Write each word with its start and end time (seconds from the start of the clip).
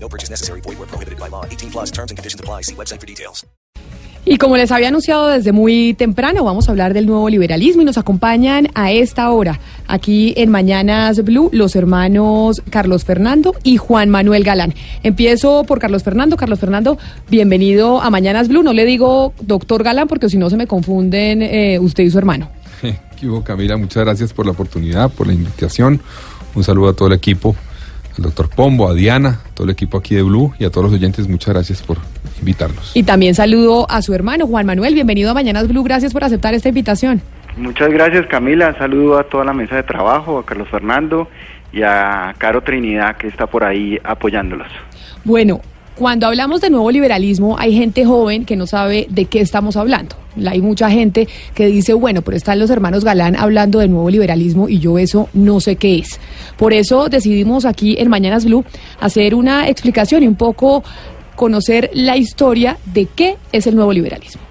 No 0.00 0.08
purchase 0.08 0.30
necessary. 0.30 0.60
Void 0.62 0.78
where 0.78 0.86
prohibited 0.86 1.18
by 1.18 1.28
law. 1.28 1.44
18 1.44 1.70
plus 1.70 1.90
terms 1.90 2.10
and 2.10 2.16
conditions 2.16 2.40
apply. 2.40 2.62
See 2.62 2.74
website 2.74 3.00
for 3.00 3.06
details. 3.06 3.44
Y 4.30 4.36
como 4.36 4.58
les 4.58 4.70
había 4.72 4.88
anunciado 4.88 5.28
desde 5.28 5.52
muy 5.52 5.94
temprano, 5.94 6.44
vamos 6.44 6.68
a 6.68 6.72
hablar 6.72 6.92
del 6.92 7.06
nuevo 7.06 7.30
liberalismo 7.30 7.80
y 7.80 7.86
nos 7.86 7.96
acompañan 7.96 8.68
a 8.74 8.92
esta 8.92 9.30
hora, 9.30 9.58
aquí 9.86 10.34
en 10.36 10.50
Mañanas 10.50 11.24
Blue, 11.24 11.48
los 11.50 11.74
hermanos 11.76 12.60
Carlos 12.68 13.04
Fernando 13.04 13.54
y 13.62 13.78
Juan 13.78 14.10
Manuel 14.10 14.44
Galán. 14.44 14.74
Empiezo 15.02 15.64
por 15.64 15.78
Carlos 15.78 16.02
Fernando. 16.02 16.36
Carlos 16.36 16.58
Fernando, 16.58 16.98
bienvenido 17.30 18.02
a 18.02 18.10
Mañanas 18.10 18.48
Blue. 18.48 18.62
No 18.62 18.74
le 18.74 18.84
digo 18.84 19.32
doctor 19.40 19.82
Galán 19.82 20.08
porque 20.08 20.28
si 20.28 20.36
no 20.36 20.50
se 20.50 20.58
me 20.58 20.66
confunden 20.66 21.40
eh, 21.40 21.78
usted 21.78 22.04
y 22.04 22.10
su 22.10 22.18
hermano. 22.18 22.50
¿Qué 23.18 23.28
hubo, 23.28 23.42
Camila? 23.42 23.78
Muchas 23.78 24.04
gracias 24.04 24.34
por 24.34 24.44
la 24.44 24.52
oportunidad, 24.52 25.10
por 25.10 25.26
la 25.26 25.32
invitación. 25.32 26.02
Un 26.54 26.64
saludo 26.64 26.90
a 26.90 26.92
todo 26.92 27.08
el 27.08 27.14
equipo, 27.14 27.56
al 28.18 28.24
doctor 28.24 28.50
Pombo, 28.50 28.88
a 28.88 28.94
Diana, 28.94 29.40
a 29.46 29.54
todo 29.54 29.64
el 29.64 29.70
equipo 29.70 29.98
aquí 29.98 30.14
de 30.14 30.22
Blue 30.22 30.52
y 30.58 30.64
a 30.64 30.70
todos 30.70 30.86
los 30.86 30.94
oyentes. 30.94 31.28
Muchas 31.28 31.54
gracias 31.54 31.82
por 31.82 31.98
invitarnos. 32.40 32.92
Y 32.94 33.04
también 33.04 33.34
saludo 33.34 33.90
a 33.90 34.02
su 34.02 34.12
hermano 34.14 34.46
Juan 34.46 34.66
Manuel. 34.66 34.94
Bienvenido 34.94 35.30
a 35.30 35.34
Mañanas 35.34 35.68
Blue. 35.68 35.82
Gracias 35.82 36.12
por 36.12 36.24
aceptar 36.24 36.54
esta 36.54 36.68
invitación. 36.68 37.22
Muchas 37.56 37.90
gracias 37.90 38.26
Camila, 38.26 38.76
saludo 38.78 39.18
a 39.18 39.24
toda 39.24 39.44
la 39.44 39.52
mesa 39.52 39.74
de 39.74 39.82
trabajo, 39.82 40.38
a 40.38 40.46
Carlos 40.46 40.68
Fernando 40.68 41.28
y 41.72 41.82
a 41.82 42.32
Caro 42.38 42.62
Trinidad 42.62 43.16
que 43.16 43.26
está 43.26 43.48
por 43.48 43.64
ahí 43.64 43.98
apoyándolos. 44.04 44.68
Bueno, 45.24 45.60
cuando 45.98 46.28
hablamos 46.28 46.60
de 46.60 46.70
nuevo 46.70 46.90
liberalismo, 46.90 47.58
hay 47.58 47.76
gente 47.76 48.04
joven 48.04 48.44
que 48.44 48.54
no 48.54 48.66
sabe 48.66 49.06
de 49.10 49.24
qué 49.24 49.40
estamos 49.40 49.76
hablando. 49.76 50.14
Hay 50.46 50.62
mucha 50.62 50.88
gente 50.90 51.26
que 51.54 51.66
dice, 51.66 51.92
bueno, 51.92 52.22
pero 52.22 52.36
están 52.36 52.60
los 52.60 52.70
hermanos 52.70 53.04
Galán 53.04 53.34
hablando 53.34 53.80
de 53.80 53.88
nuevo 53.88 54.08
liberalismo 54.08 54.68
y 54.68 54.78
yo 54.78 54.98
eso 54.98 55.28
no 55.32 55.58
sé 55.60 55.74
qué 55.74 55.98
es. 55.98 56.20
Por 56.56 56.72
eso 56.72 57.08
decidimos 57.08 57.64
aquí 57.64 57.96
en 57.98 58.08
Mañanas 58.08 58.44
Blue 58.44 58.64
hacer 59.00 59.34
una 59.34 59.68
explicación 59.68 60.22
y 60.22 60.28
un 60.28 60.36
poco 60.36 60.84
conocer 61.34 61.90
la 61.92 62.16
historia 62.16 62.78
de 62.84 63.06
qué 63.06 63.36
es 63.50 63.66
el 63.66 63.74
nuevo 63.74 63.92
liberalismo. 63.92 64.42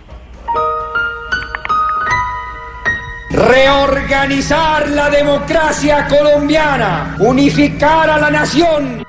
Reorganizar 3.30 4.90
la 4.90 5.10
democracia 5.10 6.08
colombiana, 6.08 7.16
unificar 7.20 8.10
a 8.10 8.18
la 8.18 8.32
nación. 8.32 9.06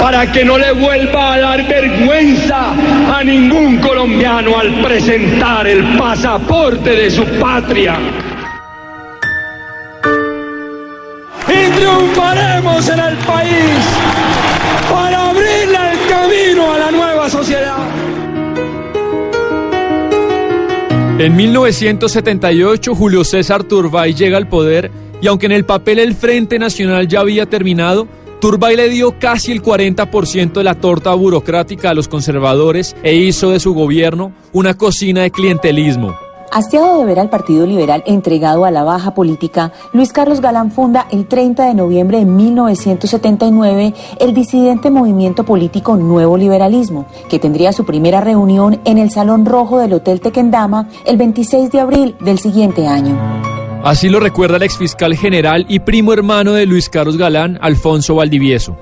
Para 0.00 0.32
que 0.32 0.44
no 0.44 0.56
le 0.56 0.72
vuelva 0.72 1.34
a 1.34 1.38
dar 1.38 1.68
vergüenza 1.68 2.72
a 3.14 3.22
ningún 3.22 3.78
colombiano 3.78 4.58
al 4.58 4.82
presentar 4.82 5.66
el 5.66 5.98
pasaporte 5.98 6.90
de 6.90 7.10
su 7.10 7.24
patria. 7.38 7.98
Y 11.48 11.70
triunfaremos 11.76 12.88
en 12.88 13.00
el 13.00 13.16
país 13.18 13.76
para 14.90 15.30
abrirle 15.30 15.78
el 15.92 16.08
camino 16.08 16.72
a 16.72 16.78
la 16.78 16.90
nueva 16.90 17.28
sociedad. 17.28 17.78
En 21.18 21.36
1978, 21.36 22.94
Julio 22.94 23.24
César 23.24 23.64
Turbay 23.64 24.14
llega 24.14 24.38
al 24.38 24.48
poder 24.48 24.90
y 25.20 25.26
aunque 25.26 25.44
en 25.44 25.52
el 25.52 25.66
papel 25.66 25.98
el 25.98 26.14
Frente 26.14 26.58
Nacional 26.58 27.08
ya 27.08 27.20
había 27.20 27.44
terminado, 27.44 28.08
Turbay 28.40 28.74
le 28.74 28.88
dio 28.88 29.18
casi 29.18 29.52
el 29.52 29.62
40% 29.62 30.52
de 30.52 30.64
la 30.64 30.74
torta 30.74 31.12
burocrática 31.12 31.90
a 31.90 31.94
los 31.94 32.08
conservadores 32.08 32.96
e 33.02 33.14
hizo 33.14 33.50
de 33.50 33.60
su 33.60 33.74
gobierno 33.74 34.32
una 34.52 34.72
cocina 34.72 35.20
de 35.20 35.30
clientelismo. 35.30 36.16
Hastiado 36.50 36.98
de 36.98 37.04
ver 37.04 37.20
al 37.20 37.28
Partido 37.28 37.66
Liberal 37.66 38.02
entregado 38.06 38.64
a 38.64 38.70
la 38.70 38.82
baja 38.82 39.14
política, 39.14 39.72
Luis 39.92 40.12
Carlos 40.12 40.40
Galán 40.40 40.72
funda 40.72 41.06
el 41.10 41.26
30 41.26 41.66
de 41.66 41.74
noviembre 41.74 42.18
de 42.18 42.24
1979 42.24 43.94
el 44.18 44.34
disidente 44.34 44.90
movimiento 44.90 45.44
político 45.44 45.96
Nuevo 45.96 46.38
Liberalismo, 46.38 47.06
que 47.28 47.38
tendría 47.38 47.72
su 47.72 47.84
primera 47.84 48.22
reunión 48.22 48.80
en 48.86 48.96
el 48.96 49.10
Salón 49.10 49.44
Rojo 49.44 49.78
del 49.78 49.92
Hotel 49.92 50.20
Tequendama 50.22 50.88
el 51.04 51.18
26 51.18 51.70
de 51.70 51.80
abril 51.80 52.16
del 52.20 52.38
siguiente 52.38 52.86
año. 52.88 53.49
Así 53.82 54.10
lo 54.10 54.20
recuerda 54.20 54.56
el 54.56 54.62
exfiscal 54.62 55.14
general 55.16 55.64
y 55.68 55.80
primo 55.80 56.12
hermano 56.12 56.52
de 56.52 56.66
Luis 56.66 56.90
Carlos 56.90 57.16
Galán, 57.16 57.58
Alfonso 57.62 58.14
Valdivieso. 58.14 58.76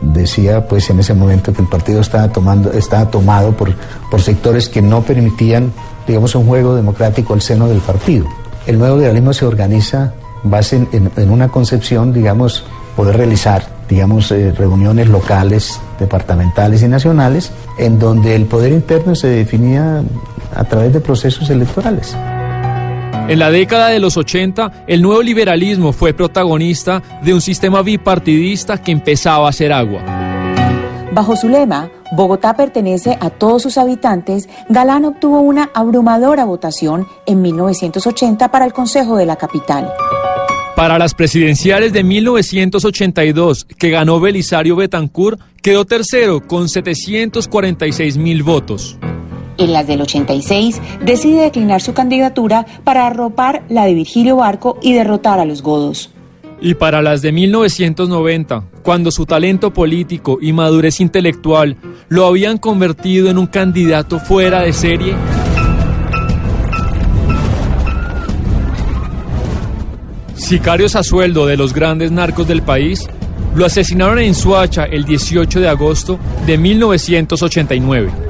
Decía 0.00 0.66
pues 0.66 0.88
en 0.90 1.00
ese 1.00 1.12
momento 1.12 1.52
que 1.52 1.60
el 1.60 1.68
partido 1.68 2.00
estaba, 2.00 2.30
estaba 2.72 3.10
tomado 3.10 3.52
por, 3.52 3.74
por 4.10 4.22
sectores 4.22 4.68
que 4.68 4.80
no 4.80 5.02
permitían, 5.02 5.72
digamos, 6.06 6.34
un 6.34 6.46
juego 6.46 6.74
democrático 6.74 7.34
al 7.34 7.42
seno 7.42 7.68
del 7.68 7.80
partido. 7.80 8.26
El 8.66 8.78
nuevo 8.78 8.96
liberalismo 8.96 9.32
se 9.32 9.44
organiza 9.44 10.14
base 10.44 10.86
en 10.92 11.30
una 11.30 11.48
concepción, 11.48 12.12
digamos, 12.12 12.64
poder 12.98 13.16
realizar, 13.16 13.62
digamos, 13.88 14.32
eh, 14.32 14.52
reuniones 14.52 15.08
locales, 15.08 15.80
departamentales 16.00 16.82
y 16.82 16.88
nacionales, 16.88 17.52
en 17.78 17.98
donde 17.98 18.34
el 18.34 18.46
poder 18.46 18.72
interno 18.72 19.14
se 19.14 19.28
definía 19.28 20.02
a 20.54 20.64
través 20.64 20.92
de 20.92 21.00
procesos 21.00 21.48
electorales. 21.50 22.16
En 23.28 23.38
la 23.38 23.50
década 23.50 23.88
de 23.88 24.00
los 24.00 24.16
80, 24.16 24.84
el 24.86 25.02
nuevo 25.02 25.22
liberalismo 25.22 25.92
fue 25.92 26.14
protagonista 26.14 27.02
de 27.22 27.34
un 27.34 27.42
sistema 27.42 27.82
bipartidista 27.82 28.78
que 28.78 28.90
empezaba 28.90 29.46
a 29.46 29.50
hacer 29.50 29.70
agua. 29.70 30.02
Bajo 31.12 31.36
su 31.36 31.46
lema, 31.46 31.90
Bogotá 32.12 32.56
pertenece 32.56 33.18
a 33.20 33.28
todos 33.28 33.62
sus 33.62 33.76
habitantes, 33.76 34.48
Galán 34.70 35.04
obtuvo 35.04 35.40
una 35.40 35.70
abrumadora 35.74 36.46
votación 36.46 37.06
en 37.26 37.42
1980 37.42 38.50
para 38.50 38.64
el 38.64 38.72
Consejo 38.72 39.18
de 39.18 39.26
la 39.26 39.36
Capital. 39.36 39.92
Para 40.74 40.98
las 40.98 41.12
presidenciales 41.12 41.92
de 41.92 42.04
1982, 42.04 43.66
que 43.66 43.90
ganó 43.90 44.20
Belisario 44.20 44.74
Betancourt, 44.74 45.38
quedó 45.60 45.84
tercero 45.84 46.46
con 46.46 46.70
746 46.70 48.16
mil 48.16 48.42
votos. 48.42 48.96
En 49.58 49.72
las 49.72 49.88
del 49.88 50.00
86 50.00 50.80
decide 51.04 51.42
declinar 51.42 51.82
su 51.82 51.92
candidatura 51.92 52.64
para 52.84 53.08
arropar 53.08 53.64
la 53.68 53.84
de 53.84 53.94
Virgilio 53.94 54.36
Barco 54.36 54.78
y 54.80 54.94
derrotar 54.94 55.40
a 55.40 55.44
los 55.44 55.62
godos. 55.62 56.10
Y 56.60 56.74
para 56.74 57.02
las 57.02 57.22
de 57.22 57.32
1990, 57.32 58.64
cuando 58.82 59.10
su 59.10 59.26
talento 59.26 59.72
político 59.72 60.38
y 60.40 60.52
madurez 60.52 61.00
intelectual 61.00 61.76
lo 62.08 62.26
habían 62.26 62.58
convertido 62.58 63.30
en 63.30 63.38
un 63.38 63.46
candidato 63.46 64.18
fuera 64.20 64.62
de 64.62 64.72
serie, 64.72 65.14
sicarios 70.34 70.96
a 70.96 71.02
sueldo 71.02 71.46
de 71.46 71.56
los 71.56 71.74
grandes 71.74 72.10
narcos 72.10 72.46
del 72.46 72.62
país 72.62 73.08
lo 73.54 73.66
asesinaron 73.66 74.20
en 74.20 74.34
Suacha 74.34 74.84
el 74.84 75.04
18 75.04 75.60
de 75.60 75.68
agosto 75.68 76.18
de 76.46 76.58
1989. 76.58 78.28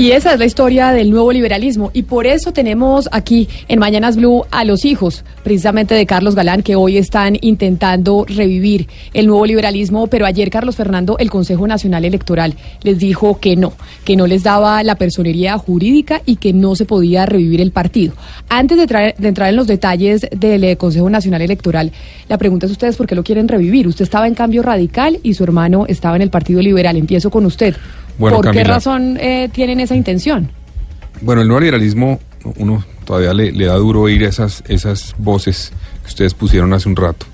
Y 0.00 0.12
esa 0.12 0.32
es 0.32 0.38
la 0.38 0.46
historia 0.46 0.92
del 0.92 1.10
nuevo 1.10 1.30
liberalismo. 1.30 1.90
Y 1.92 2.04
por 2.04 2.26
eso 2.26 2.54
tenemos 2.54 3.06
aquí 3.12 3.50
en 3.68 3.78
Mañanas 3.78 4.16
Blue 4.16 4.46
a 4.50 4.64
los 4.64 4.86
hijos, 4.86 5.26
precisamente 5.44 5.94
de 5.94 6.06
Carlos 6.06 6.34
Galán, 6.34 6.62
que 6.62 6.74
hoy 6.74 6.96
están 6.96 7.36
intentando 7.42 8.24
revivir 8.26 8.88
el 9.12 9.26
nuevo 9.26 9.44
liberalismo. 9.44 10.06
Pero 10.06 10.24
ayer 10.24 10.48
Carlos 10.48 10.76
Fernando, 10.76 11.18
el 11.18 11.28
Consejo 11.28 11.66
Nacional 11.66 12.06
Electoral, 12.06 12.54
les 12.82 12.98
dijo 12.98 13.40
que 13.40 13.56
no, 13.56 13.74
que 14.02 14.16
no 14.16 14.26
les 14.26 14.42
daba 14.42 14.82
la 14.84 14.94
personería 14.94 15.58
jurídica 15.58 16.22
y 16.24 16.36
que 16.36 16.54
no 16.54 16.76
se 16.76 16.86
podía 16.86 17.26
revivir 17.26 17.60
el 17.60 17.70
partido. 17.70 18.14
Antes 18.48 18.78
de, 18.78 18.86
traer, 18.86 19.14
de 19.18 19.28
entrar 19.28 19.50
en 19.50 19.56
los 19.56 19.66
detalles 19.66 20.26
del 20.34 20.64
eh, 20.64 20.76
Consejo 20.78 21.10
Nacional 21.10 21.42
Electoral, 21.42 21.92
la 22.26 22.38
pregunta 22.38 22.64
es 22.64 22.72
ustedes 22.72 22.96
por 22.96 23.06
qué 23.06 23.14
lo 23.14 23.22
quieren 23.22 23.48
revivir. 23.48 23.86
Usted 23.86 24.04
estaba 24.04 24.26
en 24.26 24.34
cambio 24.34 24.62
radical 24.62 25.20
y 25.22 25.34
su 25.34 25.44
hermano 25.44 25.84
estaba 25.88 26.16
en 26.16 26.22
el 26.22 26.30
Partido 26.30 26.62
Liberal. 26.62 26.96
Empiezo 26.96 27.30
con 27.30 27.44
usted. 27.44 27.76
Bueno, 28.18 28.40
¿Por 28.40 28.50
qué 28.50 28.64
razón 28.64 29.16
eh, 29.20 29.48
tienen 29.52 29.80
esa 29.80 29.94
intención? 29.94 30.50
Bueno, 31.20 31.42
el 31.42 31.48
nuevo 31.48 31.60
liberalismo, 31.60 32.20
uno 32.56 32.84
todavía 33.04 33.34
le, 33.34 33.52
le 33.52 33.66
da 33.66 33.74
duro 33.74 34.02
oír 34.02 34.22
esas, 34.22 34.62
esas 34.68 35.14
voces 35.18 35.72
que 36.02 36.08
ustedes 36.08 36.34
pusieron 36.34 36.72
hace 36.72 36.88
un 36.88 36.96
rato. 36.96 37.26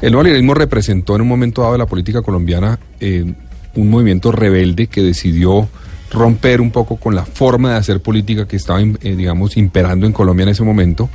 El 0.00 0.12
nuevo 0.12 0.24
liberalismo 0.24 0.54
representó 0.54 1.16
en 1.16 1.22
un 1.22 1.28
momento 1.28 1.62
dado 1.62 1.72
de 1.72 1.78
la 1.78 1.86
política 1.86 2.20
colombiana 2.22 2.78
eh, 3.00 3.32
un 3.74 3.90
movimiento 3.90 4.30
rebelde 4.30 4.88
que 4.88 5.02
decidió 5.02 5.68
romper 6.10 6.60
un 6.60 6.70
poco 6.70 6.96
con 6.96 7.14
la 7.14 7.24
forma 7.24 7.72
de 7.72 7.76
hacer 7.76 8.00
política 8.00 8.46
que 8.46 8.56
estaba, 8.56 8.80
eh, 8.80 9.16
digamos, 9.16 9.56
imperando 9.56 10.06
en 10.06 10.12
Colombia 10.12 10.44
en 10.44 10.50
ese 10.50 10.62
momento, 10.62 11.08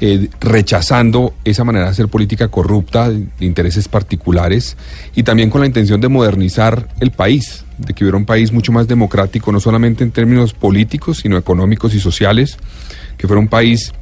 eh, 0.00 0.28
rechazando 0.40 1.34
esa 1.44 1.64
manera 1.64 1.86
de 1.86 1.90
hacer 1.92 2.08
política 2.08 2.48
corrupta, 2.48 3.08
de 3.08 3.26
intereses 3.40 3.88
particulares, 3.88 4.76
y 5.14 5.22
también 5.22 5.48
con 5.48 5.60
la 5.60 5.66
intención 5.66 6.00
de 6.00 6.08
modernizar 6.08 6.88
el 7.00 7.12
país, 7.12 7.64
de 7.86 7.94
que 7.94 8.04
hubiera 8.04 8.16
un 8.16 8.24
país 8.24 8.52
mucho 8.52 8.72
más 8.72 8.88
democrático, 8.88 9.52
no 9.52 9.60
solamente 9.60 10.04
en 10.04 10.10
términos 10.10 10.54
políticos, 10.54 11.18
sino 11.18 11.36
económicos 11.36 11.94
y 11.94 12.00
sociales, 12.00 12.56
que 13.16 13.26
fuera 13.26 13.40
un 13.40 13.48
país 13.48 13.92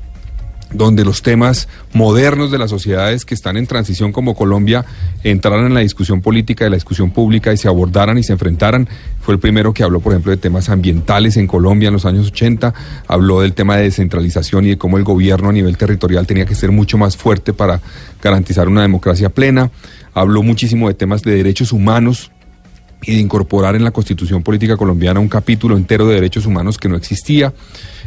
donde 0.72 1.04
los 1.04 1.22
temas 1.22 1.68
modernos 1.92 2.50
de 2.50 2.58
las 2.58 2.70
sociedades 2.70 3.24
que 3.24 3.34
están 3.34 3.56
en 3.56 3.66
transición 3.66 4.12
como 4.12 4.34
Colombia 4.34 4.84
entraran 5.24 5.66
en 5.66 5.74
la 5.74 5.80
discusión 5.80 6.20
política, 6.20 6.64
de 6.64 6.70
la 6.70 6.76
discusión 6.76 7.10
pública 7.10 7.52
y 7.52 7.56
se 7.56 7.68
abordaran 7.68 8.18
y 8.18 8.22
se 8.22 8.32
enfrentaran. 8.32 8.88
Fue 9.20 9.34
el 9.34 9.40
primero 9.40 9.74
que 9.74 9.82
habló, 9.82 10.00
por 10.00 10.12
ejemplo, 10.12 10.30
de 10.30 10.36
temas 10.36 10.68
ambientales 10.68 11.36
en 11.36 11.46
Colombia 11.46 11.88
en 11.88 11.94
los 11.94 12.06
años 12.06 12.28
80, 12.28 12.72
habló 13.08 13.40
del 13.40 13.52
tema 13.52 13.76
de 13.76 13.84
descentralización 13.84 14.64
y 14.66 14.70
de 14.70 14.78
cómo 14.78 14.96
el 14.96 15.04
gobierno 15.04 15.48
a 15.48 15.52
nivel 15.52 15.76
territorial 15.76 16.26
tenía 16.26 16.46
que 16.46 16.54
ser 16.54 16.70
mucho 16.70 16.98
más 16.98 17.16
fuerte 17.16 17.52
para 17.52 17.80
garantizar 18.22 18.68
una 18.68 18.82
democracia 18.82 19.30
plena, 19.30 19.70
habló 20.14 20.42
muchísimo 20.42 20.88
de 20.88 20.94
temas 20.94 21.22
de 21.22 21.34
derechos 21.34 21.72
humanos, 21.72 22.30
y 23.02 23.14
de 23.14 23.20
incorporar 23.20 23.76
en 23.76 23.85
la 23.85 23.91
constitución 23.91 24.43
política 24.43 24.76
colombiana 24.76 25.20
un 25.20 25.29
capítulo 25.29 25.76
entero 25.76 26.06
de 26.06 26.14
derechos 26.14 26.47
humanos 26.47 26.76
que 26.79 26.88
no 26.88 26.97
existía. 26.97 27.52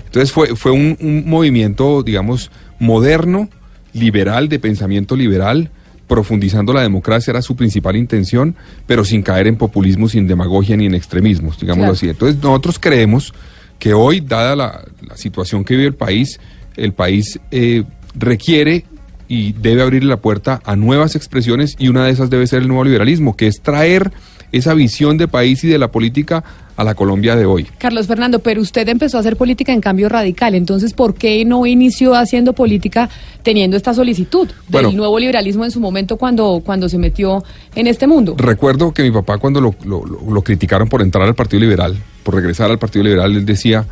Entonces 0.06 0.32
fue, 0.32 0.56
fue 0.56 0.72
un, 0.72 0.98
un 1.02 1.24
movimiento, 1.28 2.04
digamos, 2.04 2.52
moderno, 2.80 3.50
liberal, 3.94 4.50
de 4.50 4.60
pensamiento 4.60 5.16
liberal, 5.16 5.72
profundizando 6.08 6.74
la 6.74 6.82
democracia 6.82 7.32
era 7.32 7.42
su 7.42 7.56
principal 7.56 7.96
intención, 7.96 8.56
pero 8.86 9.04
sin 9.06 9.24
caer 9.24 9.48
en 9.48 9.56
populismo, 9.56 10.10
sin 10.10 10.28
demagogia 10.28 10.76
ni 10.78 10.86
en 10.86 10.96
extremismos, 10.96 11.60
digámoslo 11.60 11.86
Claro. 11.86 11.94
así. 11.94 12.10
Entonces 12.10 12.42
nosotros 12.44 12.78
creemos 12.80 13.34
que 13.80 13.94
hoy, 13.94 14.22
dada 14.22 14.56
la, 14.56 14.86
la 15.02 15.18
situación 15.18 15.64
que 15.64 15.76
vive 15.76 15.88
el 15.88 15.96
país, 15.96 16.40
el 16.76 16.94
país 16.94 17.40
eh, 17.52 17.84
requiere 18.16 18.86
y 19.28 19.54
debe 19.54 19.82
abrirle 19.82 20.10
la 20.10 20.18
puerta 20.18 20.62
a 20.66 20.76
nuevas 20.76 21.16
expresiones 21.16 21.76
y 21.80 21.88
una 21.88 22.06
de 22.06 22.12
esas 22.12 22.30
debe 22.30 22.46
ser 22.46 22.62
el 22.62 22.68
nuevo 22.68 22.84
liberalismo, 22.84 23.36
que 23.36 23.48
es 23.48 23.62
traer 23.62 24.12
esa 24.54 24.74
visión 24.74 25.18
de 25.18 25.28
país 25.28 25.62
y 25.66 25.68
de 25.68 25.78
la 25.78 25.90
política 25.90 26.44
a 26.76 26.84
la 26.84 26.96
Colombia 26.96 27.36
de 27.36 27.46
hoy. 27.46 27.68
Carlos 27.78 28.08
Fernando, 28.08 28.40
pero 28.40 28.60
usted 28.62 28.88
empezó 28.88 29.18
a 29.18 29.20
hacer 29.20 29.36
política 29.38 29.74
en 29.74 29.82
cambio 29.82 30.10
radical, 30.10 30.56
entonces 30.56 30.94
¿por 30.94 31.14
qué 31.14 31.44
no 31.46 31.66
inició 31.68 32.16
haciendo 32.16 32.54
política 32.54 33.10
teniendo 33.44 33.78
esta 33.78 33.94
solicitud 33.94 34.48
Bueno. 34.70 34.88
del 34.88 34.98
nuevo 34.98 35.20
liberalismo 35.20 35.66
en 35.66 35.72
su 35.72 35.80
momento 35.80 36.18
cuando, 36.18 36.62
cuando 36.66 36.90
se 36.90 36.98
metió 36.98 37.44
en 37.76 37.86
este 37.88 38.08
mundo? 38.08 38.34
Recuerdo 38.38 38.92
que 38.92 39.04
mi 39.04 39.12
papá 39.12 39.38
cuando 39.38 39.62
lo, 39.62 39.76
lo- 39.86 40.04
lo- 40.06 40.42
criticaron 40.42 40.90
por 40.90 41.02
entrar 41.04 41.28
al 41.28 41.36
Partido 41.36 41.60
Liberal, 41.62 41.96
por 42.24 42.34
regresar 42.36 42.72
al 42.72 42.80
Partido 42.80 43.04
Liberal, 43.06 43.36
él 43.36 43.46
decía, 43.46 43.86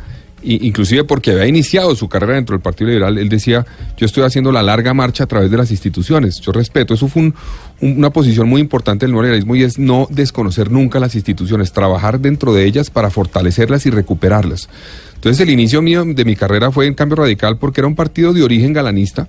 inclusive 0.44 1.04
porque 1.04 1.32
había 1.32 1.46
iniciado 1.46 1.94
su 1.94 2.08
carrera 2.08 2.34
dentro 2.34 2.54
del 2.54 2.62
Partido 2.62 2.88
Liberal, 2.88 3.18
él 3.18 3.28
decía, 3.28 3.64
yo 3.96 4.06
estoy 4.06 4.24
haciendo 4.24 4.52
la 4.52 4.62
larga 4.62 4.92
marcha 4.94 5.24
a 5.24 5.26
través 5.26 5.50
de 5.50 5.56
las 5.56 5.70
instituciones. 5.70 6.40
Yo 6.40 6.52
respeto, 6.52 6.94
eso 6.94 7.08
fue 7.08 7.22
un- 7.22 7.34
un- 7.80 7.98
una 7.98 8.10
posición 8.10 8.48
muy 8.48 8.60
importante 8.60 9.04
del 9.06 9.12
nuevo 9.12 9.22
liberalismo 9.24 9.56
y 9.56 9.62
es 9.62 9.78
no 9.78 10.06
desconocer 10.10 10.70
nunca 10.70 10.98
las 11.00 11.14
instituciones, 11.14 11.72
trabajar 11.72 12.20
dentro 12.20 12.52
de 12.54 12.64
ellas 12.64 12.90
para 12.90 13.10
fortalecerlas 13.10 13.86
y 13.86 13.90
recuperarlas. 13.90 14.68
Entonces 15.14 15.40
el 15.40 15.50
inicio 15.50 15.82
mío 15.82 16.04
de 16.04 16.24
mi 16.24 16.34
carrera 16.36 16.70
fue 16.72 16.86
en 16.86 16.94
cambio 16.94 17.16
radical 17.16 17.56
porque 17.58 17.80
era 17.80 17.88
un 17.88 17.94
partido 17.94 18.32
de 18.32 18.42
origen 18.42 18.72
galanista, 18.72 19.28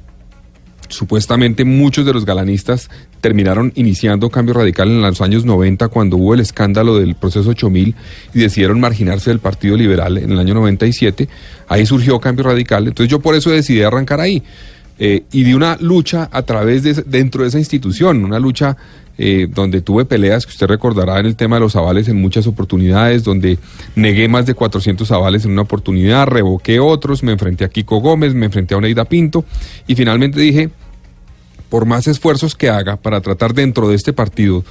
supuestamente 0.93 1.65
muchos 1.65 2.05
de 2.05 2.13
los 2.13 2.25
galanistas 2.25 2.89
terminaron 3.21 3.71
iniciando 3.75 4.29
cambio 4.29 4.53
radical 4.53 4.89
en 4.89 5.01
los 5.01 5.21
años 5.21 5.45
90 5.45 5.87
cuando 5.89 6.17
hubo 6.17 6.33
el 6.33 6.39
escándalo 6.39 6.97
del 6.97 7.15
proceso 7.15 7.49
8000 7.49 7.95
y 8.33 8.39
decidieron 8.39 8.79
marginarse 8.79 9.29
del 9.29 9.39
Partido 9.39 9.75
Liberal 9.75 10.17
en 10.17 10.31
el 10.31 10.39
año 10.39 10.53
97. 10.53 11.27
Ahí 11.67 11.85
surgió 11.85 12.19
cambio 12.19 12.45
radical. 12.45 12.87
Entonces 12.87 13.09
yo 13.09 13.19
por 13.19 13.35
eso 13.35 13.49
decidí 13.49 13.81
arrancar 13.81 14.19
ahí. 14.21 14.43
Eh, 14.99 15.23
y 15.31 15.43
di 15.43 15.53
una 15.55 15.75
lucha 15.79 16.29
a 16.31 16.43
través 16.43 16.83
de 16.83 16.93
dentro 16.93 17.41
de 17.41 17.49
esa 17.49 17.57
institución, 17.57 18.23
una 18.23 18.39
lucha 18.39 18.77
eh, 19.17 19.47
donde 19.47 19.81
tuve 19.81 20.05
peleas 20.05 20.45
que 20.45 20.51
usted 20.51 20.65
recordará 20.65 21.19
en 21.19 21.27
el 21.27 21.35
tema 21.35 21.57
de 21.57 21.59
los 21.59 21.75
avales 21.75 22.07
en 22.07 22.19
muchas 22.19 22.47
oportunidades, 22.47 23.23
donde 23.23 23.59
negué 23.95 24.27
más 24.27 24.47
de 24.47 24.55
400 24.55 25.11
avales 25.11 25.45
en 25.45 25.51
una 25.51 25.61
oportunidad, 25.61 26.25
revoqué 26.27 26.79
otros, 26.79 27.21
me 27.21 27.31
enfrenté 27.31 27.63
a 27.63 27.69
Kiko 27.69 27.97
Gómez, 27.97 28.33
me 28.33 28.47
enfrenté 28.47 28.73
a 28.73 28.77
Oneida 28.77 29.05
Pinto 29.05 29.45
y 29.87 29.93
finalmente 29.95 30.39
dije, 30.39 30.71
por 31.73 31.87
más 31.87 32.05
esfuerzos 32.05 32.53
que 32.53 32.69
haga 32.69 32.97
para 32.97 33.19
tratar 33.19 33.55
dentro 33.55 33.89
de 33.89 33.95
este 33.95 34.13
partido 34.13 34.63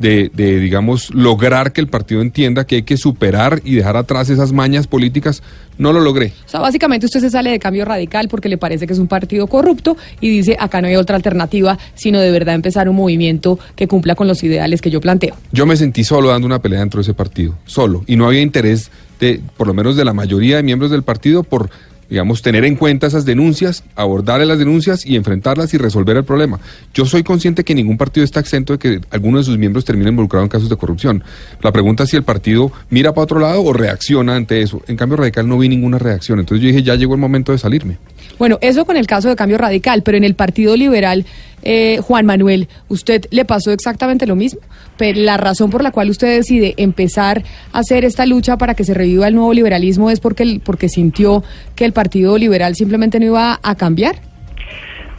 de, 0.00 0.28
de, 0.34 0.58
digamos, 0.58 1.14
lograr 1.14 1.72
que 1.72 1.80
el 1.80 1.86
partido 1.86 2.20
entienda 2.20 2.66
que 2.66 2.74
hay 2.74 2.82
que 2.82 2.96
superar 2.96 3.62
y 3.62 3.76
dejar 3.76 3.96
atrás 3.96 4.28
esas 4.28 4.50
mañas 4.52 4.88
políticas, 4.88 5.40
no 5.78 5.92
lo 5.92 6.00
logré. 6.00 6.32
O 6.46 6.48
sea, 6.48 6.58
básicamente 6.58 7.06
usted 7.06 7.20
se 7.20 7.30
sale 7.30 7.52
de 7.52 7.60
cambio 7.60 7.84
radical 7.84 8.26
porque 8.28 8.48
le 8.48 8.58
parece 8.58 8.88
que 8.88 8.92
es 8.92 8.98
un 8.98 9.06
partido 9.06 9.46
corrupto 9.46 9.96
y 10.20 10.30
dice, 10.30 10.56
acá 10.58 10.80
no 10.80 10.88
hay 10.88 10.96
otra 10.96 11.14
alternativa, 11.14 11.78
sino 11.94 12.18
de 12.18 12.32
verdad 12.32 12.56
empezar 12.56 12.88
un 12.88 12.96
movimiento 12.96 13.60
que 13.76 13.86
cumpla 13.86 14.16
con 14.16 14.26
los 14.26 14.42
ideales 14.42 14.82
que 14.82 14.90
yo 14.90 15.00
planteo. 15.00 15.36
Yo 15.52 15.64
me 15.64 15.76
sentí 15.76 16.02
solo 16.02 16.30
dando 16.30 16.48
una 16.48 16.60
pelea 16.60 16.80
dentro 16.80 16.98
de 16.98 17.02
ese 17.02 17.14
partido, 17.14 17.56
solo, 17.66 18.02
y 18.08 18.16
no 18.16 18.26
había 18.26 18.40
interés 18.40 18.90
de, 19.20 19.40
por 19.56 19.68
lo 19.68 19.74
menos 19.74 19.94
de 19.94 20.04
la 20.04 20.12
mayoría 20.12 20.56
de 20.56 20.64
miembros 20.64 20.90
del 20.90 21.04
partido, 21.04 21.44
por 21.44 21.70
digamos, 22.08 22.42
tener 22.42 22.64
en 22.64 22.76
cuenta 22.76 23.06
esas 23.06 23.24
denuncias, 23.24 23.84
abordar 23.94 24.40
las 24.40 24.58
denuncias 24.58 25.04
y 25.04 25.16
enfrentarlas 25.16 25.74
y 25.74 25.78
resolver 25.78 26.16
el 26.16 26.24
problema. 26.24 26.58
Yo 26.94 27.04
soy 27.04 27.22
consciente 27.22 27.64
que 27.64 27.74
ningún 27.74 27.98
partido 27.98 28.24
está 28.24 28.40
exento 28.40 28.72
de 28.72 28.78
que 28.78 29.00
alguno 29.10 29.38
de 29.38 29.44
sus 29.44 29.58
miembros 29.58 29.84
termine 29.84 30.10
involucrado 30.10 30.44
en 30.44 30.48
casos 30.48 30.68
de 30.68 30.76
corrupción. 30.76 31.22
La 31.62 31.72
pregunta 31.72 32.04
es 32.04 32.10
si 32.10 32.16
el 32.16 32.22
partido 32.22 32.72
mira 32.90 33.12
para 33.12 33.24
otro 33.24 33.40
lado 33.40 33.62
o 33.62 33.72
reacciona 33.72 34.36
ante 34.36 34.62
eso. 34.62 34.82
En 34.88 34.96
cambio 34.96 35.16
radical 35.16 35.46
no 35.48 35.58
vi 35.58 35.68
ninguna 35.68 35.98
reacción. 35.98 36.38
Entonces 36.38 36.62
yo 36.62 36.68
dije, 36.68 36.82
ya 36.82 36.94
llegó 36.94 37.14
el 37.14 37.20
momento 37.20 37.52
de 37.52 37.58
salirme. 37.58 37.98
Bueno, 38.38 38.58
eso 38.60 38.84
con 38.84 38.96
el 38.96 39.06
caso 39.06 39.28
de 39.28 39.36
cambio 39.36 39.58
radical, 39.58 40.02
pero 40.02 40.16
en 40.16 40.24
el 40.24 40.34
Partido 40.34 40.76
Liberal, 40.76 41.26
eh, 41.62 41.98
Juan 42.02 42.26
Manuel, 42.26 42.68
¿usted 42.88 43.26
le 43.30 43.44
pasó 43.44 43.72
exactamente 43.72 44.26
lo 44.26 44.36
mismo? 44.36 44.60
Pero 44.96 45.20
la 45.20 45.36
razón 45.36 45.70
por 45.70 45.82
la 45.82 45.90
cual 45.90 46.10
usted 46.10 46.36
decide 46.36 46.74
empezar 46.76 47.42
a 47.72 47.78
hacer 47.80 48.04
esta 48.04 48.26
lucha 48.26 48.56
para 48.56 48.74
que 48.74 48.84
se 48.84 48.94
reviva 48.94 49.28
el 49.28 49.34
nuevo 49.34 49.52
liberalismo 49.52 50.10
es 50.10 50.20
porque, 50.20 50.60
porque 50.64 50.88
sintió 50.88 51.42
que 51.74 51.84
el 51.84 51.92
Partido 51.92 52.36
Liberal 52.38 52.74
simplemente 52.74 53.18
no 53.20 53.26
iba 53.26 53.60
a 53.62 53.74
cambiar. 53.74 54.16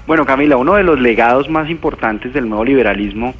Bueno, 0.08 0.26
Camila, 0.26 0.58
uno 0.58 0.74
de 0.74 0.84
los 0.84 1.00
legados 1.00 1.50
más 1.50 1.70
importantes 1.70 2.34
del 2.34 2.50
nuevo 2.50 2.66
liberalismo 2.66 3.36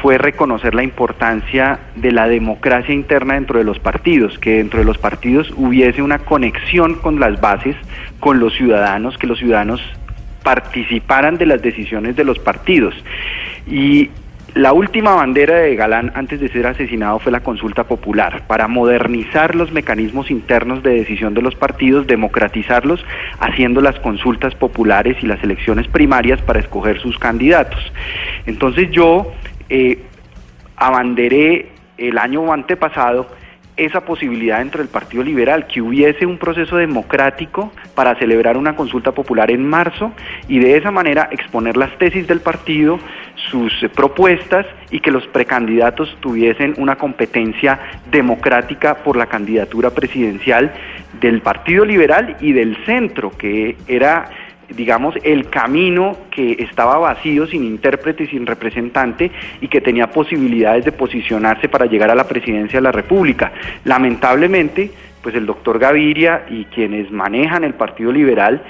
fue 0.00 0.18
reconocer 0.18 0.74
la 0.74 0.82
importancia 0.82 1.78
de 1.96 2.12
la 2.12 2.26
democracia 2.28 2.94
interna 2.94 3.34
dentro 3.34 3.58
de 3.58 3.64
los 3.64 3.78
partidos, 3.78 4.38
que 4.38 4.58
dentro 4.58 4.80
de 4.80 4.84
los 4.84 4.98
partidos 4.98 5.52
hubiese 5.56 6.02
una 6.02 6.18
conexión 6.18 6.94
con 6.96 7.20
las 7.20 7.40
bases, 7.40 7.76
con 8.18 8.40
los 8.40 8.54
ciudadanos, 8.54 9.18
que 9.18 9.26
los 9.26 9.38
ciudadanos 9.38 9.80
participaran 10.42 11.38
de 11.38 11.46
las 11.46 11.62
decisiones 11.62 12.16
de 12.16 12.24
los 12.24 12.38
partidos. 12.38 12.94
Y 13.66 14.10
la 14.54 14.74
última 14.74 15.14
bandera 15.14 15.56
de 15.56 15.74
Galán 15.76 16.12
antes 16.14 16.38
de 16.38 16.48
ser 16.50 16.66
asesinado 16.66 17.18
fue 17.18 17.32
la 17.32 17.40
consulta 17.40 17.84
popular, 17.84 18.46
para 18.46 18.68
modernizar 18.68 19.54
los 19.54 19.72
mecanismos 19.72 20.30
internos 20.30 20.82
de 20.82 20.90
decisión 20.90 21.32
de 21.32 21.40
los 21.40 21.54
partidos, 21.54 22.06
democratizarlos, 22.06 23.02
haciendo 23.40 23.80
las 23.80 23.98
consultas 24.00 24.54
populares 24.54 25.16
y 25.22 25.26
las 25.26 25.42
elecciones 25.42 25.88
primarias 25.88 26.42
para 26.42 26.60
escoger 26.60 27.00
sus 27.00 27.18
candidatos. 27.18 27.80
Entonces 28.44 28.90
yo 28.90 29.32
eh, 29.70 30.02
abanderé 30.76 31.70
el 31.96 32.18
año 32.18 32.52
antepasado 32.52 33.28
esa 33.76 34.02
posibilidad 34.04 34.58
dentro 34.58 34.80
del 34.80 34.88
Partido 34.88 35.22
Liberal, 35.22 35.66
que 35.66 35.80
hubiese 35.80 36.26
un 36.26 36.38
proceso 36.38 36.76
democrático 36.76 37.72
para 37.94 38.14
celebrar 38.16 38.56
una 38.56 38.76
consulta 38.76 39.12
popular 39.12 39.50
en 39.50 39.66
marzo 39.66 40.12
y 40.48 40.58
de 40.58 40.76
esa 40.76 40.90
manera 40.90 41.28
exponer 41.30 41.76
las 41.76 41.96
tesis 41.98 42.26
del 42.26 42.40
partido, 42.40 42.98
sus 43.50 43.72
propuestas 43.94 44.66
y 44.90 45.00
que 45.00 45.10
los 45.10 45.26
precandidatos 45.26 46.16
tuviesen 46.20 46.74
una 46.76 46.96
competencia 46.96 47.78
democrática 48.10 48.96
por 48.96 49.16
la 49.16 49.26
candidatura 49.26 49.90
presidencial 49.90 50.72
del 51.20 51.40
Partido 51.40 51.84
Liberal 51.84 52.36
y 52.40 52.52
del 52.52 52.76
centro, 52.84 53.30
que 53.30 53.76
era 53.88 54.28
digamos, 54.76 55.14
el 55.22 55.48
camino 55.48 56.16
que 56.30 56.56
estaba 56.58 56.98
vacío, 56.98 57.46
sin 57.46 57.64
intérprete 57.64 58.26
sin 58.26 58.46
representante, 58.46 59.30
y 59.60 59.68
que 59.68 59.80
tenía 59.80 60.08
posibilidades 60.08 60.84
de 60.84 60.92
posicionarse 60.92 61.68
para 61.68 61.86
llegar 61.86 62.10
a 62.10 62.14
la 62.14 62.28
presidencia 62.28 62.78
de 62.78 62.82
la 62.82 62.92
República. 62.92 63.52
Lamentablemente, 63.84 64.90
pues 65.22 65.34
el 65.34 65.46
doctor 65.46 65.78
Gaviria 65.78 66.44
y 66.50 66.64
quienes 66.66 67.10
manejan 67.10 67.64
el 67.64 67.74
Partido 67.74 68.12
Liberal 68.12 68.62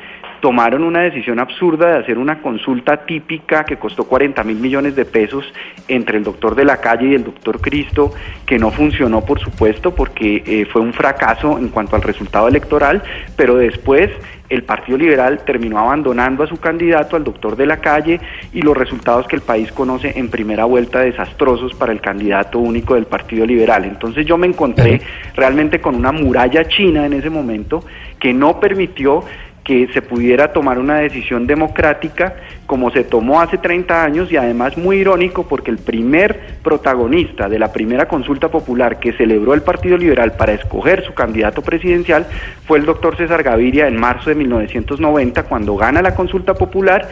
tomaron 0.42 0.82
una 0.82 1.02
decisión 1.02 1.38
absurda 1.38 1.92
de 1.92 1.98
hacer 2.00 2.18
una 2.18 2.42
consulta 2.42 3.06
típica 3.06 3.64
que 3.64 3.76
costó 3.76 4.04
40 4.04 4.42
mil 4.42 4.56
millones 4.56 4.96
de 4.96 5.04
pesos 5.04 5.44
entre 5.86 6.18
el 6.18 6.24
doctor 6.24 6.56
de 6.56 6.64
la 6.64 6.78
calle 6.78 7.10
y 7.10 7.14
el 7.14 7.22
doctor 7.22 7.60
Cristo, 7.60 8.12
que 8.44 8.58
no 8.58 8.72
funcionó 8.72 9.24
por 9.24 9.38
supuesto 9.38 9.94
porque 9.94 10.42
eh, 10.44 10.66
fue 10.66 10.82
un 10.82 10.92
fracaso 10.92 11.58
en 11.58 11.68
cuanto 11.68 11.94
al 11.94 12.02
resultado 12.02 12.48
electoral, 12.48 13.04
pero 13.36 13.54
después 13.54 14.10
el 14.48 14.64
Partido 14.64 14.98
Liberal 14.98 15.44
terminó 15.46 15.78
abandonando 15.78 16.42
a 16.42 16.46
su 16.46 16.58
candidato, 16.58 17.16
al 17.16 17.24
doctor 17.24 17.56
de 17.56 17.64
la 17.64 17.78
calle, 17.78 18.20
y 18.52 18.60
los 18.60 18.76
resultados 18.76 19.26
que 19.26 19.36
el 19.36 19.42
país 19.42 19.72
conoce 19.72 20.12
en 20.18 20.28
primera 20.28 20.66
vuelta 20.66 21.00
desastrosos 21.00 21.72
para 21.74 21.92
el 21.92 22.02
candidato 22.02 22.58
único 22.58 22.94
del 22.94 23.06
Partido 23.06 23.46
Liberal. 23.46 23.84
Entonces 23.84 24.26
yo 24.26 24.36
me 24.36 24.46
encontré 24.46 25.00
realmente 25.34 25.80
con 25.80 25.94
una 25.94 26.12
muralla 26.12 26.66
china 26.68 27.06
en 27.06 27.14
ese 27.14 27.30
momento 27.30 27.82
que 28.18 28.34
no 28.34 28.60
permitió 28.60 29.24
que 29.64 29.88
se 29.92 30.02
pudiera 30.02 30.52
tomar 30.52 30.78
una 30.78 30.96
decisión 30.96 31.46
democrática 31.46 32.34
como 32.66 32.90
se 32.90 33.04
tomó 33.04 33.40
hace 33.40 33.58
30 33.58 34.02
años 34.02 34.32
y 34.32 34.36
además 34.36 34.76
muy 34.76 34.96
irónico 34.96 35.46
porque 35.46 35.70
el 35.70 35.78
primer 35.78 36.56
protagonista 36.62 37.48
de 37.48 37.58
la 37.58 37.72
primera 37.72 38.08
consulta 38.08 38.48
popular 38.50 38.98
que 38.98 39.12
celebró 39.12 39.54
el 39.54 39.62
Partido 39.62 39.96
Liberal 39.96 40.32
para 40.32 40.52
escoger 40.52 41.04
su 41.04 41.14
candidato 41.14 41.62
presidencial 41.62 42.26
fue 42.66 42.78
el 42.78 42.86
doctor 42.86 43.16
César 43.16 43.42
Gaviria 43.42 43.86
en 43.86 43.96
marzo 43.96 44.30
de 44.30 44.36
1990 44.36 45.42
cuando 45.44 45.76
gana 45.76 46.02
la 46.02 46.14
consulta 46.14 46.54
popular, 46.54 47.08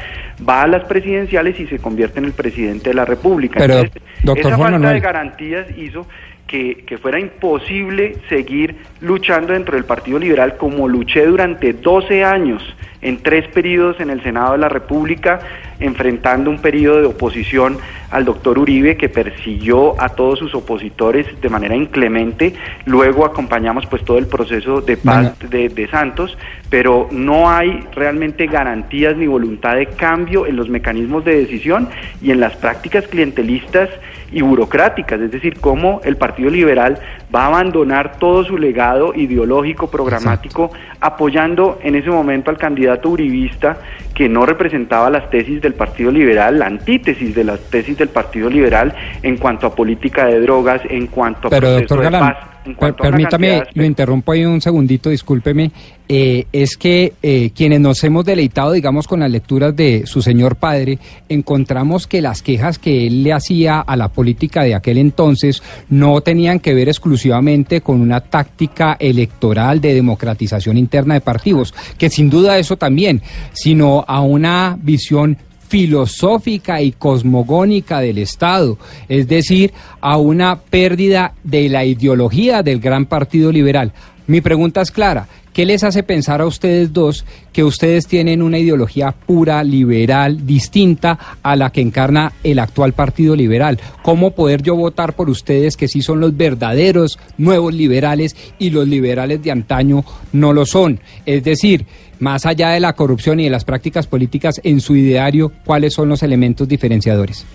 va 0.49 0.63
a 0.63 0.67
las 0.67 0.85
presidenciales 0.85 1.59
y 1.61 1.67
se 1.67 1.79
convierte 1.79 2.19
en 2.19 2.25
el 2.25 2.33
presidente 2.33 2.91
de 2.91 2.95
la 2.95 3.05
República. 3.05 3.59
Pero, 3.59 3.81
Entonces, 4.19 4.47
esa 4.47 4.59
falta 4.59 4.93
de 4.93 5.01
garantías 5.01 5.67
hizo 5.77 6.07
que, 6.51 6.83
que 6.85 6.99
fuera 6.99 7.21
imposible 7.21 8.17
seguir 8.29 8.75
luchando 9.01 9.53
dentro 9.53 9.77
del 9.77 9.85
Partido 9.85 10.19
Liberal 10.19 10.57
como 10.57 10.89
luché 10.89 11.25
durante 11.25 11.73
12 11.73 12.25
años 12.25 12.61
en 13.03 13.23
tres 13.23 13.47
periodos 13.49 14.01
en 14.01 14.11
el 14.11 14.21
Senado 14.25 14.53
de 14.53 14.59
la 14.59 14.69
República, 14.69 15.39
enfrentando 15.81 16.51
un 16.51 16.61
periodo 16.61 17.01
de 17.01 17.07
oposición 17.07 17.79
al 18.11 18.25
doctor 18.25 18.59
Uribe 18.59 18.97
que 18.97 19.09
persiguió 19.09 20.01
a 20.01 20.11
todos 20.11 20.39
sus 20.39 20.55
opositores 20.55 21.27
de 21.41 21.49
manera 21.49 21.77
inclemente. 21.77 22.55
Luego 22.85 23.25
acompañamos 23.25 23.87
pues 23.87 24.05
todo 24.05 24.19
el 24.19 24.27
proceso 24.27 24.81
de 24.81 24.97
paz 24.97 25.39
de, 25.49 25.69
de 25.69 25.89
Santos, 25.89 26.37
pero 26.69 27.09
no 27.11 27.51
hay 27.51 27.85
realmente 27.95 28.47
garantías 28.47 29.17
ni 29.17 29.27
voluntad 29.27 29.77
de 29.77 29.87
cambio 29.87 30.47
en 30.47 30.57
los 30.57 30.69
mecanismos 30.69 31.25
de 31.25 31.37
decisión 31.37 31.89
y 32.21 32.31
en 32.31 32.41
las 32.41 32.57
prácticas 32.57 33.07
clientelistas 33.07 33.89
y 34.33 34.43
burocráticas, 34.43 35.21
es 35.21 35.31
decir, 35.31 35.59
cómo 35.61 36.01
el 36.05 36.17
Partido 36.17 36.51
Liberal 36.51 36.99
va 37.35 37.45
a 37.45 37.47
abandonar 37.47 38.19
todo 38.19 38.45
su 38.45 38.59
legado 38.59 39.13
ideológico, 39.15 39.91
programático, 39.91 40.71
apoyando 41.01 41.79
en 41.83 41.97
ese 41.97 42.11
momento 42.11 42.51
al 42.51 42.57
candidato 42.57 43.09
uribista 43.09 43.79
que 44.21 44.29
no 44.29 44.45
representaba 44.45 45.09
las 45.09 45.31
tesis 45.31 45.63
del 45.63 45.73
Partido 45.73 46.11
Liberal, 46.11 46.59
la 46.59 46.67
antítesis 46.67 47.35
de 47.35 47.43
las 47.43 47.59
tesis 47.71 47.97
del 47.97 48.11
Partido 48.11 48.51
Liberal 48.51 48.95
en 49.23 49.39
cuanto 49.39 49.67
a 49.67 49.75
política 49.75 50.27
de 50.27 50.39
drogas, 50.41 50.83
en 50.91 51.07
cuanto 51.07 51.49
a 51.49 51.51
Pero 51.51 51.69
proceso 51.69 51.97
de 51.97 52.03
Galán, 52.03 52.21
paz, 52.21 52.37
per- 52.79 52.95
permítame, 52.95 53.63
lo 53.75 53.85
interrumpo 53.85 54.33
ahí 54.33 54.45
un 54.45 54.61
segundito, 54.61 55.11
discúlpeme. 55.11 55.71
Eh, 56.13 56.47
es 56.53 56.77
que 56.77 57.13
eh, 57.23 57.51
quienes 57.55 57.79
nos 57.81 58.03
hemos 58.03 58.25
deleitado, 58.25 58.73
digamos, 58.73 59.07
con 59.07 59.21
las 59.21 59.31
lecturas 59.31 59.77
de 59.77 60.03
su 60.07 60.23
señor 60.23 60.57
padre, 60.57 60.99
encontramos 61.29 62.09
que 62.09 62.21
las 62.21 62.43
quejas 62.43 62.81
que 62.81 63.07
él 63.07 63.23
le 63.23 63.33
hacía 63.33 63.79
a 63.79 63.97
la 63.97 64.09
política 64.09 64.65
de 64.65 64.75
aquel 64.75 64.99
entonces 64.99 65.63
no 65.89 66.21
tenían 66.21 66.59
que 66.59 66.75
ver 66.75 66.89
exclusivamente 66.89 67.81
con 67.81 68.01
una 68.01 68.21
táctica 68.21 68.97
electoral 68.99 69.81
de 69.81 69.95
democratización 69.95 70.77
interna 70.79 71.15
de 71.15 71.21
partidos, 71.21 71.73
que 71.97 72.11
sin 72.11 72.29
duda 72.29 72.59
eso 72.59 72.77
también, 72.77 73.23
sino 73.53 74.05
a 74.09 74.21
una 74.21 74.77
visión 74.83 75.39
filosófica 75.71 76.83
y 76.83 76.91
cosmogónica 76.91 78.01
del 78.01 78.19
Estado, 78.19 78.77
es 79.09 79.29
decir, 79.29 79.73
a 80.01 80.17
una 80.17 80.59
pérdida 80.59 81.35
de 81.45 81.69
la 81.69 81.85
ideología 81.85 82.65
del 82.65 82.81
gran 82.81 83.07
partido 83.07 83.53
liberal. 83.53 83.93
Mi 84.27 84.41
pregunta 84.41 84.81
es 84.81 84.91
clara, 84.91 85.29
¿qué 85.53 85.65
les 85.65 85.85
hace 85.85 86.03
pensar 86.03 86.41
a 86.41 86.47
ustedes 86.47 86.93
dos 86.93 87.25
que 87.53 87.63
ustedes 87.63 88.09
tienen 88.09 88.43
una 88.43 88.59
ideología 88.59 89.13
pura, 89.13 89.63
liberal, 89.63 90.45
distinta 90.45 91.19
a 91.41 91.55
la 91.55 91.71
que 91.71 91.83
encarna 91.83 92.33
el 92.43 92.59
actual 92.59 92.93
partido 92.93 93.37
liberal? 93.37 93.79
¿Cómo 94.03 94.33
poder 94.33 94.63
yo 94.63 94.75
votar 94.75 95.15
por 95.15 95.31
ustedes 95.31 95.77
que 95.77 95.87
sí 95.87 96.03
son 96.03 96.19
los 96.19 96.37
verdaderos 96.37 97.17
nuevos 97.39 97.73
liberales 97.75 98.35
y 98.59 98.71
los 98.71 98.89
liberales 98.89 99.41
de 99.41 99.53
antaño 99.53 100.05
no 100.33 100.53
lo 100.53 100.67
son? 100.67 100.99
Es 101.27 101.45
decir, 101.45 101.87
más 102.21 102.47
allá 102.47 102.71
de 102.71 102.81
la 102.81 102.93
corrupción 102.93 103.41
y 103.41 103.45
de 103.45 103.51
las 103.51 103.65
prácticas 103.65 104.07
políticas 104.07 104.61
en 104.63 104.81
su 104.81 104.95
ideario, 104.95 105.51
¿cuáles 105.65 105.95
son 105.95 106.09
los 106.09 106.23
elementos 106.23 106.69
diferenciadores? 106.69 107.47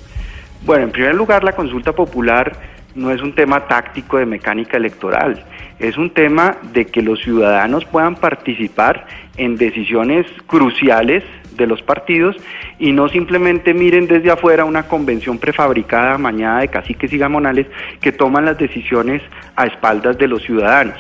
Bueno, 0.66 0.86
en 0.86 0.92
primer 0.92 1.16
lugar, 1.16 1.44
la 1.44 1.54
consulta 1.54 1.94
popular 1.94 2.52
no 2.96 3.12
es 3.12 3.22
un 3.22 3.36
tema 3.36 3.68
táctico 3.68 4.18
de 4.18 4.26
mecánica 4.26 4.78
electoral, 4.78 5.44
es 5.80 5.98
un 5.98 6.10
tema 6.10 6.58
de 6.74 6.86
que 6.86 7.02
los 7.02 7.22
ciudadanos 7.22 7.86
puedan 7.86 8.16
participar 8.16 9.06
en 9.38 9.58
decisiones 9.58 10.26
cruciales 10.48 11.24
de 11.58 11.68
los 11.68 11.82
partidos 11.82 12.36
y 12.80 12.92
no 12.92 13.08
simplemente 13.10 13.74
miren 13.74 14.08
desde 14.08 14.32
afuera 14.32 14.66
una 14.66 14.84
convención 14.84 15.38
prefabricada 15.38 16.18
mañana 16.18 16.62
de 16.62 16.68
caciques 16.70 17.12
y 17.14 17.18
gamonales 17.18 17.68
que 18.02 18.12
toman 18.12 18.46
las 18.46 18.58
decisiones 18.58 19.22
a 19.56 19.66
espaldas 19.66 20.18
de 20.18 20.28
los 20.28 20.44
ciudadanos. 20.44 20.98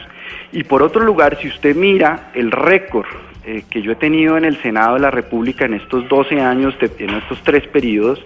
Y 0.51 0.63
por 0.63 0.83
otro 0.83 1.03
lugar, 1.03 1.37
si 1.41 1.47
usted 1.47 1.75
mira 1.75 2.31
el 2.33 2.51
récord 2.51 3.07
eh, 3.47 3.63
que 3.69 3.83
yo 3.83 3.91
he 3.91 3.95
tenido 3.95 4.37
en 4.37 4.43
el 4.43 4.59
Senado 4.63 4.95
de 4.95 5.01
la 5.01 5.11
República 5.11 5.65
en 5.65 5.75
estos 5.75 6.09
12 6.09 6.41
años, 6.41 6.75
en 6.97 7.11
estos 7.11 7.39
tres 7.43 7.67
periodos, 7.67 8.19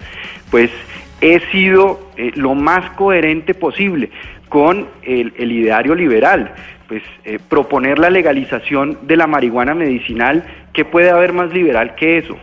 pues 0.49 0.71
he 1.19 1.41
sido 1.51 1.99
eh, 2.15 2.31
lo 2.35 2.55
más 2.55 2.89
coherente 2.91 3.53
posible 3.53 4.11
con 4.47 4.87
el, 5.03 5.33
ideario 5.51 5.93
liberal, 5.93 6.53
pues 6.87 7.03
eh, 7.25 7.37
proponer 7.49 7.99
la 7.99 8.09
legalización 8.09 8.97
de 9.01 9.17
la 9.17 9.27
marihuana 9.27 9.75
medicinal, 9.75 10.45
¿qué 10.71 10.85
puede 10.85 11.09
haber 11.09 11.33
más 11.33 11.51
liberal 11.51 11.95
que 11.95 12.19
eso? 12.19 12.37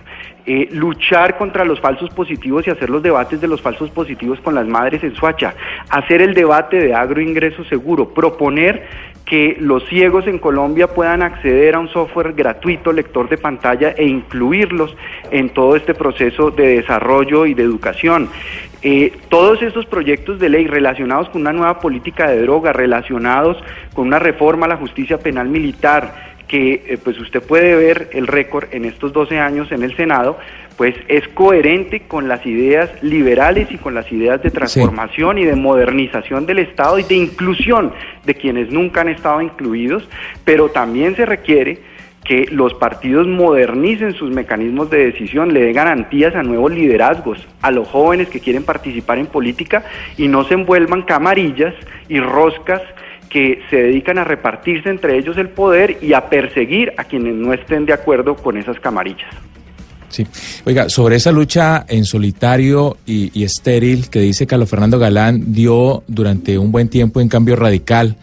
Luchar 0.70 1.38
contra 1.38 1.64
los 1.64 1.80
falsos 1.80 2.10
positivos 2.10 2.66
y 2.66 2.70
hacer 2.70 2.88
los 2.88 3.02
debates 3.02 3.40
de 3.40 3.48
los 3.48 3.60
falsos 3.62 3.90
positivos 3.90 4.38
con 4.40 4.54
las 4.54 4.66
madres 4.66 5.02
en 5.02 5.16
Suacha, 5.16 5.54
hacer 5.88 6.22
el 6.22 6.34
debate 6.34 6.78
de 6.78 6.94
agroingreso 6.94 7.64
seguro, 7.64 8.14
proponer 8.14 8.86
que 9.26 9.56
los 9.58 9.84
ciegos 9.88 10.26
en 10.28 10.38
Colombia 10.38 10.86
puedan 10.86 11.20
acceder 11.20 11.74
a 11.74 11.80
un 11.80 11.88
software 11.88 12.32
gratuito, 12.32 12.92
lector 12.92 13.28
de 13.28 13.36
pantalla, 13.36 13.90
e 13.90 14.06
incluirlos 14.06 14.96
en 15.32 15.50
todo 15.50 15.74
este 15.74 15.94
proceso 15.94 16.52
de 16.52 16.76
desarrollo 16.76 17.44
y 17.44 17.52
de 17.52 17.64
educación. 17.64 18.30
Eh, 18.82 19.12
todos 19.28 19.62
estos 19.62 19.84
proyectos 19.86 20.38
de 20.38 20.48
ley 20.48 20.68
relacionados 20.68 21.28
con 21.30 21.40
una 21.40 21.52
nueva 21.52 21.80
política 21.80 22.28
de 22.28 22.40
droga, 22.42 22.72
relacionados 22.72 23.56
con 23.94 24.06
una 24.06 24.20
reforma 24.20 24.66
a 24.66 24.68
la 24.68 24.76
justicia 24.76 25.18
penal 25.18 25.48
militar, 25.48 26.25
que 26.48 26.84
eh, 26.86 26.98
pues 27.02 27.18
usted 27.18 27.42
puede 27.42 27.74
ver 27.74 28.10
el 28.12 28.26
récord 28.26 28.68
en 28.72 28.84
estos 28.84 29.12
12 29.12 29.38
años 29.38 29.72
en 29.72 29.82
el 29.82 29.96
Senado, 29.96 30.38
pues 30.76 30.94
es 31.08 31.26
coherente 31.28 32.00
con 32.00 32.28
las 32.28 32.44
ideas 32.46 32.90
liberales 33.02 33.68
y 33.70 33.78
con 33.78 33.94
las 33.94 34.10
ideas 34.12 34.42
de 34.42 34.50
transformación 34.50 35.38
y 35.38 35.44
de 35.44 35.56
modernización 35.56 36.46
del 36.46 36.58
Estado 36.60 36.98
y 36.98 37.02
de 37.02 37.14
inclusión 37.14 37.92
de 38.24 38.34
quienes 38.34 38.70
nunca 38.70 39.00
han 39.00 39.08
estado 39.08 39.40
incluidos, 39.40 40.08
pero 40.44 40.68
también 40.68 41.16
se 41.16 41.24
requiere 41.24 41.78
que 42.26 42.46
los 42.50 42.74
partidos 42.74 43.26
modernicen 43.26 44.12
sus 44.14 44.30
mecanismos 44.30 44.90
de 44.90 45.06
decisión, 45.06 45.54
le 45.54 45.60
den 45.60 45.74
garantías 45.74 46.34
a 46.34 46.42
nuevos 46.42 46.72
liderazgos, 46.72 47.38
a 47.62 47.70
los 47.70 47.86
jóvenes 47.86 48.28
que 48.28 48.40
quieren 48.40 48.64
participar 48.64 49.18
en 49.18 49.26
política 49.26 49.84
y 50.16 50.26
no 50.26 50.44
se 50.44 50.54
envuelvan 50.54 51.02
camarillas 51.02 51.72
y 52.08 52.18
roscas 52.18 52.82
que 53.28 53.60
se 53.70 53.76
dedican 53.76 54.18
a 54.18 54.24
repartirse 54.24 54.88
entre 54.88 55.18
ellos 55.18 55.36
el 55.36 55.48
poder 55.48 55.98
y 56.00 56.12
a 56.12 56.28
perseguir 56.28 56.92
a 56.96 57.04
quienes 57.04 57.34
no 57.34 57.52
estén 57.52 57.86
de 57.86 57.92
acuerdo 57.92 58.36
con 58.36 58.56
esas 58.56 58.78
camarillas. 58.80 59.34
Sí. 60.08 60.26
Oiga, 60.64 60.88
sobre 60.88 61.16
esa 61.16 61.32
lucha 61.32 61.84
en 61.88 62.04
solitario 62.04 62.96
y, 63.06 63.42
estéril 63.42 64.08
que 64.08 64.20
dice 64.20 64.46
Carlos 64.46 64.70
Fernando 64.70 64.98
Galán 64.98 65.52
dio 65.52 66.04
durante 66.06 66.58
un 66.58 66.72
buen 66.72 66.88
tiempo 66.88 67.20
en 67.20 67.28
cambio 67.28 67.56
radical, 67.56 68.16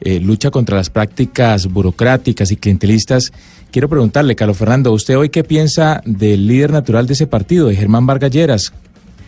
eh, 0.00 0.20
lucha 0.20 0.50
contra 0.50 0.76
las 0.76 0.90
prácticas 0.90 1.66
burocráticas 1.66 2.50
y 2.52 2.56
clientelistas. 2.56 3.32
Quiero 3.70 3.88
preguntarle, 3.88 4.36
Carlos 4.36 4.56
Fernando, 4.56 4.92
¿usted 4.92 5.18
hoy 5.18 5.28
qué 5.28 5.44
piensa 5.44 6.00
del 6.04 6.46
líder 6.46 6.70
natural 6.70 7.06
de 7.06 7.14
ese 7.14 7.26
partido, 7.26 7.68
de 7.68 7.76
Germán 7.76 8.06
Vargas 8.06 8.30
Lleras? 8.30 8.72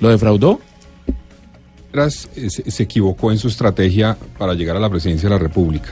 ¿Lo 0.00 0.08
defraudó? 0.08 0.60
Eh, 1.92 2.50
se, 2.50 2.82
equivocó 2.82 3.32
en 3.32 3.38
su 3.38 3.48
estrategia 3.48 4.16
para 4.38 4.54
llegar 4.54 4.76
a 4.76 4.80
la 4.80 4.88
presidencia 4.88 5.28
de 5.28 5.34
la 5.34 5.40
República. 5.40 5.90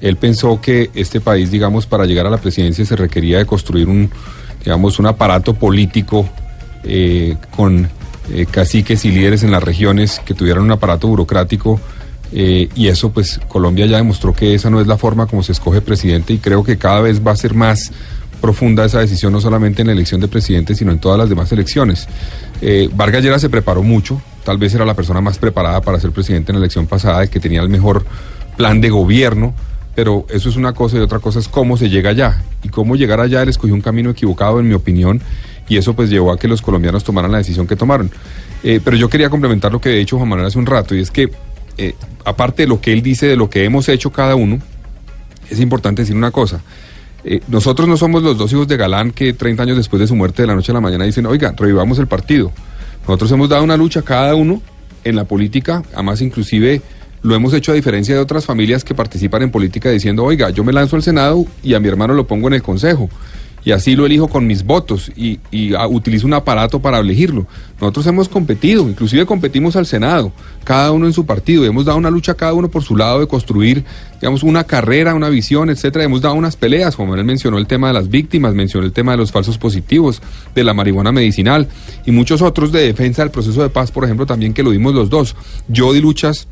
Él 0.00 0.16
pensó 0.16 0.60
que 0.60 0.90
este 0.94 1.20
país, 1.20 1.50
digamos, 1.50 1.86
para 1.86 2.04
llegar 2.04 2.26
a 2.26 2.30
la 2.30 2.36
presidencia 2.36 2.84
se 2.84 2.96
requería 2.96 3.38
de 3.38 3.46
construir 3.46 3.88
un, 3.88 4.10
digamos, 4.62 4.98
un 4.98 5.06
aparato 5.06 5.54
político 5.54 6.28
eh, 6.84 7.36
con 7.56 7.88
eh, 8.32 8.46
caciques 8.50 9.04
y 9.04 9.10
líderes 9.10 9.42
en 9.42 9.50
las 9.50 9.62
regiones 9.62 10.20
que 10.24 10.34
tuvieran 10.34 10.62
un 10.62 10.70
aparato 10.70 11.08
burocrático 11.08 11.80
eh, 12.30 12.68
y 12.74 12.88
eso 12.88 13.10
pues 13.10 13.40
Colombia 13.48 13.86
ya 13.86 13.96
demostró 13.96 14.34
que 14.34 14.54
esa 14.54 14.68
no 14.68 14.80
es 14.80 14.86
la 14.86 14.98
forma 14.98 15.26
como 15.26 15.42
se 15.42 15.52
escoge 15.52 15.80
presidente 15.80 16.34
y 16.34 16.38
creo 16.38 16.62
que 16.62 16.76
cada 16.76 17.00
vez 17.00 17.26
va 17.26 17.32
a 17.32 17.36
ser 17.36 17.54
más 17.54 17.90
profunda 18.40 18.84
esa 18.84 19.00
decisión, 19.00 19.32
no 19.32 19.40
solamente 19.40 19.80
en 19.80 19.88
la 19.88 19.94
elección 19.94 20.20
de 20.20 20.28
presidente, 20.28 20.74
sino 20.74 20.92
en 20.92 21.00
todas 21.00 21.18
las 21.18 21.28
demás 21.28 21.50
elecciones. 21.50 22.06
Vargas 22.92 23.22
Lleras 23.24 23.40
se 23.40 23.48
preparó 23.48 23.82
mucho, 23.82 24.20
tal 24.44 24.58
vez 24.58 24.74
era 24.74 24.84
la 24.84 24.94
persona 24.94 25.20
más 25.20 25.38
preparada 25.38 25.80
para 25.80 26.00
ser 26.00 26.12
presidente 26.12 26.52
en 26.52 26.56
la 26.56 26.64
elección 26.64 26.86
pasada, 26.86 27.24
y 27.24 27.28
que 27.28 27.40
tenía 27.40 27.60
el 27.60 27.68
mejor 27.68 28.04
plan 28.56 28.80
de 28.80 28.90
gobierno, 28.90 29.54
pero 29.94 30.26
eso 30.30 30.48
es 30.48 30.56
una 30.56 30.72
cosa 30.72 30.96
y 30.96 31.00
otra 31.00 31.18
cosa 31.18 31.38
es 31.38 31.48
cómo 31.48 31.76
se 31.76 31.88
llega 31.88 32.10
allá. 32.10 32.42
Y 32.62 32.68
cómo 32.68 32.96
llegar 32.96 33.20
allá, 33.20 33.42
él 33.42 33.48
escogió 33.48 33.74
un 33.74 33.80
camino 33.80 34.10
equivocado, 34.10 34.60
en 34.60 34.68
mi 34.68 34.74
opinión, 34.74 35.20
y 35.68 35.76
eso 35.76 35.94
pues 35.94 36.10
llevó 36.10 36.32
a 36.32 36.38
que 36.38 36.48
los 36.48 36.62
colombianos 36.62 37.04
tomaran 37.04 37.32
la 37.32 37.38
decisión 37.38 37.66
que 37.66 37.76
tomaron. 37.76 38.10
Eh, 38.62 38.80
pero 38.82 38.96
yo 38.96 39.08
quería 39.08 39.30
complementar 39.30 39.72
lo 39.72 39.80
que 39.80 39.90
ha 39.90 39.92
dicho 39.92 40.16
Juan 40.16 40.28
Manuel 40.28 40.46
hace 40.46 40.58
un 40.58 40.66
rato, 40.66 40.94
y 40.94 41.00
es 41.00 41.10
que, 41.10 41.30
eh, 41.76 41.94
aparte 42.24 42.62
de 42.62 42.68
lo 42.68 42.80
que 42.80 42.92
él 42.92 43.02
dice, 43.02 43.26
de 43.26 43.36
lo 43.36 43.48
que 43.50 43.64
hemos 43.64 43.88
hecho 43.88 44.10
cada 44.10 44.34
uno, 44.34 44.58
es 45.50 45.60
importante 45.60 46.02
decir 46.02 46.16
una 46.16 46.30
cosa. 46.30 46.60
Eh, 47.24 47.40
nosotros 47.48 47.88
no 47.88 47.96
somos 47.96 48.22
los 48.22 48.38
dos 48.38 48.52
hijos 48.52 48.68
de 48.68 48.76
Galán 48.76 49.10
que 49.10 49.32
30 49.32 49.62
años 49.64 49.76
después 49.76 50.00
de 50.00 50.06
su 50.06 50.14
muerte 50.14 50.42
de 50.42 50.48
la 50.48 50.54
noche 50.54 50.72
a 50.72 50.74
la 50.74 50.80
mañana 50.80 51.04
dicen, 51.04 51.26
oiga, 51.26 51.54
revivamos 51.56 51.98
el 51.98 52.06
partido. 52.06 52.52
Nosotros 53.08 53.32
hemos 53.32 53.48
dado 53.48 53.64
una 53.64 53.78
lucha 53.78 54.02
cada 54.02 54.34
uno 54.34 54.60
en 55.02 55.16
la 55.16 55.24
política, 55.24 55.82
además 55.94 56.20
inclusive 56.20 56.82
lo 57.22 57.34
hemos 57.34 57.54
hecho 57.54 57.72
a 57.72 57.74
diferencia 57.74 58.14
de 58.14 58.20
otras 58.20 58.44
familias 58.44 58.84
que 58.84 58.94
participan 58.94 59.40
en 59.42 59.50
política 59.50 59.90
diciendo, 59.90 60.24
oiga, 60.24 60.50
yo 60.50 60.62
me 60.62 60.74
lanzo 60.74 60.96
al 60.96 61.02
Senado 61.02 61.46
y 61.62 61.72
a 61.72 61.80
mi 61.80 61.88
hermano 61.88 62.12
lo 62.12 62.26
pongo 62.26 62.48
en 62.48 62.54
el 62.54 62.62
Consejo 62.62 63.08
y 63.68 63.72
así 63.72 63.94
lo 63.96 64.06
elijo 64.06 64.28
con 64.28 64.46
mis 64.46 64.64
votos 64.64 65.12
y, 65.14 65.40
ah, 65.74 65.86
utilizo 65.88 66.26
un 66.26 66.32
aparato 66.32 66.80
para 66.80 67.00
elegirlo. 67.00 67.46
Nosotros 67.78 68.06
hemos 68.06 68.26
competido, 68.26 68.88
inclusive 68.88 69.26
competimos 69.26 69.76
al 69.76 69.84
Senado, 69.84 70.32
cada 70.64 70.90
uno 70.90 71.04
en 71.04 71.12
su 71.12 71.26
partido, 71.26 71.66
hemos 71.66 71.84
dado 71.84 71.98
una 71.98 72.08
lucha 72.08 72.32
cada 72.32 72.54
uno 72.54 72.70
por 72.70 72.82
su 72.82 72.96
lado 72.96 73.20
de 73.20 73.26
construir, 73.26 73.84
digamos, 74.22 74.42
una 74.42 74.64
carrera, 74.64 75.14
una 75.14 75.28
visión, 75.28 75.68
etcétera. 75.68 76.06
Hemos 76.06 76.22
dado 76.22 76.34
unas 76.34 76.56
peleas, 76.56 76.96
como 76.96 77.14
él 77.14 77.22
mencionó 77.24 77.58
el 77.58 77.66
tema 77.66 77.88
de 77.88 77.92
las 77.92 78.08
víctimas, 78.08 78.54
mencionó 78.54 78.86
el 78.86 78.92
tema 78.92 79.12
de 79.12 79.18
los 79.18 79.32
falsos 79.32 79.58
positivos, 79.58 80.22
de 80.54 80.64
la 80.64 80.72
marihuana 80.72 81.12
medicinal 81.12 81.68
y 82.06 82.10
muchos 82.10 82.40
otros 82.40 82.72
de 82.72 82.80
defensa 82.80 83.20
del 83.20 83.30
proceso 83.30 83.60
de 83.60 83.68
paz, 83.68 83.90
por 83.90 84.02
ejemplo, 84.02 84.24
también 84.24 84.54
que 84.54 84.62
lo 84.62 84.70
dimos 84.70 84.94
los 84.94 85.10
dos. 85.10 85.36
Yo 85.68 85.92
di 85.92 86.00
luchas 86.00 86.48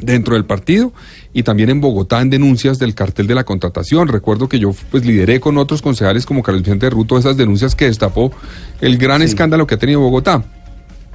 dentro 0.00 0.32
del 0.32 0.46
partido 0.46 0.94
y 1.32 1.42
también 1.42 1.70
en 1.70 1.80
Bogotá 1.80 2.20
en 2.20 2.30
denuncias 2.30 2.78
del 2.78 2.94
cartel 2.94 3.26
de 3.26 3.34
la 3.34 3.44
contratación. 3.44 4.08
Recuerdo 4.08 4.48
que 4.48 4.58
yo 4.58 4.74
pues 4.90 5.04
lideré 5.04 5.40
con 5.40 5.58
otros 5.58 5.82
concejales 5.82 6.26
como 6.26 6.42
Carlos 6.42 6.62
Vicente 6.62 6.90
Ruto 6.90 7.18
esas 7.18 7.36
denuncias 7.36 7.74
que 7.74 7.86
destapó 7.86 8.32
el 8.80 8.98
gran 8.98 9.22
escándalo 9.22 9.66
que 9.66 9.74
ha 9.74 9.78
tenido 9.78 10.00
Bogotá. 10.00 10.44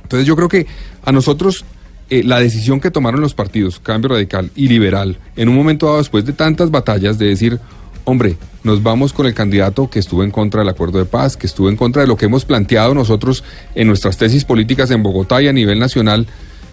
Entonces 0.03 0.27
yo 0.27 0.35
creo 0.35 0.49
que 0.49 0.67
a 1.03 1.11
nosotros 1.11 1.65
eh, 2.09 2.23
la 2.23 2.39
decisión 2.39 2.79
que 2.79 2.91
tomaron 2.91 3.21
los 3.21 3.33
partidos, 3.33 3.79
Cambio 3.79 4.09
Radical 4.09 4.51
y 4.55 4.67
Liberal, 4.67 5.17
en 5.35 5.49
un 5.49 5.55
momento 5.55 5.87
dado 5.87 5.97
después 5.97 6.25
de 6.25 6.33
tantas 6.33 6.69
batallas 6.69 7.17
de 7.17 7.27
decir, 7.27 7.59
hombre, 8.03 8.37
nos 8.63 8.83
vamos 8.83 9.13
con 9.13 9.25
el 9.25 9.33
candidato 9.33 9.89
que 9.89 9.99
estuvo 9.99 10.23
en 10.23 10.31
contra 10.31 10.61
del 10.61 10.69
acuerdo 10.69 10.99
de 10.99 11.05
paz, 11.05 11.35
que 11.35 11.47
estuvo 11.47 11.69
en 11.69 11.77
contra 11.77 12.01
de 12.01 12.07
lo 12.07 12.15
que 12.15 12.25
hemos 12.25 12.45
planteado 12.45 12.93
nosotros 12.93 13.43
en 13.75 13.87
nuestras 13.87 14.17
tesis 14.17 14.45
políticas 14.45 14.91
en 14.91 15.01
Bogotá 15.03 15.41
y 15.41 15.47
a 15.47 15.53
nivel 15.53 15.79
nacional, 15.79 16.27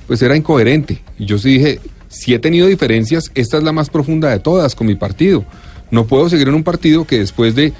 pues 0.07 0.21
era 0.23 0.37
incoherente. 0.37 1.03
Y 1.19 1.27
yo 1.27 1.39
sí 1.39 1.59
dije, 1.59 1.81
si 2.11 2.35
he 2.35 2.40
tenido 2.40 2.67
diferencias, 2.67 3.31
esta 3.37 3.57
es 3.57 3.62
la 3.62 3.73
más 3.73 3.88
profunda 3.88 4.31
de 4.31 4.40
todas 4.40 4.75
con 4.75 4.88
mi 4.88 4.97
partido. 4.97 5.45
No 5.93 6.07
puedo 6.07 6.29
seguir 6.29 6.49
en 6.49 6.55
un 6.55 6.64
partido 6.64 7.07
que 7.07 7.21
después 7.21 7.55
de 7.55 7.73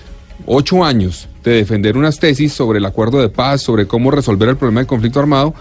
ocho 0.46 0.84
años 0.84 1.28
de 1.42 1.52
defender 1.52 1.96
unas 1.96 2.20
tesis 2.20 2.52
sobre 2.52 2.78
el 2.78 2.87
acuerdo 2.87 3.20
de 3.20 3.28
paz, 3.28 3.60
sobre 3.60 3.87
cómo 3.87 4.10
resolver 4.12 4.49
el 4.49 4.56
problema 4.56 4.80
del 4.80 4.87
conflicto 4.87 5.18
armado, 5.18 5.52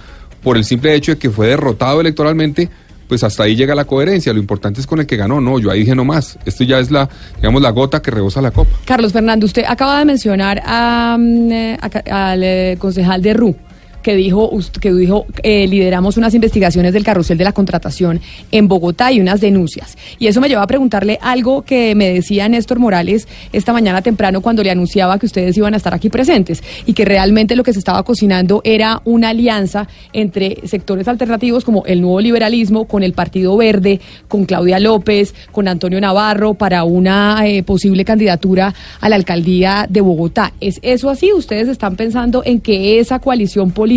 por 0.43 0.55
el 0.55 0.63
simple 0.63 0.93
hecho 0.93 1.13
de 1.13 1.17
que 1.17 1.31
fue 1.31 1.47
derrotado 1.47 1.99
electoralmente, 1.99 2.69
pues 3.07 3.23
hasta 3.23 3.41
ahí 3.41 3.55
llega 3.55 3.73
la 3.73 3.85
coherencia. 3.85 4.31
Lo 4.33 4.39
importante 4.39 4.79
es 4.79 4.85
con 4.85 4.99
el 4.99 5.07
que 5.07 5.17
ganó. 5.17 5.41
No, 5.41 5.57
yo 5.57 5.71
ahí 5.71 5.79
dije 5.79 5.95
no 5.95 6.05
más. 6.05 6.37
Esto 6.45 6.63
ya 6.63 6.77
es 6.77 6.91
la, 6.91 7.09
digamos, 7.37 7.63
la 7.63 7.71
gota 7.71 8.03
que 8.03 8.11
rebosa 8.11 8.39
la 8.39 8.51
copa. 8.51 8.69
Carlos 8.85 9.13
Fernando, 9.13 9.47
usted 9.47 9.63
acaba 9.67 9.97
de 9.97 10.05
mencionar 10.05 10.61
a, 10.63 11.17
mm, 11.19 11.51
eh, 11.51 11.77
al 12.11 12.43
eh, 12.43 12.77
concejal 12.79 13.23
de 13.23 13.33
RU 13.33 13.55
que 14.01 14.15
dijo 14.15 14.51
que 14.79 14.93
dijo 14.93 15.25
eh, 15.43 15.67
lideramos 15.67 16.17
unas 16.17 16.33
investigaciones 16.33 16.93
del 16.93 17.03
carrusel 17.03 17.37
de 17.37 17.43
la 17.43 17.53
contratación 17.53 18.21
en 18.51 18.67
Bogotá 18.67 19.11
y 19.11 19.19
unas 19.19 19.41
denuncias. 19.41 19.97
Y 20.17 20.27
eso 20.27 20.41
me 20.41 20.49
lleva 20.49 20.63
a 20.63 20.67
preguntarle 20.67 21.19
algo 21.21 21.63
que 21.63 21.95
me 21.95 22.09
decía 22.09 22.47
Néstor 22.47 22.79
Morales 22.79 23.27
esta 23.53 23.73
mañana 23.73 24.01
temprano 24.01 24.41
cuando 24.41 24.63
le 24.63 24.71
anunciaba 24.71 25.19
que 25.19 25.25
ustedes 25.25 25.57
iban 25.57 25.73
a 25.73 25.77
estar 25.77 25.93
aquí 25.93 26.09
presentes 26.09 26.63
y 26.85 26.93
que 26.93 27.05
realmente 27.05 27.55
lo 27.55 27.63
que 27.63 27.73
se 27.73 27.79
estaba 27.79 28.03
cocinando 28.03 28.61
era 28.63 29.01
una 29.05 29.29
alianza 29.29 29.87
entre 30.13 30.67
sectores 30.67 31.07
alternativos 31.07 31.65
como 31.65 31.85
el 31.85 32.01
nuevo 32.01 32.21
liberalismo 32.21 32.85
con 32.85 33.03
el 33.03 33.13
Partido 33.13 33.57
Verde 33.57 33.99
con 34.27 34.45
Claudia 34.45 34.79
López 34.79 35.33
con 35.51 35.67
Antonio 35.67 35.99
Navarro 35.99 36.53
para 36.53 36.83
una 36.83 37.47
eh, 37.47 37.63
posible 37.63 38.05
candidatura 38.05 38.73
a 39.01 39.09
la 39.09 39.15
alcaldía 39.15 39.87
de 39.89 40.01
Bogotá. 40.01 40.53
Es 40.61 40.79
eso 40.81 41.09
así 41.09 41.33
ustedes 41.33 41.67
están 41.67 41.95
pensando 41.95 42.43
en 42.45 42.61
que 42.61 42.99
esa 42.99 43.19
coalición 43.19 43.71
política 43.71 43.88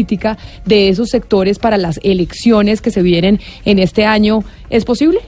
de 0.64 0.88
esos 0.88 1.08
sectores 1.10 1.58
para 1.58 1.78
las 1.78 2.00
elecciones 2.02 2.80
que 2.80 2.90
se 2.90 3.02
vienen 3.02 3.40
en 3.64 3.78
este 3.78 4.04
año 4.06 4.42
es 4.70 4.84
posible? 4.84 5.20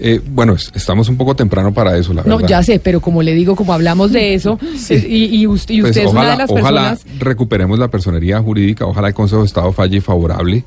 Eh, 0.00 0.20
bueno, 0.30 0.52
es- 0.54 0.70
estamos 0.76 1.08
un 1.08 1.16
poco 1.16 1.34
temprano 1.34 1.74
para 1.74 1.96
eso, 1.96 2.14
la 2.14 2.22
No, 2.22 2.36
verdad. 2.36 2.48
ya 2.48 2.62
sé, 2.62 2.78
pero 2.78 3.00
como 3.00 3.20
le 3.22 3.34
digo, 3.34 3.56
como 3.56 3.72
hablamos 3.72 4.12
de 4.12 4.34
eso, 4.34 4.56
es- 4.74 4.90
y, 5.04 5.24
y 5.40 5.46
usted, 5.48 5.74
y 5.74 5.80
Pues 5.80 5.90
usted 5.90 6.02
es 6.04 6.10
una 6.12 6.20
ojalá, 6.20 6.32
de 6.32 6.38
las 6.38 6.50
ojalá 6.50 6.88
personas... 6.90 7.18
recuperemos 7.20 7.78
la 7.80 7.88
personería 7.88 8.40
jurídica, 8.40 8.86
ojalá 8.86 9.08
el 9.08 9.14
Consejo 9.14 9.40
de 9.42 9.46
Estado 9.46 9.72
falle 9.72 10.00
favorable. 10.00 10.62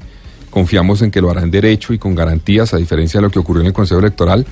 Confiamos 0.49 1.01
en 1.01 1.11
que 1.11 1.21
lo 1.21 1.31
hará 1.31 1.43
en 1.43 1.51
derecho 1.51 1.93
y 1.93 1.97
con 1.97 2.13
garantías, 2.13 2.73
a 2.73 2.77
diferencia 2.77 3.19
de 3.19 3.27
lo 3.27 3.31
que 3.31 3.39
ocurrió 3.39 3.61
en 3.61 3.67
el 3.67 3.73
Consejo 3.73 4.01
Electoral. 4.01 4.45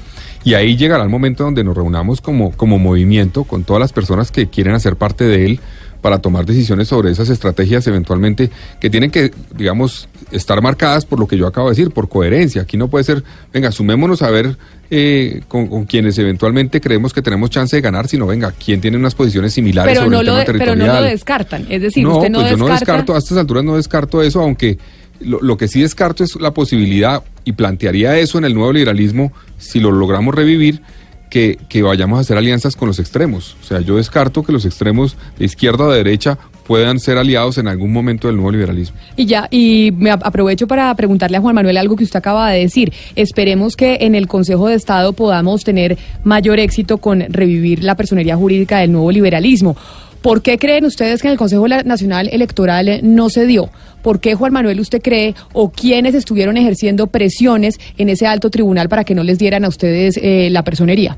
Y 0.46 0.54
ahí 0.54 0.78
llegará 0.78 1.04
el 1.04 1.10
momento 1.10 1.44
donde 1.44 1.62
nos 1.66 1.76
reunamos 1.76 2.22
como, 2.22 2.52
como 2.52 2.80
movimiento 2.80 3.44
con 3.44 3.66
todas 3.66 3.82
las 3.82 3.92
personas 3.92 4.32
que 4.32 4.48
quieren 4.48 4.76
hacer 4.76 4.96
parte 4.96 5.26
de 5.26 5.46
él 5.46 5.60
para 6.02 6.20
tomar 6.20 6.46
decisiones 6.46 6.88
sobre 6.88 7.12
esas 7.12 7.30
estrategias 7.30 7.86
eventualmente 7.88 8.50
que 8.80 8.90
tienen 8.90 9.12
que, 9.12 9.32
digamos, 9.56 10.08
estar 10.32 10.62
marcadas 10.62 11.06
por 11.06 11.20
lo 11.20 11.28
que 11.28 11.38
yo 11.38 11.48
acabo 11.48 11.70
de 11.70 11.76
decir, 11.76 11.92
por 11.92 12.08
coherencia. 12.10 12.62
Aquí 12.62 12.78
no 12.78 12.88
puede 12.88 13.04
ser, 13.04 13.24
venga, 13.54 13.72
sumémonos 13.72 14.22
a 14.22 14.30
ver 14.30 14.58
eh, 14.92 15.42
con, 15.48 15.68
con 15.68 15.86
quienes 15.86 16.18
eventualmente 16.18 16.80
creemos 16.82 17.14
que 17.14 17.22
tenemos 17.22 17.50
chance 17.50 17.76
de 17.76 17.82
ganar, 17.82 18.08
sino 18.08 18.26
venga, 18.28 18.52
quién 18.54 18.82
tiene 18.82 18.98
unas 18.98 19.14
posiciones 19.16 19.54
similares 19.54 19.92
Pero 19.94 20.06
sobre 20.06 20.16
no, 20.16 20.20
el 20.22 20.26
lo 20.26 20.32
tema 20.32 20.40
de- 20.40 20.46
pero 20.46 20.58
territorial. 20.60 20.88
no 20.96 21.02
lo 21.02 21.08
descartan, 21.08 21.66
es 21.70 21.82
decir, 21.82 22.04
no, 22.04 22.18
usted 22.18 22.30
no 22.30 22.40
pues 22.40 22.52
yo 22.52 22.58
no 22.58 22.68
descarto, 22.68 23.16
a 23.16 23.18
estas 23.20 23.38
alturas 23.38 23.64
no 23.64 23.76
descarto 23.76 24.22
eso, 24.24 24.42
aunque 24.42 24.78
lo, 25.20 25.42
lo 25.42 25.58
que 25.58 25.68
sí 25.68 25.82
descarto 25.82 26.24
es 26.24 26.36
la 26.40 26.54
posibilidad, 26.54 27.22
y 27.46 27.54
plantearía 27.54 28.18
eso 28.20 28.38
en 28.38 28.46
el 28.46 28.54
nuevo 28.54 28.72
liberalismo, 28.74 29.32
si 29.58 29.80
lo 29.80 29.92
logramos 29.92 30.36
revivir, 30.36 30.82
que, 31.30 31.58
que 31.70 31.82
vayamos 31.84 32.18
a 32.18 32.22
hacer 32.22 32.38
alianzas 32.38 32.76
con 32.76 32.88
los 32.88 33.00
extremos. 33.00 33.56
O 33.62 33.66
sea, 33.66 33.82
yo 33.82 33.98
descarto 33.98 34.44
que 34.44 34.52
los 34.52 34.66
extremos 34.66 35.16
de 35.38 35.46
izquierda 35.46 35.86
o 35.86 35.92
de 35.92 35.98
derecha 35.98 36.38
puedan 36.66 37.00
ser 37.00 37.18
aliados 37.18 37.58
en 37.58 37.68
algún 37.68 37.92
momento 37.92 38.28
del 38.28 38.36
nuevo 38.38 38.52
liberalismo. 38.52 38.96
Y 39.16 39.26
ya, 39.26 39.48
y 39.50 39.92
me 39.98 40.12
ap- 40.12 40.22
aprovecho 40.24 40.68
para 40.68 40.94
preguntarle 40.96 41.38
a 41.38 41.42
Juan 41.42 41.56
Manuel 41.56 41.78
algo 41.78 41.96
que 41.96 42.04
usted 42.04 42.20
acaba 42.20 42.52
de 42.52 42.60
decir. 42.60 42.94
Esperemos 43.16 43.76
que 43.76 43.98
en 44.02 44.14
el 44.14 44.28
Consejo 44.28 44.68
de 44.68 44.76
Estado 44.76 45.14
podamos 45.14 45.64
tener 45.64 45.98
mayor 46.24 46.60
éxito 46.60 47.00
con 47.00 47.22
revivir 47.30 47.84
la 47.84 47.96
personería 47.96 48.36
jurídica 48.38 48.78
del 48.80 48.92
nuevo 48.92 49.12
liberalismo. 49.12 49.76
¿Por 50.22 50.42
qué 50.42 50.58
creen 50.58 50.86
ustedes 50.86 51.22
que 51.22 51.30
en 51.30 51.34
el 51.34 51.38
Consejo 51.38 51.68
Nacional 51.68 52.30
Electoral 52.32 53.00
no 53.04 53.30
se 53.30 53.46
dio? 53.46 53.70
¿Por 54.02 54.20
qué, 54.20 54.36
Juan 54.36 54.52
Manuel, 54.52 54.80
usted 54.80 55.02
cree 55.02 55.34
o 55.54 55.72
quiénes 55.72 56.14
estuvieron 56.14 56.58
ejerciendo 56.58 57.08
presiones 57.08 57.80
en 57.98 58.10
ese 58.10 58.28
alto 58.28 58.50
tribunal 58.50 58.90
para 58.90 59.06
que 59.06 59.16
no 59.16 59.24
les 59.24 59.40
dieran 59.40 59.64
a 59.64 59.70
ustedes 59.70 60.20
eh, 60.22 60.50
la 60.52 60.64
personería? 60.64 61.18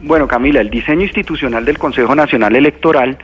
Bueno, 0.00 0.26
Camila, 0.26 0.60
el 0.60 0.70
diseño 0.70 1.02
institucional 1.02 1.64
del 1.64 1.78
Consejo 1.78 2.14
Nacional 2.16 2.56
Electoral 2.56 3.16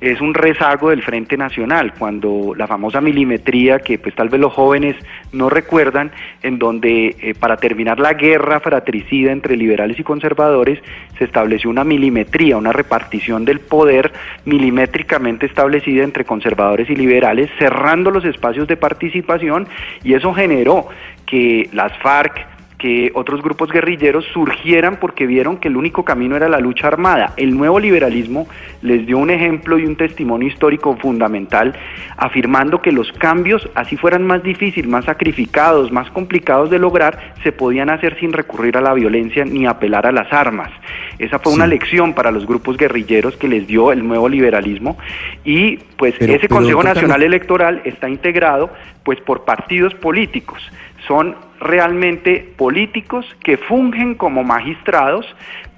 es 0.00 0.20
un 0.20 0.34
rezago 0.34 0.90
del 0.90 1.02
Frente 1.02 1.36
Nacional, 1.36 1.92
cuando 1.98 2.54
la 2.56 2.66
famosa 2.66 3.00
milimetría 3.00 3.80
que 3.80 3.98
pues 3.98 4.14
tal 4.14 4.28
vez 4.28 4.40
los 4.40 4.52
jóvenes 4.52 4.96
no 5.32 5.50
recuerdan, 5.50 6.12
en 6.42 6.58
donde 6.58 7.16
eh, 7.20 7.34
para 7.38 7.56
terminar 7.56 7.98
la 7.98 8.14
guerra 8.14 8.60
fratricida 8.60 9.32
entre 9.32 9.56
liberales 9.56 9.98
y 9.98 10.04
conservadores 10.04 10.78
se 11.18 11.24
estableció 11.24 11.70
una 11.70 11.84
milimetría, 11.84 12.56
una 12.56 12.72
repartición 12.72 13.44
del 13.44 13.60
poder 13.60 14.12
milimétricamente 14.44 15.46
establecida 15.46 16.04
entre 16.04 16.24
conservadores 16.24 16.88
y 16.90 16.94
liberales, 16.94 17.50
cerrando 17.58 18.10
los 18.10 18.24
espacios 18.24 18.68
de 18.68 18.76
participación 18.76 19.66
y 20.04 20.14
eso 20.14 20.32
generó 20.32 20.86
que 21.26 21.68
las 21.72 21.96
FARC, 21.98 22.46
que 22.78 23.10
otros 23.14 23.42
grupos 23.42 23.70
guerrilleros 23.72 24.24
surgieran 24.32 24.98
porque 25.00 25.26
vieron 25.26 25.56
que 25.56 25.66
el 25.66 25.76
único 25.76 26.04
camino 26.04 26.36
era 26.36 26.48
la 26.48 26.60
lucha 26.60 26.86
armada. 26.86 27.34
El 27.36 27.56
nuevo 27.56 27.80
liberalismo 27.80 28.46
les 28.82 29.04
dio 29.04 29.18
un 29.18 29.30
ejemplo 29.30 29.78
y 29.78 29.84
un 29.84 29.96
testimonio 29.96 30.46
histórico 30.46 30.96
fundamental, 30.96 31.74
afirmando 32.16 32.80
que 32.80 32.92
los 32.92 33.10
cambios, 33.12 33.68
así 33.74 33.96
fueran 33.96 34.24
más 34.24 34.44
difíciles, 34.44 34.88
más 34.88 35.06
sacrificados, 35.06 35.90
más 35.90 36.08
complicados 36.12 36.70
de 36.70 36.78
lograr, 36.78 37.34
se 37.42 37.50
podían 37.50 37.90
hacer 37.90 38.18
sin 38.20 38.32
recurrir 38.32 38.76
a 38.76 38.80
la 38.80 38.94
violencia 38.94 39.44
ni 39.44 39.66
apelar 39.66 40.06
a 40.06 40.12
las 40.12 40.32
armas. 40.32 40.70
Esa 41.18 41.40
fue 41.40 41.52
una 41.52 41.66
lección 41.66 42.14
para 42.14 42.30
los 42.30 42.46
grupos 42.46 42.76
guerrilleros 42.76 43.36
que 43.36 43.48
les 43.48 43.66
dio 43.66 43.90
el 43.90 44.06
nuevo 44.06 44.28
liberalismo 44.28 44.96
y 45.44 45.78
pues 45.96 46.14
Pero- 46.16 46.32
ese 46.32 46.48
pero, 46.48 46.60
Consejo 46.60 46.82
Nacional 46.84 47.24
Electoral 47.24 47.82
está 47.84 48.08
integrado 48.08 48.70
pues 49.02 49.20
por 49.20 49.44
partidos 49.44 49.94
políticos. 49.94 50.62
Son 51.06 51.36
realmente 51.60 52.52
políticos 52.56 53.26
que 53.42 53.56
fungen 53.56 54.14
como 54.14 54.44
magistrados 54.44 55.26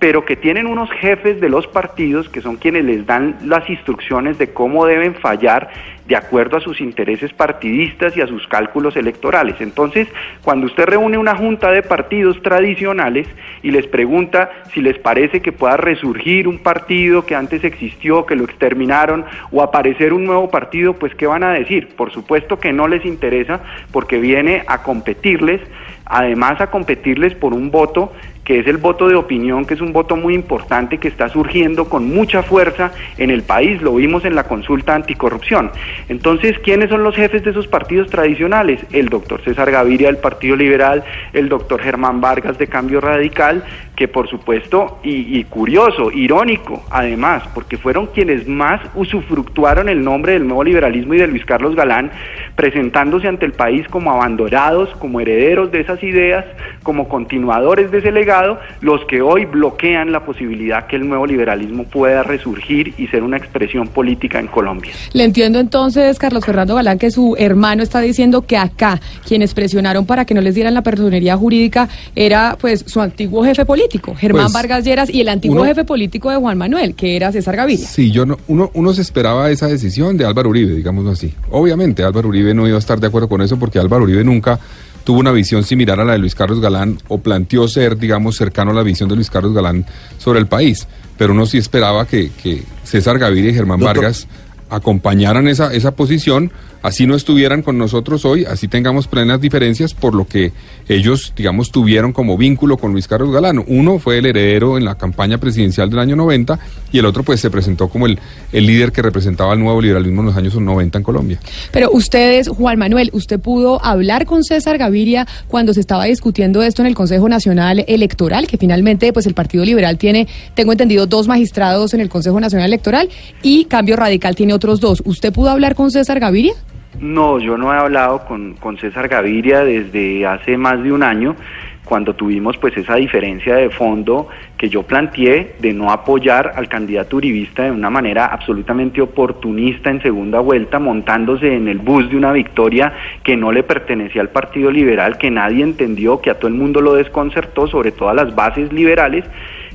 pero 0.01 0.25
que 0.25 0.35
tienen 0.35 0.67
unos 0.67 0.91
jefes 0.91 1.41
de 1.41 1.51
los 1.51 1.67
partidos 1.67 2.29
que 2.31 2.41
son 2.41 2.57
quienes 2.57 2.85
les 2.85 3.07
dan 3.07 3.37
las 3.45 3.69
instrucciones 3.69 4.39
de 4.39 4.49
cómo 4.49 4.87
deben 4.87 5.15
fallar 5.15 5.69
de 6.09 6.17
acuerdo 6.17 6.57
a 6.57 6.61
sus 6.61 6.81
intereses 6.81 7.33
partidistas 7.35 8.17
y 8.17 8.23
a 8.23 8.27
sus 8.27 8.49
cálculos 8.49 8.97
electorales. 8.97 9.61
Entonces, 9.61 10.09
cuando 10.43 10.67
usted 10.67 10.87
reúne 10.87 11.19
una 11.19 11.37
junta 11.37 11.71
de 11.71 11.83
partidos 11.83 12.43
tradicionales 12.43 13.29
y 13.63 13.71
les 13.71 13.87
pregunta 13.87 14.51
si 14.73 14.81
les 14.81 14.99
parece 14.99 15.41
que 15.41 15.53
pueda 15.53 15.77
resurgir 15.77 16.49
un 16.49 16.59
partido 16.59 17.27
que 17.27 17.37
antes 17.37 17.63
existió, 17.63 18.27
que 18.27 18.35
lo 18.35 18.45
exterminaron, 18.45 19.25
o 19.53 19.63
aparecer 19.63 20.13
un 20.15 20.25
nuevo 20.25 20.51
partido, 20.51 20.95
pues 20.95 21.15
¿qué 21.15 21.27
van 21.27 21.45
a 21.45 21.53
decir? 21.53 21.95
Por 21.95 22.11
supuesto 22.11 22.59
que 22.59 22.73
no 22.73 22.89
les 22.89 23.05
interesa 23.05 23.61
porque 23.93 24.19
viene 24.19 24.65
a 24.67 24.83
competirles, 24.83 25.61
además 26.07 26.61
a 26.61 26.71
competirles 26.71 27.35
por 27.35 27.53
un 27.53 27.71
voto 27.71 28.13
que 28.51 28.59
es 28.59 28.67
el 28.67 28.79
voto 28.79 29.07
de 29.07 29.15
opinión, 29.15 29.65
que 29.65 29.75
es 29.75 29.81
un 29.81 29.93
voto 29.93 30.17
muy 30.17 30.35
importante 30.35 30.99
que 30.99 31.07
está 31.07 31.29
surgiendo 31.29 31.89
con 31.89 32.13
mucha 32.13 32.43
fuerza 32.43 32.91
en 33.17 33.31
el 33.31 33.45
país, 33.45 33.81
lo 33.81 33.95
vimos 33.95 34.25
en 34.25 34.35
la 34.35 34.43
consulta 34.43 34.93
anticorrupción. 34.93 35.71
Entonces, 36.09 36.59
¿quiénes 36.59 36.91
son 36.91 37.05
los 37.05 37.15
jefes 37.15 37.45
de 37.45 37.53
esos 37.53 37.69
partidos 37.69 38.11
tradicionales? 38.11 38.85
El 38.91 39.09
doctor 39.09 39.41
César 39.45 39.71
Gaviria 39.71 40.09
del 40.09 40.17
Partido 40.17 40.57
Liberal, 40.57 41.05
el 41.33 41.49
doctor 41.49 41.81
Germán 41.81 42.21
Vargas 42.21 42.59
de 42.59 42.67
Cambio 42.67 43.01
Radical, 43.01 43.63
que 43.95 44.09
por 44.09 44.29
supuesto, 44.29 44.99
y, 45.05 45.45
curioso, 45.45 46.11
irónico 46.11 46.83
además, 46.91 47.45
porque 47.53 47.77
fueron 47.77 48.07
quienes 48.07 48.49
más 48.49 48.81
usufructuaron 48.95 49.91
el 49.91 50.03
nombre 50.03 50.33
del 50.33 50.49
nuevo 50.49 50.65
liberalismo 50.65 51.13
y 51.13 51.19
de 51.19 51.27
Luis 51.27 51.45
Carlos 51.45 51.77
Galán, 51.77 52.11
presentándose 52.57 53.29
ante 53.29 53.45
el 53.45 53.53
país 53.53 53.87
como 53.89 54.11
abandonados, 54.11 54.89
como 54.97 55.21
herederos 55.21 55.71
de 55.71 55.81
esas 55.81 56.03
ideas, 56.03 56.47
como 56.83 57.11
continuadores 57.11 57.91
de 57.91 57.99
ese 57.99 58.11
legado, 58.11 58.40
los 58.81 59.05
que 59.07 59.23
hoy 59.23 59.45
bloquean 59.47 60.13
la 60.13 60.25
posibilidad 60.25 60.87
que 60.87 60.97
el 60.97 61.09
nuevo 61.09 61.27
liberalismo 61.27 61.85
pueda 61.85 62.23
resurgir 62.23 62.95
y 62.99 63.07
ser 63.09 63.23
una 63.23 63.37
expresión 63.37 63.89
política 63.89 64.39
en 64.39 64.47
Colombia. 64.47 64.93
Le 65.13 65.25
entiendo 65.25 65.59
entonces, 65.59 66.19
Carlos 66.19 66.45
Fernando 66.45 66.75
Galán, 66.75 66.99
que 66.99 67.11
su 67.11 67.35
hermano 67.39 67.83
está 67.83 68.01
diciendo 68.01 68.43
que 68.43 68.57
acá 68.57 69.01
quienes 69.27 69.55
presionaron 69.55 70.07
para 70.07 70.25
que 70.25 70.35
no 70.35 70.41
les 70.41 70.55
dieran 70.55 70.75
la 70.75 70.83
personería 70.83 71.37
jurídica 71.37 71.89
era 72.15 72.57
pues 72.61 72.85
su 72.87 73.01
antiguo 73.01 73.45
jefe 73.45 73.65
político, 73.65 74.15
Germán 74.15 74.45
Pues, 74.45 74.53
Vargas 74.55 74.85
Lleras, 74.85 75.11
y 75.13 75.21
el 75.21 75.29
antiguo 75.29 75.57
uno- 75.57 75.65
jefe 75.67 75.85
político 75.85 76.31
de 76.31 76.37
Juan 76.37 76.59
Manuel, 76.59 76.95
que 76.95 77.17
era 77.17 77.33
César 77.33 77.57
Gaviria. 77.57 77.87
Sí, 77.87 78.11
yo 78.11 78.27
no, 78.27 78.39
uno, 78.49 78.71
uno 78.75 78.93
se 78.93 79.03
esperaba 79.03 79.51
esa 79.51 79.67
decisión 79.67 80.17
de 80.17 80.25
Álvaro 80.27 80.49
Uribe, 80.51 80.75
digámoslo 80.75 81.11
así. 81.11 81.33
Obviamente 81.51 82.03
Álvaro 82.05 82.29
Uribe 82.29 82.55
no 82.55 82.67
iba 82.67 82.77
a 82.77 82.79
estar 82.79 82.99
de 83.01 83.07
acuerdo 83.07 83.29
con 83.29 83.43
eso 83.43 83.59
porque 83.59 83.79
Álvaro 83.79 84.05
Uribe 84.05 84.25
nunca 84.25 84.59
tuvo 85.05 85.21
una 85.21 85.33
visión 85.33 85.65
similar 85.65 86.01
a 86.01 86.05
la 86.05 86.13
de 86.13 86.19
Luis 86.19 86.35
Carlos 86.35 86.61
Galán 86.61 86.99
o 87.09 87.19
planteó 87.19 87.69
ser, 87.69 87.97
digamos, 87.97 88.37
cercano 88.37 88.71
a 88.71 88.75
la 88.75 88.83
visión 88.83 89.09
de 89.09 89.17
Luis 89.17 89.31
Carlos 89.31 89.55
Galán 89.55 89.87
sobre 90.19 90.39
el 90.39 90.47
país. 90.47 90.87
Pero 91.17 91.33
uno 91.33 91.47
sí 91.47 91.59
esperaba 91.59 92.07
que, 92.07 92.31
que 92.43 92.63
César 92.85 93.19
Gaviria 93.19 93.51
y 93.51 93.55
Germán 93.55 93.81
Doctor. 93.81 93.97
Vargas 93.97 94.27
acompañaran 94.71 95.49
esa, 95.49 95.75
esa 95.75 95.91
posición, 95.93 96.53
así 96.83 97.07
no 97.07 97.15
estuvieran 97.15 97.63
con 97.63 97.79
nosotros 97.79 98.25
hoy, 98.25 98.45
así 98.45 98.69
tengamos 98.69 99.07
plenas 99.07 99.41
diferencias 99.41 99.95
por 99.95 100.15
lo 100.15 100.27
que 100.27 100.53
ellos, 100.89 101.33
digamos, 101.37 101.71
tuvieron 101.71 102.13
como 102.13 102.37
vínculo 102.37 102.77
con 102.77 102.93
Luis 102.93 103.07
Carlos 103.07 103.33
Galán. 103.33 103.63
Uno 103.67 103.99
fue 103.99 104.19
el 104.19 104.27
heredero 104.27 104.77
en 104.77 104.85
la 104.85 104.97
campaña 104.97 105.39
presidencial 105.39 105.89
del 105.89 106.01
año 106.01 106.17
90 106.17 106.59
y 106.93 106.99
el 106.99 107.07
otro 107.07 107.23
pues 107.23 107.41
se 107.41 107.51
presentó 107.51 107.89
como 107.89 108.07
el, 108.07 108.19
el 108.53 108.67
líder 108.67 108.93
que 108.93 109.03
representaba 109.03 109.53
el 109.55 109.61
nuevo 109.61 109.81
liberalismo 109.81 110.23
en 110.23 110.27
los 110.27 110.37
años 110.37 110.55
90 110.55 110.99
en 110.99 111.05
Colombia. 111.05 111.41
Pero 111.71 111.91
ustedes, 111.93 112.49
Juan 112.49 112.79
Manuel, 112.79 113.11
¿usted 113.13 113.39
pudo 113.39 113.85
hablar 113.85 114.27
con 114.27 114.43
César 114.43 114.79
Gaviria 114.79 115.27
cuando 115.49 115.75
se 115.75 115.81
estaba 115.81 116.05
discutiendo 116.05 116.63
esto 116.63 116.83
en 116.83 116.87
el 116.87 116.95
Consejo 116.95 117.29
Nacional 117.29 117.85
Electoral? 117.87 118.47
Que 118.47 118.57
finalmente, 118.57 119.13
pues 119.13 119.27
el 119.27 119.35
Partido 119.35 119.65
Liberal 119.65 119.99
tiene, 119.99 120.27
tengo 120.55 120.73
entendido, 120.73 121.07
dos 121.07 121.29
magistrados 121.29 121.95
en 121.95 122.01
el 122.01 122.09
Consejo 122.09 122.41
Nacional 122.41 122.67
Electoral 122.67 123.09
y 123.43 123.65
Cambio 123.67 123.97
Radical 123.97 124.35
tiene 124.35 124.55
otros 124.55 124.81
dos. 124.81 125.03
¿Usted 125.05 125.33
pudo 125.33 125.51
hablar 125.51 125.75
con 125.75 125.91
César 125.91 126.21
Gaviria? 126.21 126.55
No, 126.99 127.39
yo 127.39 127.57
no 127.57 127.73
he 127.73 127.77
hablado 127.77 128.25
con, 128.25 128.55
con 128.55 128.77
César 128.77 129.09
Gaviria 129.09 129.65
desde 129.65 130.27
hace 130.27 130.57
más 130.57 130.83
de 130.83 130.93
un 130.93 131.03
año, 131.03 131.37
cuando 131.85 132.15
tuvimos 132.15 132.57
pues 132.59 132.77
esa 132.77 132.95
diferencia 132.97 133.57
de 133.57 133.69
fondo 133.71 134.29
que 134.57 134.69
yo 134.69 134.85
planteé 134.85 135.57
de 135.59 135.73
no 135.73 135.91
apoyar 135.91 136.53
al 136.55 136.69
candidato 136.69 137.17
uribista 137.17 137.65
de 137.65 137.73
una 137.73 137.91
manera 137.91 138.27
absolutamente 138.27 139.01
oportunista 139.01 139.91
en 139.91 140.01
segunda 140.01 140.41
vuelta, 140.41 140.79
montándose 140.79 141.55
en 141.55 141.67
el 141.69 141.79
bus 141.79 142.09
de 142.09 142.17
una 142.17 142.33
victoria 142.33 142.93
que 143.25 143.37
no 143.37 143.51
le 143.51 143.63
pertenecía 143.63 144.23
al 144.23 144.29
Partido 144.29 144.71
Liberal, 144.71 145.19
que 145.19 145.31
nadie 145.31 145.65
entendió, 145.65 146.21
que 146.21 146.31
a 146.31 146.39
todo 146.39 146.47
el 146.47 146.55
mundo 146.55 146.81
lo 146.81 146.95
desconcertó, 146.95 147.67
sobre 147.67 147.93
todo 147.93 148.09
a 148.09 148.15
las 148.15 148.35
bases 148.37 148.73
liberales 148.73 149.25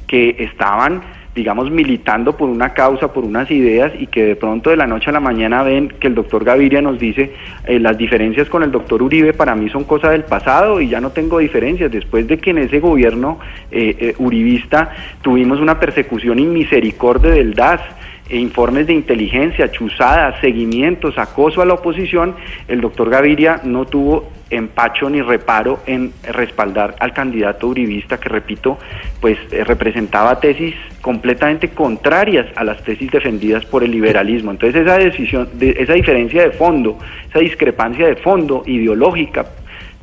que 0.08 0.38
estaban 0.40 1.02
digamos, 1.36 1.70
militando 1.70 2.38
por 2.38 2.50
una 2.50 2.74
causa, 2.74 3.12
por 3.12 3.26
unas 3.26 3.52
ideas 3.52 3.92
y 4.00 4.08
que 4.08 4.24
de 4.24 4.36
pronto 4.38 4.70
de 4.70 4.78
la 4.78 4.88
noche 4.88 5.10
a 5.10 5.14
la 5.14 5.20
mañana 5.20 5.64
ven 5.64 5.90
que 6.00 6.08
el 6.08 6.16
doctor 6.16 6.46
Gaviria 6.46 6.82
nos 6.82 6.98
dice 6.98 7.34
eh, 7.66 7.78
las 7.78 7.98
diferencias 7.98 8.48
con 8.48 8.64
el 8.64 8.72
doctor 8.72 9.04
Uribe 9.04 9.34
para 9.34 9.54
mí 9.54 9.70
son 9.70 9.84
cosas 9.84 10.12
del 10.12 10.24
pasado 10.24 10.80
y 10.80 10.88
ya 10.88 11.02
no 11.02 11.10
tengo 11.10 11.40
diferencias. 11.40 11.92
Después 11.92 12.26
de 12.28 12.38
que 12.38 12.52
en 12.52 12.60
ese 12.60 12.80
gobierno 12.80 13.38
eh, 13.70 13.98
eh, 14.00 14.16
uribista 14.18 14.92
tuvimos 15.22 15.60
una 15.60 15.78
persecución 15.78 16.40
inmisericordia 16.40 17.32
del 17.32 17.54
DAS, 17.54 17.82
e 18.28 18.38
informes 18.38 18.88
de 18.88 18.94
inteligencia, 18.94 19.72
chuzadas, 19.72 20.40
seguimientos, 20.42 21.16
acoso 21.20 21.62
a 21.62 21.66
la 21.66 21.76
oposición, 21.76 22.34
el 22.68 22.82
doctor 22.82 23.12
Gaviria 23.12 23.62
no 23.64 23.86
tuvo 23.86 24.32
empacho 24.50 25.10
ni 25.10 25.22
reparo 25.22 25.80
en 25.88 26.14
respaldar 26.24 26.96
al 27.00 27.14
candidato 27.14 27.68
uribista 27.68 28.20
que, 28.20 28.30
repito, 28.30 28.78
pues 29.20 29.38
eh, 29.52 29.64
representaba 29.64 30.40
tesis 30.40 30.76
completamente 31.02 31.70
contrarias 31.70 32.46
a 32.56 32.64
las 32.64 32.84
tesis 32.84 33.10
defendidas 33.12 33.66
por 33.66 33.84
el 33.84 33.92
liberalismo. 33.92 34.52
Entonces 34.52 34.82
esa 34.84 34.98
decisión, 34.98 35.50
de, 35.54 35.76
esa 35.80 35.94
diferencia 35.94 36.44
de 36.44 36.52
fondo, 36.52 36.98
esa 37.30 37.40
discrepancia 37.40 38.08
de 38.08 38.16
fondo 38.18 38.64
ideológica 38.66 39.46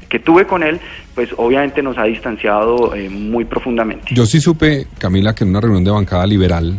que 0.08 0.18
tuve 0.18 0.44
con 0.46 0.62
él, 0.62 0.78
pues 1.14 1.30
obviamente 1.36 1.82
nos 1.82 1.96
ha 1.96 2.04
distanciado 2.04 2.94
eh, 2.94 3.08
muy 3.08 3.44
profundamente. 3.44 4.14
Yo 4.14 4.26
sí 4.26 4.40
supe, 4.40 4.86
Camila, 4.98 5.34
que 5.34 5.44
en 5.44 5.50
una 5.50 5.60
reunión 5.60 5.84
de 5.84 5.90
bancada 5.90 6.26
liberal, 6.26 6.78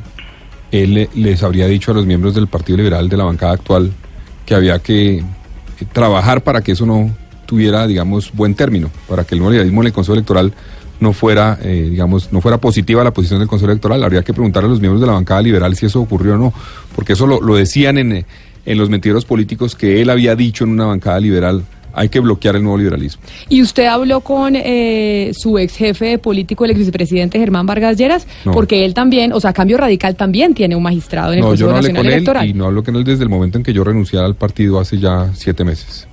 él 0.71 0.93
le- 0.93 1.09
les 1.15 1.41
habría 1.43 1.67
dicho 1.67 1.91
a 1.91 1.95
los 1.95 2.05
miembros 2.05 2.35
del 2.35 2.47
Partido 2.47 2.77
Liberal 2.77 3.07
de 3.09 3.17
la 3.17 3.23
bancada 3.23 3.53
actual 3.53 3.91
que 4.45 4.53
había 4.53 4.79
que 4.79 5.17
eh, 5.17 5.23
trabajar 5.93 6.41
para 6.43 6.61
que 6.61 6.73
eso 6.73 6.85
no 6.85 7.09
tuviera, 7.45 7.85
digamos, 7.87 8.31
buen 8.33 8.55
término, 8.55 8.89
para 9.07 9.23
que 9.23 9.35
el 9.35 9.39
nuevo 9.39 9.51
liberalismo 9.51 9.81
en 9.81 9.87
el 9.87 9.93
Consejo 9.93 10.13
Electoral 10.13 10.53
no 10.99 11.11
fuera, 11.11 11.59
eh, 11.61 11.87
digamos, 11.89 12.31
no 12.31 12.39
fuera 12.39 12.57
positiva 12.59 13.03
la 13.03 13.11
posición 13.11 13.39
del 13.39 13.47
Consejo 13.47 13.71
Electoral. 13.71 14.03
Habría 14.03 14.23
que 14.23 14.33
preguntar 14.33 14.63
a 14.63 14.67
los 14.67 14.79
miembros 14.79 15.01
de 15.01 15.07
la 15.07 15.13
bancada 15.13 15.41
liberal 15.41 15.75
si 15.75 15.85
eso 15.85 15.99
ocurrió 15.99 16.35
o 16.35 16.37
no, 16.37 16.53
porque 16.95 17.13
eso 17.13 17.27
lo, 17.27 17.41
lo 17.41 17.55
decían 17.55 17.97
en, 17.97 18.25
en 18.65 18.77
los 18.77 18.89
mentiros 18.89 19.25
políticos 19.25 19.75
que 19.75 20.01
él 20.01 20.09
había 20.09 20.35
dicho 20.35 20.63
en 20.63 20.69
una 20.71 20.85
bancada 20.85 21.19
liberal, 21.19 21.63
hay 21.95 22.09
que 22.09 22.19
bloquear 22.19 22.55
el 22.55 22.63
nuevo 22.63 22.77
liberalismo. 22.77 23.21
¿Y 23.49 23.61
usted 23.61 23.85
habló 23.85 24.21
con 24.21 24.55
eh, 24.55 25.31
su 25.37 25.59
ex 25.59 25.75
jefe 25.75 26.17
político, 26.17 26.65
el 26.65 26.71
ex 26.71 26.79
vicepresidente 26.79 27.37
Germán 27.37 27.67
Vargas 27.67 27.97
Lleras? 27.97 28.25
No. 28.45 28.51
Porque 28.51 28.83
él 28.85 28.93
también, 28.95 29.31
o 29.31 29.39
sea, 29.39 29.53
Cambio 29.53 29.77
Radical 29.77 30.15
también 30.15 30.55
tiene 30.55 30.75
un 30.75 30.81
magistrado 30.81 31.33
en 31.33 31.39
el 31.39 31.43
No, 31.43 31.53
yo 31.53 31.67
Consejo 31.67 31.71
no 31.71 31.77
hablé 31.77 31.89
Nacional 31.89 32.01
con 32.01 32.07
él 32.07 32.13
Electoral. 32.13 32.47
y 32.47 32.53
no 32.53 32.65
hablo 32.65 32.83
con 32.83 32.95
él 32.95 33.03
desde 33.03 33.23
el 33.23 33.29
momento 33.29 33.57
en 33.59 33.63
que 33.63 33.73
yo 33.73 33.83
renuncié 33.83 34.17
al 34.19 34.33
partido 34.35 34.79
hace 34.79 34.97
ya 34.97 35.29
siete 35.35 35.63
meses. 35.63 36.07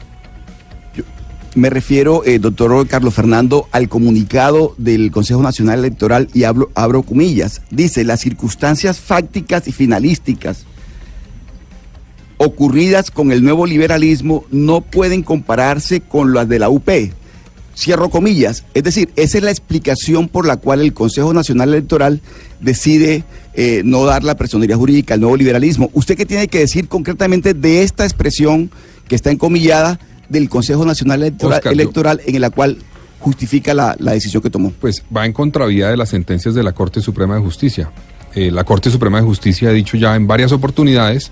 Me 1.56 1.68
refiero, 1.68 2.24
eh, 2.24 2.38
doctor 2.38 2.86
Carlos 2.86 3.14
Fernando, 3.14 3.66
al 3.72 3.88
comunicado 3.88 4.74
del 4.78 5.10
Consejo 5.10 5.42
Nacional 5.42 5.80
Electoral 5.80 6.28
y 6.32 6.44
hablo, 6.44 6.70
abro 6.74 7.02
comillas. 7.02 7.62
Dice, 7.70 8.04
las 8.04 8.20
circunstancias 8.20 9.00
fácticas 9.00 9.66
y 9.66 9.72
finalísticas 9.72 10.64
ocurridas 12.36 13.10
con 13.10 13.32
el 13.32 13.42
nuevo 13.42 13.66
liberalismo 13.66 14.44
no 14.50 14.80
pueden 14.80 15.22
compararse 15.22 16.00
con 16.00 16.32
las 16.32 16.48
de 16.48 16.60
la 16.60 16.70
UP. 16.70 16.88
Cierro 17.76 18.10
comillas. 18.10 18.64
Es 18.72 18.84
decir, 18.84 19.10
esa 19.16 19.38
es 19.38 19.44
la 19.44 19.50
explicación 19.50 20.28
por 20.28 20.46
la 20.46 20.56
cual 20.56 20.80
el 20.80 20.94
Consejo 20.94 21.34
Nacional 21.34 21.70
Electoral 21.70 22.20
decide 22.60 23.24
eh, 23.54 23.82
no 23.84 24.04
dar 24.04 24.22
la 24.22 24.36
personería 24.36 24.76
jurídica 24.76 25.14
al 25.14 25.20
nuevo 25.20 25.36
liberalismo. 25.36 25.90
¿Usted 25.94 26.16
qué 26.16 26.26
tiene 26.26 26.48
que 26.48 26.60
decir 26.60 26.88
concretamente 26.88 27.54
de 27.54 27.82
esta 27.82 28.04
expresión 28.04 28.70
que 29.08 29.16
está 29.16 29.30
encomillada 29.32 29.98
del 30.30 30.48
Consejo 30.48 30.86
Nacional 30.86 31.20
Electoral, 31.22 31.58
Oscar, 31.58 31.72
yo- 31.74 31.82
Electoral 31.82 32.20
en 32.26 32.40
la 32.40 32.48
cual 32.50 32.78
justifica 33.18 33.74
la, 33.74 33.94
la 33.98 34.12
decisión 34.12 34.42
que 34.42 34.48
tomó? 34.48 34.72
Pues 34.80 35.02
va 35.14 35.26
en 35.26 35.32
contravía 35.34 35.88
de 35.90 35.96
las 35.98 36.08
sentencias 36.08 36.54
de 36.54 36.62
la 36.62 36.72
Corte 36.72 37.02
Suprema 37.02 37.34
de 37.34 37.42
Justicia. 37.42 37.90
Eh, 38.34 38.50
la 38.50 38.64
Corte 38.64 38.90
Suprema 38.90 39.18
de 39.18 39.24
Justicia 39.24 39.68
ha 39.68 39.72
dicho 39.72 39.96
ya 39.98 40.16
en 40.16 40.26
varias 40.26 40.52
oportunidades 40.52 41.30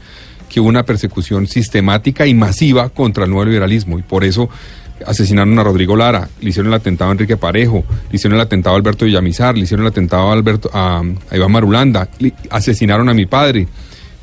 que 0.50 0.60
hubo 0.60 0.68
una 0.68 0.82
persecución 0.84 1.46
sistemática 1.46 2.26
y 2.26 2.34
masiva 2.34 2.88
contra 2.90 3.24
el 3.24 3.30
nuevo 3.30 3.44
liberalismo 3.46 3.98
y 3.98 4.02
por 4.02 4.24
eso 4.24 4.48
asesinaron 5.06 5.56
a 5.58 5.62
Rodrigo 5.62 5.94
Lara, 5.94 6.28
le 6.40 6.50
hicieron 6.50 6.72
el 6.72 6.76
atentado 6.78 7.10
a 7.10 7.12
Enrique 7.12 7.36
Parejo, 7.36 7.84
le 8.10 8.16
hicieron 8.16 8.36
el 8.36 8.42
atentado 8.42 8.74
a 8.74 8.78
Alberto 8.78 9.04
Villamizar, 9.04 9.56
le 9.56 9.62
hicieron 9.64 9.86
el 9.86 9.92
atentado 9.92 10.28
a, 10.28 10.32
Alberto, 10.32 10.70
a, 10.72 11.02
a 11.30 11.36
Iván 11.36 11.52
Marulanda, 11.52 12.08
le- 12.18 12.32
asesinaron 12.50 13.08
a 13.08 13.14
mi 13.14 13.26
padre 13.26 13.68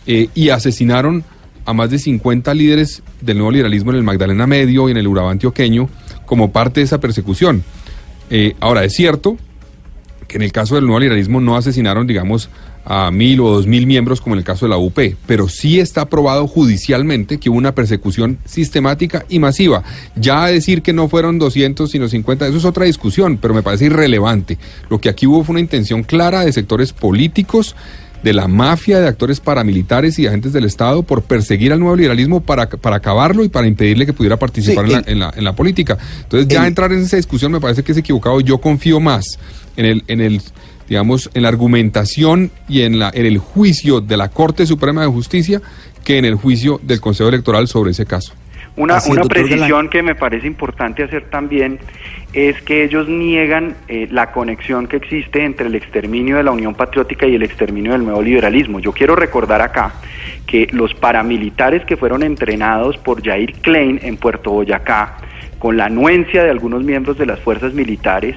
eh, 0.06 0.28
y 0.36 0.50
asesinaron 0.50 1.24
a 1.66 1.74
más 1.74 1.90
de 1.92 1.98
50 2.00 2.54
líderes 2.54 3.02
del 3.26 3.38
nuevo 3.38 3.52
liberalismo 3.52 3.92
en 3.92 3.98
el 3.98 4.04
Magdalena 4.04 4.48
Medio 4.48 4.88
y 4.88 4.92
en 4.92 4.98
el 4.98 5.08
Urabá 5.08 5.32
antioqueño 5.32 5.90
como 6.26 6.52
parte 6.52 6.80
de 6.80 6.86
esa 6.86 7.00
persecución. 7.00 7.64
Eh, 8.30 8.56
ahora, 8.60 8.84
es 8.84 8.94
cierto 8.94 9.38
que 10.28 10.38
en 10.38 10.42
el 10.42 10.52
caso 10.52 10.76
del 10.76 10.86
nuevo 10.86 11.00
liberalismo 11.00 11.42
no 11.42 11.56
asesinaron, 11.56 12.08
digamos, 12.08 12.50
a 12.86 13.10
mil 13.10 13.40
o 13.40 13.50
dos 13.50 13.66
mil 13.66 13.88
miembros 13.88 14.22
como 14.22 14.36
en 14.36 14.40
el 14.40 14.46
caso 14.46 14.66
de 14.66 14.70
la 14.70 14.78
UP, 14.78 15.00
pero 15.26 15.50
sí 15.50 15.80
está 15.80 16.08
probado 16.08 16.48
judicialmente 16.48 17.40
que 17.40 17.50
hubo 17.50 17.58
una 17.58 17.74
persecución 17.74 18.38
sistemática 18.46 19.26
y 19.28 19.40
masiva. 19.40 19.84
Ya 20.16 20.46
decir 20.46 20.84
que 20.84 20.94
no 20.94 21.10
fueron 21.10 21.40
200 21.40 21.90
sino 21.90 22.08
50, 22.08 22.48
eso 22.48 22.58
es 22.58 22.66
otra 22.66 22.86
discusión, 22.86 23.38
pero 23.38 23.54
me 23.54 23.64
parece 23.64 23.86
irrelevante. 23.86 24.60
Lo 24.90 25.00
que 25.00 25.10
aquí 25.10 25.26
hubo 25.26 25.44
fue 25.44 25.54
una 25.54 25.62
intención 25.62 26.04
clara 26.04 26.46
de 26.46 26.54
sectores 26.54 26.94
políticos, 26.94 27.76
de 28.26 28.34
la 28.34 28.48
mafia, 28.48 29.00
de 29.00 29.08
actores 29.08 29.40
paramilitares 29.40 30.18
y 30.18 30.26
agentes 30.26 30.52
del 30.52 30.66
Estado 30.66 31.04
por 31.04 31.22
perseguir 31.22 31.72
al 31.72 31.80
nuevo 31.80 31.96
liberalismo 31.96 32.42
para, 32.42 32.68
para 32.68 32.96
acabarlo 32.98 33.44
y 33.44 33.50
para 33.50 33.68
impedirle 33.68 34.08
que 34.08 34.14
pudiera 34.14 34.38
participar 34.38 34.88
Sí, 34.88 34.94
en, 34.96 35.04
la, 35.06 35.12
en, 35.12 35.20
la, 35.20 35.34
en 35.38 35.44
la 35.44 35.56
política. 35.56 35.98
Entonces 36.24 36.48
ya 36.48 36.62
el- 36.64 36.70
entrar 36.70 36.92
en 36.92 37.02
esa 37.04 37.18
discusión 37.18 37.52
me 37.52 37.62
parece 37.62 37.84
que 37.84 37.92
es 37.92 37.98
equivocado. 38.00 38.42
Yo 38.42 38.58
confío 38.58 39.00
más 39.00 39.24
en 39.78 39.86
el, 39.86 40.04
en 40.08 40.22
el 40.22 40.42
digamos, 40.90 41.30
en 41.36 41.44
la 41.44 41.50
argumentación 41.50 42.50
y 42.68 42.82
en, 42.82 42.98
la, 42.98 43.12
en 43.14 43.26
el 43.28 43.38
juicio 43.38 44.02
de 44.02 44.18
la 44.18 44.30
Corte 44.30 44.66
Suprema 44.66 45.02
de 45.02 45.08
Justicia 45.08 45.62
que 46.04 46.18
en 46.18 46.26
el 46.26 46.34
juicio 46.36 46.80
del 46.84 47.00
Consejo 47.02 47.30
Electoral 47.30 47.68
sobre 47.68 47.92
ese 47.92 48.06
caso. 48.08 48.34
Una, 48.78 49.00
una 49.08 49.24
precisión 49.24 49.88
que 49.90 50.04
me 50.04 50.16
parece 50.16 50.48
importante 50.48 51.04
hacer 51.04 51.30
también 51.30 51.80
es 52.34 52.62
que 52.64 52.84
ellos 52.84 53.08
niegan 53.08 53.76
eh, 53.88 54.08
la 54.12 54.34
conexión 54.34 54.88
que 54.88 54.98
existe 54.98 55.46
entre 55.46 55.68
el 55.68 55.76
exterminio 55.76 56.36
de 56.36 56.44
la 56.44 56.52
Unión 56.52 56.76
Patriótica 56.76 57.26
y 57.26 57.36
el 57.36 57.44
exterminio 57.44 57.94
del 57.94 58.04
nuevo 58.04 58.22
liberalismo. 58.22 58.82
Yo 58.82 58.92
quiero 58.92 59.16
recordar 59.16 59.62
acá 59.62 59.94
que 60.46 60.68
los 60.72 60.94
paramilitares 60.94 61.86
que 61.86 61.96
fueron 61.96 62.24
entrenados 62.24 62.98
por 62.98 63.24
Jair 63.24 63.54
Klein 63.62 64.00
en 64.04 64.18
Puerto 64.18 64.52
Boyacá, 64.52 65.18
con 65.58 65.78
la 65.78 65.86
anuencia 65.86 66.44
de 66.44 66.50
algunos 66.50 66.84
miembros 66.84 67.18
de 67.18 67.26
las 67.26 67.40
fuerzas 67.40 67.74
militares, 67.74 68.36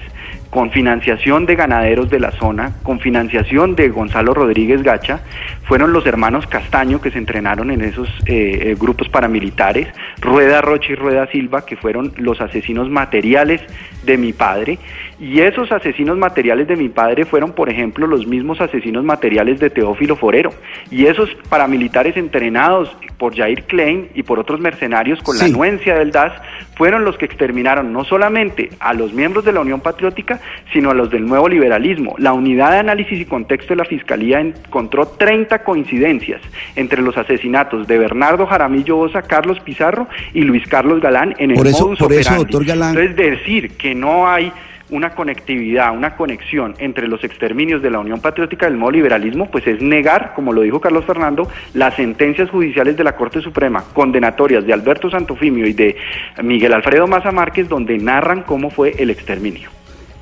con 0.50 0.70
financiación 0.70 1.46
de 1.46 1.56
ganaderos 1.56 2.08
de 2.10 2.20
la 2.20 2.32
zona, 2.32 2.72
con 2.82 3.00
financiación 3.00 3.74
de 3.74 3.88
Gonzalo 3.88 4.34
Rodríguez 4.34 4.82
Gacha, 4.82 5.20
fueron 5.64 5.92
los 5.92 6.06
hermanos 6.06 6.46
Castaño 6.46 7.00
que 7.00 7.10
se 7.10 7.18
entrenaron 7.18 7.70
en 7.70 7.82
esos 7.82 8.08
eh, 8.26 8.70
eh, 8.70 8.76
grupos 8.78 9.08
paramilitares, 9.08 9.88
Rueda 10.20 10.60
Rocha 10.60 10.92
y 10.92 10.94
Rueda 10.94 11.26
Silva, 11.26 11.66
que 11.66 11.76
fueron 11.76 12.12
los 12.16 12.40
asesinos 12.40 12.88
materiales 12.88 13.60
de 14.04 14.16
mi 14.16 14.32
padre, 14.32 14.78
y 15.20 15.40
esos 15.40 15.72
asesinos 15.72 16.16
materiales 16.16 16.68
de 16.68 16.76
mi 16.76 16.88
padre 16.88 17.24
fueron, 17.24 17.52
por 17.52 17.68
ejemplo, 17.68 18.06
los 18.06 18.26
mismos 18.26 18.60
asesinos 18.60 19.02
materiales 19.04 19.58
de 19.58 19.68
Teófilo 19.70 20.14
Forero, 20.16 20.50
y 20.90 21.06
esos 21.06 21.28
paramilitares 21.48 22.16
entrenados 22.16 22.96
por 23.18 23.34
Jair 23.36 23.64
Klein 23.64 24.08
y 24.14 24.22
por 24.22 24.38
otros 24.38 24.60
mercenarios 24.60 25.20
con 25.22 25.36
la 25.38 25.46
anuencia 25.46 25.96
del 25.98 26.12
DAS, 26.12 26.32
fueron 26.76 27.04
los 27.04 27.18
que 27.18 27.24
exterminaron 27.24 27.92
no 27.92 28.04
solamente 28.04 28.70
a 28.78 28.94
los 28.94 29.12
miembros 29.12 29.44
de 29.44 29.52
la 29.52 29.60
Unión 29.60 29.80
Patriótica, 29.80 30.40
sino 30.72 30.90
a 30.90 30.94
los 30.94 31.10
del 31.10 31.26
nuevo 31.26 31.48
liberalismo. 31.48 32.14
La 32.18 32.32
unidad 32.32 32.70
de 32.70 32.78
análisis 32.78 33.20
y 33.20 33.24
contexto 33.24 33.70
de 33.74 33.78
la 33.78 33.84
Fiscalía 33.84 34.40
encontró 34.40 35.06
30 35.06 35.64
coincidencias 35.64 36.40
entre 36.76 37.02
los 37.02 37.16
asesinatos 37.18 37.88
de 37.88 37.98
Bernardo 37.98 38.46
Jaramillo 38.46 38.94
Bosa, 38.96 39.22
Carlos 39.22 39.58
Pizarro 39.60 40.06
y 40.32 40.42
Luis 40.42 40.66
Carlos 40.68 41.00
Galán 41.00 41.34
en 41.38 41.50
el 41.50 41.56
Por 41.56 41.66
eso- 41.66 41.84
modus 41.86 41.98
por 41.98 42.12
eso, 42.12 42.34
doctor 42.36 42.64
Galán- 42.64 42.90
Entonces, 42.96 43.16
decir 43.16 43.76
que 43.76 43.96
no 43.96 44.28
hay 44.28 44.52
una 44.90 45.14
conectividad, 45.14 45.94
una 45.96 46.16
conexión 46.16 46.74
entre 46.78 47.08
los 47.08 47.22
exterminios 47.24 47.82
de 47.82 47.90
la 47.90 47.98
Unión 47.98 48.20
Patriótica 48.20 48.66
del 48.66 48.74
nuevo 48.78 48.90
liberalismo, 48.92 49.50
pues 49.50 49.66
es 49.66 49.82
negar, 49.82 50.32
como 50.34 50.52
lo 50.52 50.62
dijo 50.62 50.80
Carlos 50.80 51.04
Fernando, 51.04 51.48
las 51.74 51.94
sentencias 51.96 52.48
judiciales 52.50 52.96
de 52.96 53.04
la 53.04 53.14
Corte 53.16 53.40
Suprema, 53.42 53.84
condenatorias 53.92 54.66
de 54.66 54.72
Alberto 54.72 55.10
Santofimio 55.10 55.66
y 55.66 55.72
de 55.74 55.96
Miguel 56.42 56.72
Alfredo 56.72 57.06
Maza 57.06 57.32
Márquez, 57.32 57.68
donde 57.68 57.98
narran 57.98 58.42
cómo 58.44 58.70
fue 58.70 58.94
el 58.98 59.10
exterminio. 59.10 59.68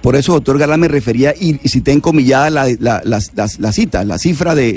Por 0.02 0.14
eso, 0.14 0.35
doctor 0.35 0.57
Galán, 0.59 0.79
me 0.81 0.87
refería 0.88 1.33
y, 1.38 1.59
y 1.64 1.68
cité 1.68 1.90
encomillada 1.90 2.48
la, 2.50 2.66
la, 2.79 3.02
la- 3.05 3.18
la- 3.59 3.72
cita, 3.72 4.05
la 4.05 4.18
cifra 4.18 4.55
de 4.55 4.70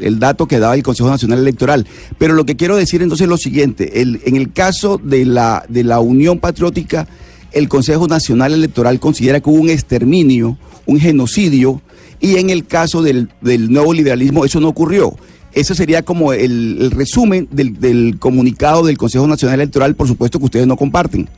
el 0.00 0.18
dato 0.18 0.46
que 0.46 0.58
daba 0.58 0.74
el 0.74 0.82
Consejo 0.82 1.10
Nacional 1.10 1.40
Electoral. 1.40 1.86
Pero 2.16 2.32
lo 2.32 2.44
que 2.46 2.56
quiero 2.56 2.76
decir 2.76 3.02
entonces 3.02 3.24
es 3.24 3.28
lo 3.28 3.36
siguiente: 3.36 4.00
el- 4.00 4.20
en 4.24 4.36
el 4.36 4.50
caso 4.52 4.98
de 5.02 5.26
la, 5.26 5.62
de 5.68 5.84
la 5.84 6.00
Unión 6.00 6.38
Patriótica, 6.38 7.06
el 7.52 7.68
Consejo 7.68 8.06
Nacional 8.08 8.52
Electoral 8.52 9.00
considera 9.00 9.40
que 9.40 9.50
hubo 9.50 9.60
un 9.60 9.70
exterminio, 9.70 10.56
un 10.86 11.00
genocidio, 11.00 11.80
y 12.20 12.36
en 12.36 12.50
el 12.50 12.66
caso 12.66 13.02
del, 13.02 13.28
del 13.40 13.70
nuevo 13.70 13.92
liberalismo 13.92 14.44
eso 14.44 14.60
no 14.60 14.68
ocurrió. 14.68 15.14
Eso 15.52 15.74
sería 15.74 16.02
como 16.02 16.32
el, 16.32 16.78
el 16.80 16.90
resumen 16.92 17.48
del, 17.50 17.78
del 17.78 18.16
comunicado 18.18 18.84
del 18.84 18.96
Consejo 18.96 19.26
Nacional 19.26 19.60
Electoral, 19.60 19.94
por 19.94 20.08
supuesto 20.08 20.38
que 20.38 20.46
ustedes 20.46 20.66
no 20.66 20.76
comparten. 20.76 21.28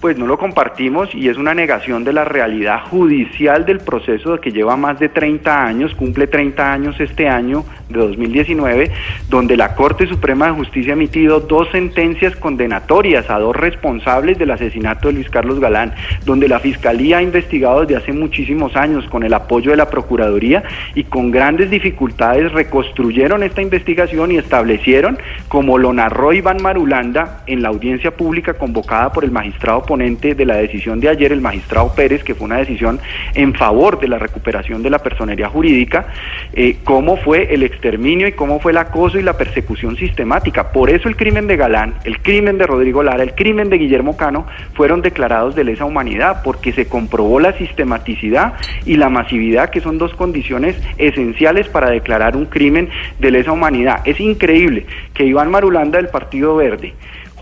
Pues 0.00 0.16
no 0.16 0.26
lo 0.26 0.38
compartimos 0.38 1.14
y 1.14 1.28
es 1.28 1.36
una 1.36 1.52
negación 1.52 2.04
de 2.04 2.14
la 2.14 2.24
realidad 2.24 2.84
judicial 2.88 3.66
del 3.66 3.80
proceso 3.80 4.40
que 4.40 4.50
lleva 4.50 4.74
más 4.74 4.98
de 4.98 5.10
30 5.10 5.62
años, 5.62 5.94
cumple 5.94 6.26
30 6.26 6.72
años 6.72 6.98
este 7.00 7.28
año 7.28 7.66
de 7.90 8.00
2019, 8.00 8.90
donde 9.28 9.58
la 9.58 9.74
Corte 9.74 10.06
Suprema 10.06 10.46
de 10.46 10.52
Justicia 10.52 10.94
ha 10.94 10.96
emitido 10.96 11.40
dos 11.40 11.68
sentencias 11.70 12.34
condenatorias 12.36 13.28
a 13.28 13.38
dos 13.38 13.54
responsables 13.54 14.38
del 14.38 14.52
asesinato 14.52 15.08
de 15.08 15.14
Luis 15.14 15.28
Carlos 15.28 15.60
Galán, 15.60 15.92
donde 16.24 16.48
la 16.48 16.60
Fiscalía 16.60 17.18
ha 17.18 17.22
investigado 17.22 17.82
desde 17.82 17.96
hace 17.96 18.14
muchísimos 18.14 18.76
años 18.76 19.04
con 19.10 19.22
el 19.22 19.34
apoyo 19.34 19.70
de 19.70 19.76
la 19.76 19.90
Procuraduría 19.90 20.62
y 20.94 21.04
con 21.04 21.30
grandes 21.30 21.68
dificultades 21.68 22.52
reconstruyeron 22.52 23.42
esta 23.42 23.60
investigación 23.60 24.32
y 24.32 24.38
establecieron, 24.38 25.18
como 25.48 25.76
lo 25.76 25.92
narró 25.92 26.32
Iván 26.32 26.62
Marulanda 26.62 27.42
en 27.46 27.60
la 27.60 27.68
audiencia 27.68 28.12
pública 28.12 28.54
convocada 28.54 29.12
por 29.12 29.24
el 29.24 29.30
magistrado 29.30 29.82
de 29.90 30.44
la 30.46 30.56
decisión 30.56 31.00
de 31.00 31.08
ayer, 31.08 31.32
el 31.32 31.40
magistrado 31.40 31.92
Pérez, 31.94 32.22
que 32.22 32.36
fue 32.36 32.44
una 32.44 32.58
decisión 32.58 33.00
en 33.34 33.54
favor 33.54 33.98
de 33.98 34.06
la 34.06 34.18
recuperación 34.18 34.84
de 34.84 34.90
la 34.90 35.00
personería 35.00 35.48
jurídica, 35.48 36.06
eh, 36.52 36.76
cómo 36.84 37.16
fue 37.16 37.52
el 37.52 37.64
exterminio 37.64 38.28
y 38.28 38.32
cómo 38.32 38.60
fue 38.60 38.70
el 38.70 38.78
acoso 38.78 39.18
y 39.18 39.22
la 39.24 39.36
persecución 39.36 39.96
sistemática. 39.96 40.70
Por 40.70 40.90
eso 40.90 41.08
el 41.08 41.16
crimen 41.16 41.48
de 41.48 41.56
Galán, 41.56 41.94
el 42.04 42.20
crimen 42.22 42.56
de 42.56 42.66
Rodrigo 42.66 43.02
Lara, 43.02 43.24
el 43.24 43.34
crimen 43.34 43.68
de 43.68 43.78
Guillermo 43.78 44.16
Cano 44.16 44.46
fueron 44.74 45.02
declarados 45.02 45.56
de 45.56 45.64
lesa 45.64 45.84
humanidad, 45.84 46.42
porque 46.44 46.72
se 46.72 46.86
comprobó 46.86 47.40
la 47.40 47.52
sistematicidad 47.54 48.54
y 48.86 48.96
la 48.96 49.08
masividad, 49.08 49.70
que 49.70 49.80
son 49.80 49.98
dos 49.98 50.14
condiciones 50.14 50.76
esenciales 50.98 51.68
para 51.68 51.90
declarar 51.90 52.36
un 52.36 52.46
crimen 52.46 52.88
de 53.18 53.30
lesa 53.32 53.50
humanidad. 53.50 54.02
Es 54.04 54.20
increíble 54.20 54.86
que 55.14 55.24
Iván 55.24 55.50
Marulanda 55.50 55.98
del 55.98 56.08
Partido 56.08 56.54
Verde, 56.54 56.94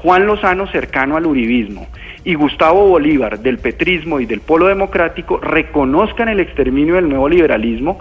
Juan 0.03 0.27
Lozano 0.27 0.67
cercano 0.69 1.17
al 1.17 1.27
uribismo 1.27 1.87
y 2.25 2.35
Gustavo 2.35 2.87
Bolívar 2.89 3.39
del 3.41 3.59
petrismo 3.59 4.21
y 4.21 4.27
del 4.27 4.41
polo 4.41 4.67
democrático 4.67 5.39
reconozcan 5.39 6.29
el 6.29 6.41
exterminio 6.41 6.97
del 6.97 7.09
nuevo 7.09 7.29
liberalismo, 7.29 7.99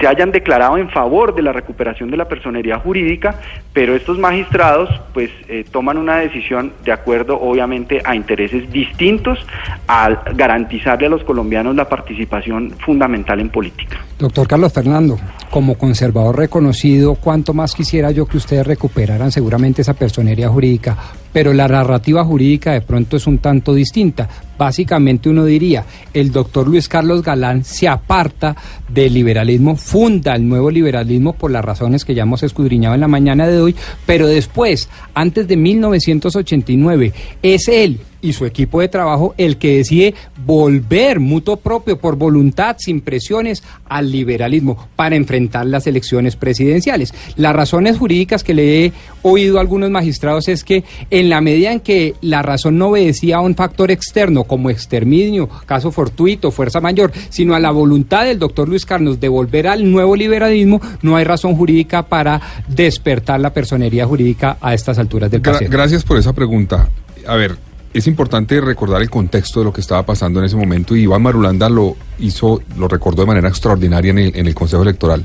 se 0.00 0.06
hayan 0.06 0.32
declarado 0.32 0.78
en 0.78 0.88
favor 0.88 1.34
de 1.34 1.42
la 1.42 1.52
recuperación 1.52 2.10
de 2.10 2.16
la 2.16 2.26
personería 2.26 2.78
jurídica, 2.78 3.40
pero 3.72 3.94
estos 3.94 4.18
magistrados 4.18 4.88
pues 5.12 5.30
eh, 5.48 5.64
toman 5.70 5.98
una 5.98 6.16
decisión 6.16 6.72
de 6.84 6.92
acuerdo 6.92 7.38
obviamente 7.40 8.00
a 8.04 8.14
intereses 8.14 8.70
distintos 8.72 9.38
al 9.86 10.18
garantizarle 10.34 11.06
a 11.06 11.10
los 11.10 11.24
colombianos 11.24 11.76
la 11.76 11.88
participación 11.88 12.70
fundamental 12.70 13.40
en 13.40 13.50
política. 13.50 13.98
Doctor 14.18 14.48
Carlos 14.48 14.72
Fernando, 14.72 15.18
como 15.52 15.74
conservador 15.74 16.34
reconocido, 16.34 17.14
cuánto 17.14 17.52
más 17.52 17.74
quisiera 17.74 18.10
yo 18.10 18.24
que 18.24 18.38
ustedes 18.38 18.66
recuperaran 18.66 19.30
seguramente 19.30 19.82
esa 19.82 19.92
personería 19.92 20.48
jurídica, 20.48 20.96
pero 21.30 21.52
la 21.52 21.68
narrativa 21.68 22.24
jurídica 22.24 22.72
de 22.72 22.80
pronto 22.80 23.18
es 23.18 23.26
un 23.26 23.36
tanto 23.36 23.74
distinta. 23.74 24.30
Básicamente 24.62 25.28
uno 25.28 25.44
diría, 25.44 25.84
el 26.14 26.30
doctor 26.30 26.68
Luis 26.68 26.86
Carlos 26.86 27.24
Galán 27.24 27.64
se 27.64 27.88
aparta 27.88 28.54
del 28.88 29.12
liberalismo, 29.12 29.74
funda 29.74 30.36
el 30.36 30.48
nuevo 30.48 30.70
liberalismo 30.70 31.32
por 31.32 31.50
las 31.50 31.64
razones 31.64 32.04
que 32.04 32.14
ya 32.14 32.22
hemos 32.22 32.44
escudriñado 32.44 32.94
en 32.94 33.00
la 33.00 33.08
mañana 33.08 33.48
de 33.48 33.60
hoy, 33.60 33.74
pero 34.06 34.28
después, 34.28 34.88
antes 35.14 35.48
de 35.48 35.56
1989, 35.56 37.12
es 37.42 37.66
él 37.66 37.98
y 38.22 38.32
su 38.32 38.46
equipo 38.46 38.80
de 38.80 38.88
trabajo 38.88 39.34
el 39.36 39.58
que 39.58 39.76
decide 39.78 40.14
volver 40.46 41.20
mutuo 41.20 41.56
propio 41.56 41.98
por 41.98 42.16
voluntad, 42.16 42.76
sin 42.78 43.00
presiones, 43.00 43.62
al 43.86 44.10
liberalismo 44.10 44.88
para 44.96 45.16
enfrentar 45.16 45.66
las 45.66 45.86
elecciones 45.86 46.36
presidenciales. 46.36 47.12
Las 47.36 47.54
razones 47.54 47.98
jurídicas 47.98 48.44
que 48.44 48.54
le 48.54 48.86
he 48.86 48.92
oído 49.22 49.58
a 49.58 49.60
algunos 49.60 49.90
magistrados 49.90 50.48
es 50.48 50.64
que 50.64 50.84
en 51.10 51.28
la 51.28 51.40
medida 51.40 51.72
en 51.72 51.80
que 51.80 52.14
la 52.20 52.42
razón 52.42 52.78
no 52.78 52.88
obedecía 52.88 53.36
a 53.36 53.40
un 53.40 53.56
factor 53.56 53.90
externo 53.90 54.44
como 54.52 54.68
exterminio, 54.68 55.48
caso 55.64 55.90
fortuito, 55.90 56.50
fuerza 56.50 56.78
mayor, 56.82 57.10
sino 57.30 57.54
a 57.54 57.58
la 57.58 57.70
voluntad 57.70 58.26
del 58.26 58.38
doctor 58.38 58.68
Luis 58.68 58.84
Carlos 58.84 59.18
de 59.18 59.28
volver 59.28 59.66
al 59.66 59.90
nuevo 59.90 60.14
liberalismo, 60.14 60.78
no 61.00 61.16
hay 61.16 61.24
razón 61.24 61.54
jurídica 61.56 62.02
para 62.02 62.38
despertar 62.68 63.40
la 63.40 63.54
personería 63.54 64.04
jurídica 64.04 64.58
a 64.60 64.74
estas 64.74 64.98
alturas 64.98 65.30
del 65.30 65.40
Gra- 65.42 65.66
gracias 65.70 66.04
por 66.04 66.18
esa 66.18 66.34
pregunta. 66.34 66.90
A 67.26 67.34
ver, 67.36 67.56
es 67.94 68.06
importante 68.06 68.60
recordar 68.60 69.00
el 69.00 69.08
contexto 69.08 69.60
de 69.60 69.64
lo 69.64 69.72
que 69.72 69.80
estaba 69.80 70.04
pasando 70.04 70.38
en 70.40 70.44
ese 70.44 70.56
momento 70.56 70.94
y 70.94 71.04
Iván 71.04 71.22
Marulanda 71.22 71.70
lo 71.70 71.96
hizo, 72.18 72.60
lo 72.76 72.88
recordó 72.88 73.22
de 73.22 73.28
manera 73.28 73.48
extraordinaria 73.48 74.10
en 74.10 74.18
el, 74.18 74.36
en 74.36 74.46
el 74.46 74.54
Consejo 74.54 74.82
Electoral. 74.82 75.24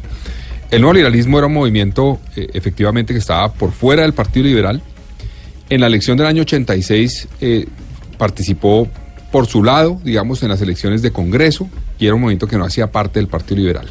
El 0.71 0.79
nuevo 0.81 0.93
liberalismo 0.93 1.37
era 1.37 1.47
un 1.47 1.53
movimiento 1.53 2.19
eh, 2.37 2.47
efectivamente 2.53 3.11
que 3.11 3.19
estaba 3.19 3.51
por 3.51 3.73
fuera 3.73 4.03
del 4.03 4.13
Partido 4.13 4.45
Liberal. 4.45 4.81
En 5.69 5.81
la 5.81 5.87
elección 5.87 6.15
del 6.17 6.27
año 6.27 6.43
86 6.43 7.27
eh, 7.41 7.67
participó 8.17 8.87
por 9.37 9.45
su 9.45 9.63
lado, 9.63 10.01
digamos, 10.03 10.41
en 10.41 10.49
las 10.49 10.63
elecciones 10.63 11.03
de 11.03 11.11
Congreso 11.11 11.69
y 11.99 12.07
era 12.07 12.15
un 12.15 12.21
movimiento 12.21 12.47
que 12.47 12.57
no 12.57 12.65
hacía 12.65 12.91
parte 12.91 13.19
del 13.19 13.27
Partido 13.27 13.57
Liberal. 13.57 13.87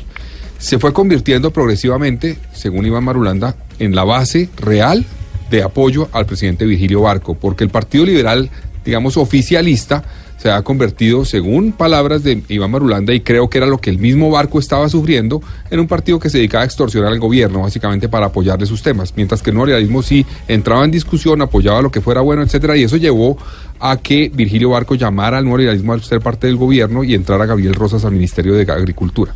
Se 0.59 0.81
fue 0.81 0.93
convirtiendo 0.93 1.53
progresivamente, 1.53 2.37
según 2.53 2.85
Iván 2.85 3.05
Marulanda, 3.05 3.55
en 3.79 3.95
la 3.95 4.03
base 4.03 4.49
real 4.57 5.05
de 5.49 5.63
apoyo 5.63 6.09
al 6.11 6.27
presidente 6.27 6.67
Virgilio 6.67 7.03
Barco, 7.03 7.35
porque 7.35 7.63
el 7.63 7.71
Partido 7.71 8.05
Liberal, 8.05 8.51
digamos, 8.85 9.17
oficialista, 9.17 10.03
se 10.47 10.53
ha 10.53 10.63
convertido, 10.63 11.25
según 11.25 11.73
palabras 11.73 12.23
de 12.23 12.41
Iván 12.49 12.71
Marulanda, 12.71 13.13
y 13.13 13.19
creo 13.19 13.51
que 13.51 13.59
era 13.59 13.67
lo 13.67 13.79
que 13.79 13.91
el 13.91 13.99
mismo 13.99 14.31
Barco 14.31 14.61
estaba 14.61 14.89
sufriendo, 14.89 15.43
en 15.73 15.81
un 15.81 15.89
partido 15.89 16.21
que 16.21 16.31
se 16.31 16.39
dedicaba 16.39 16.63
a 16.63 16.67
extorsionar 16.67 17.11
al 17.11 17.19
gobierno, 17.19 17.63
básicamente 17.63 18.09
para 18.09 18.27
apoyarle 18.27 18.65
sus 18.65 18.81
temas, 18.81 19.13
mientras 19.17 19.43
que 19.43 19.51
el 19.51 19.57
neoliberalismo 19.57 20.05
sí 20.05 20.25
entraba 20.47 20.85
en 20.85 20.93
discusión, 20.93 21.43
apoyaba 21.43 21.83
lo 21.83 21.91
que 21.91 22.01
fuera 22.01 22.21
bueno, 22.21 22.43
etcétera, 22.43 22.77
y 22.77 22.85
eso 22.85 22.97
llevó 22.97 23.37
a 23.81 23.97
que 23.97 24.31
Virgilio 24.33 24.71
Barco 24.71 24.95
llamara 24.95 25.39
al 25.39 25.47
neoliberalismo 25.47 25.95
a 25.95 25.99
ser 25.99 26.21
parte 26.21 26.47
del 26.47 26.55
gobierno 26.55 27.03
y 27.03 27.15
entrara 27.15 27.45
Gabriel 27.45 27.75
Rosas 27.75 28.05
al 28.05 28.13
Ministerio 28.13 28.55
de 28.55 28.71
Agricultura. 28.71 29.35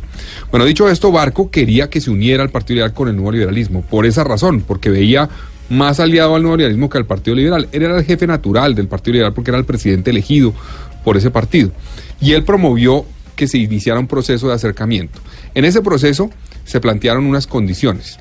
Bueno, 0.49 0.63
dicho 0.65 0.87
esto, 0.87 1.11
Barco 1.11 1.51
quería 1.51 1.89
que 1.89 1.99
se 1.99 2.09
uniera 2.09 2.41
al 2.41 2.51
Partido 2.51 2.75
Liberal 2.75 2.93
con 2.93 3.09
el 3.09 3.17
nuevo 3.17 3.33
liberalismo, 3.33 3.81
por 3.81 4.05
esa 4.05 4.23
razón, 4.23 4.63
porque 4.65 4.89
veía 4.89 5.27
más 5.71 6.01
aliado 6.01 6.35
al 6.35 6.41
nuevo 6.41 6.57
liberalismo 6.57 6.89
que 6.89 6.97
al 6.97 7.05
Partido 7.05 7.35
Liberal. 7.35 7.67
Él 7.71 7.83
era 7.83 7.97
el 7.97 8.03
jefe 8.03 8.27
natural 8.27 8.75
del 8.75 8.87
Partido 8.87 9.13
Liberal 9.13 9.33
porque 9.33 9.51
era 9.51 9.57
el 9.57 9.65
presidente 9.65 10.09
elegido 10.11 10.53
por 11.03 11.17
ese 11.17 11.31
partido. 11.31 11.71
Y 12.19 12.33
él 12.33 12.43
promovió 12.43 13.05
que 13.35 13.47
se 13.47 13.57
iniciara 13.57 13.99
un 13.99 14.07
proceso 14.07 14.47
de 14.47 14.53
acercamiento. 14.53 15.19
En 15.55 15.65
ese 15.65 15.81
proceso 15.81 16.29
se 16.65 16.79
plantearon 16.79 17.25
unas 17.25 17.47
condiciones. 17.47 18.19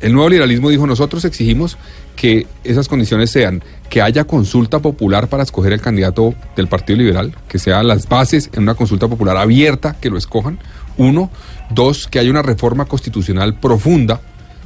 El 0.00 0.12
nuevo 0.12 0.28
liberalismo 0.28 0.68
dijo, 0.68 0.86
nosotros 0.86 1.24
exigimos 1.24 1.78
que 2.16 2.46
esas 2.64 2.88
condiciones 2.88 3.30
sean 3.30 3.62
que 3.88 4.02
haya 4.02 4.24
consulta 4.24 4.80
popular 4.80 5.28
para 5.28 5.44
escoger 5.44 5.72
el 5.72 5.80
candidato 5.80 6.34
del 6.56 6.66
Partido 6.66 6.98
Liberal, 6.98 7.34
que 7.46 7.60
sean 7.60 7.86
las 7.86 8.08
bases 8.08 8.50
en 8.52 8.64
una 8.64 8.74
consulta 8.74 9.06
popular 9.06 9.36
abierta, 9.36 9.96
que 10.00 10.10
lo 10.10 10.18
escojan. 10.18 10.58
Uno. 10.96 11.30
Dos, 11.70 12.06
que 12.06 12.18
haya 12.18 12.30
una 12.30 12.42
reforma 12.42 12.84
constitucional 12.84 13.58
profunda, 13.58 14.20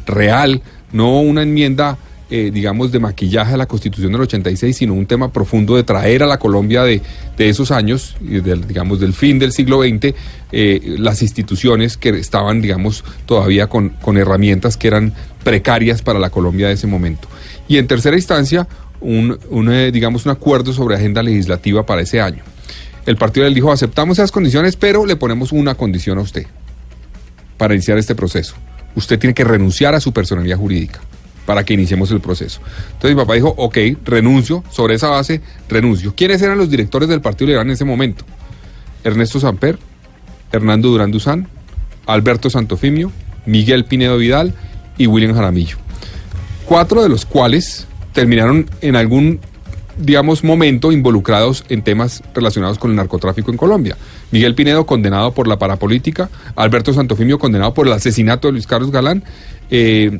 real, 0.07 0.63
no 0.93 1.21
una 1.21 1.43
enmienda 1.43 1.99
eh, 2.29 2.51
digamos, 2.53 2.91
de 2.91 2.99
maquillaje 2.99 3.55
a 3.55 3.57
la 3.57 3.67
Constitución 3.67 4.11
del 4.11 4.23
86, 4.23 4.77
sino 4.77 4.95
un 4.95 5.07
tema 5.07 5.33
profundo 5.33 5.77
de 5.77 5.85
traer 5.85 6.25
a 6.25 6.27
la 6.27 6.41
Colombia 6.41 6.83
de, 6.83 7.01
de 7.37 7.49
esos 7.49 7.71
años, 7.71 8.17
y 8.21 8.41
del, 8.41 8.67
digamos, 8.67 8.99
del 8.99 9.13
fin 9.13 9.39
del 9.39 9.53
siglo 9.53 9.83
XX, 9.83 10.13
eh, 10.51 10.97
las 10.99 11.23
instituciones 11.23 11.97
que 11.97 12.09
estaban, 12.09 12.61
digamos, 12.61 13.05
todavía 13.27 13.69
con, 13.69 13.91
con 13.91 14.17
herramientas 14.17 14.77
que 14.77 14.89
eran 14.89 15.13
precarias 15.45 16.03
para 16.03 16.19
la 16.19 16.31
Colombia 16.31 16.67
de 16.67 16.75
ese 16.75 16.89
momento. 16.89 17.29
Y 17.69 17.79
en 17.79 17.87
tercera 17.87 18.17
instancia, 18.17 18.67
un, 19.01 19.39
eh, 19.71 19.91
digamos, 19.93 20.27
un 20.27 20.33
acuerdo 20.33 20.73
sobre 20.73 20.97
agenda 20.97 21.23
legislativa 21.23 21.87
para 21.87 22.01
ese 22.03 22.21
año. 22.21 22.43
El 23.07 23.17
partido 23.17 23.49
le 23.49 23.55
dijo, 23.55 23.71
aceptamos 23.71 24.19
esas 24.19 24.33
condiciones, 24.33 24.75
pero 24.75 25.07
le 25.07 25.15
ponemos 25.15 25.53
una 25.53 25.77
condición 25.77 26.19
a 26.19 26.23
usted 26.23 26.47
para 27.57 27.75
iniciar 27.75 27.99
este 27.99 28.17
proceso. 28.17 28.57
Usted 28.97 29.17
tiene 29.17 29.33
que 29.33 29.45
renunciar 29.45 29.95
a 29.95 30.01
su 30.01 30.13
personalidad 30.13 30.59
jurídica 30.59 31.01
para 31.47 31.65
que 31.65 31.73
iniciemos 31.73 32.11
el 32.11 32.21
proceso. 32.21 32.61
Entonces 32.93 33.17
mi 33.17 33.23
papá 33.23 33.35
dijo, 33.35 33.55
ok, 33.57 33.79
renuncio, 34.05 34.63
sobre 34.71 34.97
esa 34.97 35.09
base, 35.09 35.41
renuncio. 35.69 36.13
¿Quiénes 36.15 36.43
eran 36.43 36.59
los 36.59 36.69
directores 36.69 37.09
del 37.09 37.23
Partido 37.23 37.47
Liberal 37.47 37.67
en 37.67 37.73
ese 37.73 37.85
momento? 37.85 38.25
Ernesto 39.05 39.41
Samper, 39.41 39.79
Hernando 40.53 40.89
Durán 40.89 41.13
Duzán, 41.13 41.49
Alberto 42.07 42.51
Santofimio, 42.51 43.13
Miguel 43.47 43.85
Pinedo 43.85 44.19
Vidal 44.19 44.53
y 44.99 45.07
William 45.07 45.35
Jaramillo. 45.35 45.77
Cuatro 46.67 47.03
de 47.03 47.09
los 47.09 47.25
cuales 47.25 47.87
terminaron 48.13 48.69
en 48.81 48.97
algún, 48.97 49.41
digamos, 49.99 50.43
momento 50.43 50.91
involucrados 50.91 51.65
en 51.69 51.83
temas 51.83 52.23
relacionados 52.35 52.79
con 52.79 52.91
el 52.91 52.97
narcotráfico 52.97 53.53
en 53.53 53.57
Colombia. 53.57 53.97
Miguel 54.33 54.57
Pinedo 54.57 54.87
condenado 54.87 55.33
por 55.33 55.47
la 55.47 55.59
parapolítica, 55.59 56.29
Alberto 56.57 56.93
Santofimio 56.93 57.39
condenado 57.39 57.75
por 57.75 57.87
el 57.87 57.93
asesinato 57.93 58.49
de 58.49 58.53
Luis 58.53 58.67
Carlos 58.67 58.91
Galán, 58.91 59.23
eh, 59.71 60.19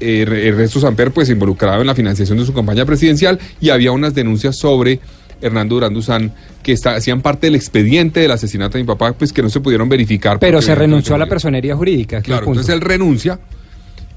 eh, 0.00 0.24
Ernesto 0.48 0.80
Samper 0.80 1.10
pues 1.12 1.28
involucrado 1.30 1.80
en 1.80 1.86
la 1.86 1.94
financiación 1.94 2.38
de 2.38 2.44
su 2.46 2.52
campaña 2.52 2.84
presidencial 2.84 3.38
y 3.60 3.70
había 3.70 3.92
unas 3.92 4.14
denuncias 4.14 4.56
sobre 4.56 5.00
Hernando 5.40 5.76
Durán 5.76 5.94
Duzán 5.94 6.32
que 6.62 6.72
está, 6.72 6.96
hacían 6.96 7.20
parte 7.22 7.46
del 7.46 7.54
expediente 7.54 8.20
del 8.20 8.30
asesinato 8.32 8.76
de 8.78 8.84
mi 8.84 8.86
papá, 8.88 9.12
pues 9.12 9.32
que 9.32 9.42
no 9.42 9.48
se 9.50 9.60
pudieron 9.60 9.88
verificar. 9.88 10.38
Pero 10.38 10.60
se 10.60 10.74
renunció 10.74 11.14
a 11.14 11.18
la 11.18 11.26
personería 11.26 11.76
jurídica. 11.76 12.20
Claro, 12.22 12.46
entonces 12.48 12.72
él 12.74 12.80
renuncia, 12.80 13.38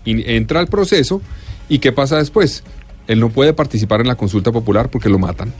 y 0.03 0.29
entra 0.31 0.59
al 0.59 0.67
proceso 0.67 1.21
y 1.69 1.77
¿qué 1.79 1.91
pasa 1.91 2.17
después? 2.17 2.63
Él 3.07 3.19
no 3.19 3.29
puede 3.29 3.53
participar 3.53 4.01
en 4.01 4.07
la 4.07 4.15
consulta 4.15 4.51
popular 4.51 4.89
porque 4.89 5.09
lo 5.09 5.19
matan. 5.19 5.53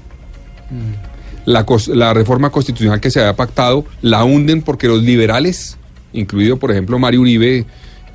La, 1.45 1.65
cos- 1.65 1.87
la 1.93 2.13
reforma 2.13 2.49
constitucional 2.49 2.99
que 2.99 3.11
se 3.11 3.19
había 3.19 3.35
pactado 3.35 3.85
la 4.01 4.23
hunden 4.23 4.61
porque 4.61 4.87
los 4.87 5.01
liberales, 5.03 5.77
incluido 6.13 6.57
por 6.57 6.71
ejemplo 6.71 6.97
Mario 6.99 7.21
Uribe, 7.21 7.65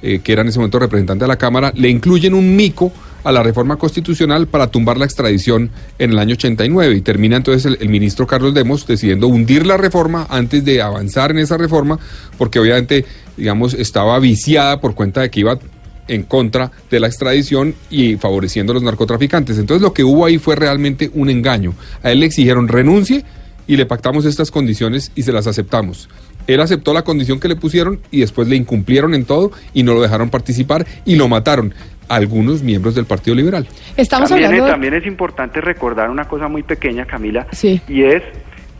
eh, 0.07 0.21
que 0.21 0.33
era 0.33 0.43
en 0.43 0.49
ese 0.49 0.61
momento 0.61 0.79
representante 0.79 1.25
de 1.25 1.29
la 1.29 1.37
Cámara, 1.37 1.73
le 1.75 1.89
incluyen 1.89 2.33
un 2.33 2.55
mico 2.55 2.93
a 3.25 3.33
la 3.33 3.43
reforma 3.43 3.77
constitucional 3.77 4.47
para 4.47 4.69
tumbar 4.69 4.99
la 4.99 5.05
extradición 5.05 5.71
en 5.99 6.13
el 6.13 6.19
año 6.21 6.35
89 6.35 6.95
y 6.95 7.01
termina 7.01 7.37
entonces 7.37 7.67
el, 7.67 7.79
el 7.81 7.89
ministro 7.89 8.25
Carlos 8.25 8.55
Demos 8.55 8.87
decidiendo 8.87 9.27
hundir 9.27 9.67
la 9.67 9.77
reforma 9.77 10.29
antes 10.31 10.65
de 10.65 10.81
avanzar 10.81 11.33
en 11.33 11.39
esa 11.39 11.57
reforma 11.57 11.99
porque 12.39 12.61
obviamente 12.61 13.05
digamos 13.37 13.75
estaba 13.75 14.17
viciada 14.21 14.81
por 14.81 14.95
cuenta 14.95 15.23
de 15.23 15.31
que 15.31 15.41
iba 15.41 15.59
en 16.07 16.23
contra 16.23 16.71
de 16.89 17.01
la 17.01 17.09
extradición 17.09 17.75
y 17.91 18.15
favoreciendo 18.17 18.73
a 18.73 18.75
los 18.75 18.85
narcotraficantes. 18.85 19.59
Entonces 19.59 19.83
lo 19.83 19.93
que 19.93 20.05
hubo 20.05 20.25
ahí 20.25 20.39
fue 20.39 20.55
realmente 20.55 21.11
un 21.15 21.31
engaño. 21.31 21.75
A 22.05 22.13
él 22.13 22.21
le 22.21 22.27
exigieron 22.27 22.69
renuncie 22.69 23.25
y 23.67 23.77
le 23.77 23.87
pactamos 23.87 24.25
estas 24.25 24.53
condiciones 24.53 25.11
y 25.17 25.25
se 25.25 25.33
las 25.33 25.49
aceptamos. 25.49 26.09
Él 26.47 26.61
aceptó 26.61 26.93
la 26.95 27.03
condición 27.03 27.41
que 27.41 27.49
le 27.49 27.57
pusieron 27.57 28.01
y 28.11 28.21
después 28.21 28.49
le 28.49 28.57
incumplieron 28.57 29.15
en 29.15 29.25
todo 29.25 29.51
y 29.75 29.83
no 29.83 29.95
lo 29.95 30.01
dejaron 30.03 30.31
participar 30.31 30.87
y 31.05 31.17
lo 31.17 31.29
mataron 31.29 31.75
algunos 32.09 32.63
miembros 32.63 32.95
del 32.95 33.05
Partido 33.05 33.35
Liberal. 33.35 33.67
Estamos 33.97 34.29
también, 34.29 34.47
hablando 34.47 34.67
de- 34.67 34.71
también 34.73 34.95
es 34.95 35.07
importante 35.07 35.61
recordar 35.61 36.09
una 36.09 36.27
cosa 36.29 36.47
muy 36.49 36.63
pequeña, 36.63 37.05
Camila, 37.05 37.47
Sí. 37.53 37.81
y 37.89 38.03
es 38.05 38.23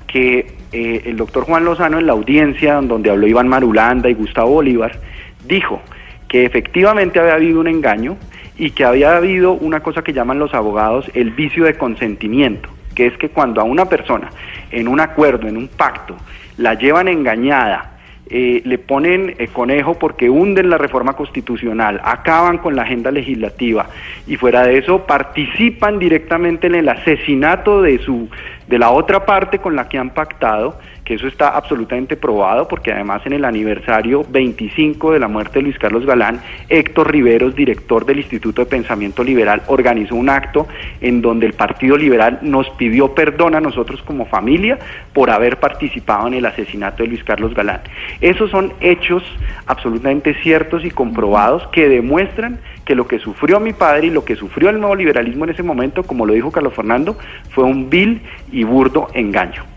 que 0.07 0.55
eh, 0.73 1.03
el 1.07 1.17
doctor 1.17 1.45
Juan 1.45 1.65
Lozano 1.65 1.99
en 1.99 2.07
la 2.07 2.13
audiencia 2.13 2.75
don- 2.75 2.89
donde 2.89 3.11
habló 3.11 3.27
Iván 3.27 3.49
Marulanda 3.49 4.09
y 4.09 4.15
Gustavo 4.15 4.51
Bolívar, 4.51 5.01
dijo 5.49 5.81
que 6.29 6.45
efectivamente 6.45 7.19
había 7.19 7.35
habido 7.35 7.61
un 7.61 7.67
engaño 7.69 8.17
y 8.59 8.71
que 8.71 8.85
había 8.85 9.17
habido 9.17 9.53
una 9.53 9.81
cosa 9.81 10.03
que 10.03 10.13
llaman 10.13 10.39
los 10.39 10.55
abogados 10.55 11.11
el 11.15 11.31
vicio 11.31 11.65
de 11.65 11.75
consentimiento, 11.75 12.69
que 12.95 13.07
es 13.07 13.17
que 13.19 13.29
cuando 13.29 13.61
a 13.61 13.65
una 13.65 13.87
persona 13.89 14.31
en 14.71 14.89
un 14.89 15.01
acuerdo, 15.01 15.47
en 15.49 15.57
un 15.57 15.69
pacto, 15.69 16.17
la 16.57 16.75
llevan 16.75 17.09
engañada, 17.09 17.93
eh, 18.29 18.61
le 18.65 18.79
ponen 18.79 19.37
eh, 19.39 19.47
conejo 19.49 19.95
porque 19.95 20.29
hunden 20.29 20.69
la 20.69 20.79
reforma 20.79 21.13
constitucional, 21.13 22.01
acaban 22.03 22.59
con 22.59 22.75
la 22.75 22.83
agenda 22.83 23.13
legislativa 23.13 23.87
y 24.27 24.37
fuera 24.37 24.65
de 24.65 24.79
eso 24.79 25.07
participan 25.07 26.01
directamente 26.01 26.67
en 26.67 26.75
el 26.75 26.89
asesinato 26.89 27.83
de 27.83 27.99
su 27.99 28.29
de 28.67 28.79
la 28.81 28.91
otra 28.91 29.25
parte 29.25 29.61
con 29.61 29.77
la 29.77 29.89
que 29.89 29.99
han 29.99 30.11
pactado, 30.11 30.77
que 31.07 31.15
eso 31.15 31.29
está 31.29 31.51
absolutamente 31.51 32.17
probado 32.17 32.67
porque 32.67 32.93
además 32.93 33.23
en 33.25 33.33
el 33.33 33.45
aniversario 33.45 34.27
25 34.29 35.13
de 35.13 35.21
la 35.21 35.29
muerte 35.29 35.61
de 35.61 35.63
Luis 35.63 35.79
Carlos 35.79 36.05
Galán, 36.05 36.41
Héctor 36.69 37.13
Riveros, 37.13 37.55
director 37.55 38.05
del 38.05 38.19
Instituto 38.19 38.63
de 38.63 38.67
Pensamiento 38.67 39.23
Liberal, 39.23 39.63
organizó 39.69 40.17
un 40.17 40.29
acto 40.29 40.67
en 41.01 41.23
donde 41.23 41.47
el 41.47 41.53
Partido 41.53 41.97
Liberal 41.97 42.41
nos 42.43 42.69
pidió 42.71 43.15
perdón 43.15 43.55
a 43.55 43.61
nosotros 43.61 44.03
como 44.03 44.27
familia 44.27 44.81
por 45.13 45.31
haber 45.31 45.61
participado 45.61 46.27
en 46.27 46.35
el 46.35 46.45
asesinato 46.45 47.05
de 47.05 47.09
Luis 47.09 47.23
Carlos 47.23 47.55
Galán. 47.55 47.83
Esos 48.21 48.51
son 48.51 48.73
hechos 48.81 49.23
absolutamente 49.67 50.35
ciertos 50.43 50.85
y 50.85 50.91
comprobados 50.91 51.69
que 51.69 51.89
demuestran 51.89 52.59
que 52.85 52.97
lo 52.97 53.07
que 53.07 53.21
sufrió 53.21 53.61
mi 53.61 53.73
padre 53.73 54.09
y 54.09 54.11
lo 54.11 54.25
que 54.25 54.35
sufrió 54.35 54.71
el 54.71 54.81
nuevo 54.81 54.97
liberalismo 54.97 55.45
en 55.45 55.51
ese 55.51 55.63
momento, 55.63 56.03
como 56.03 56.27
lo 56.27 56.33
dijo 56.33 56.51
Carlos 56.51 56.75
Fernando, 56.75 57.17
fue 57.51 57.63
un 57.63 57.89
vil 57.89 58.23
y 58.51 58.65
burdo 58.65 59.09
engaño. 59.15 59.76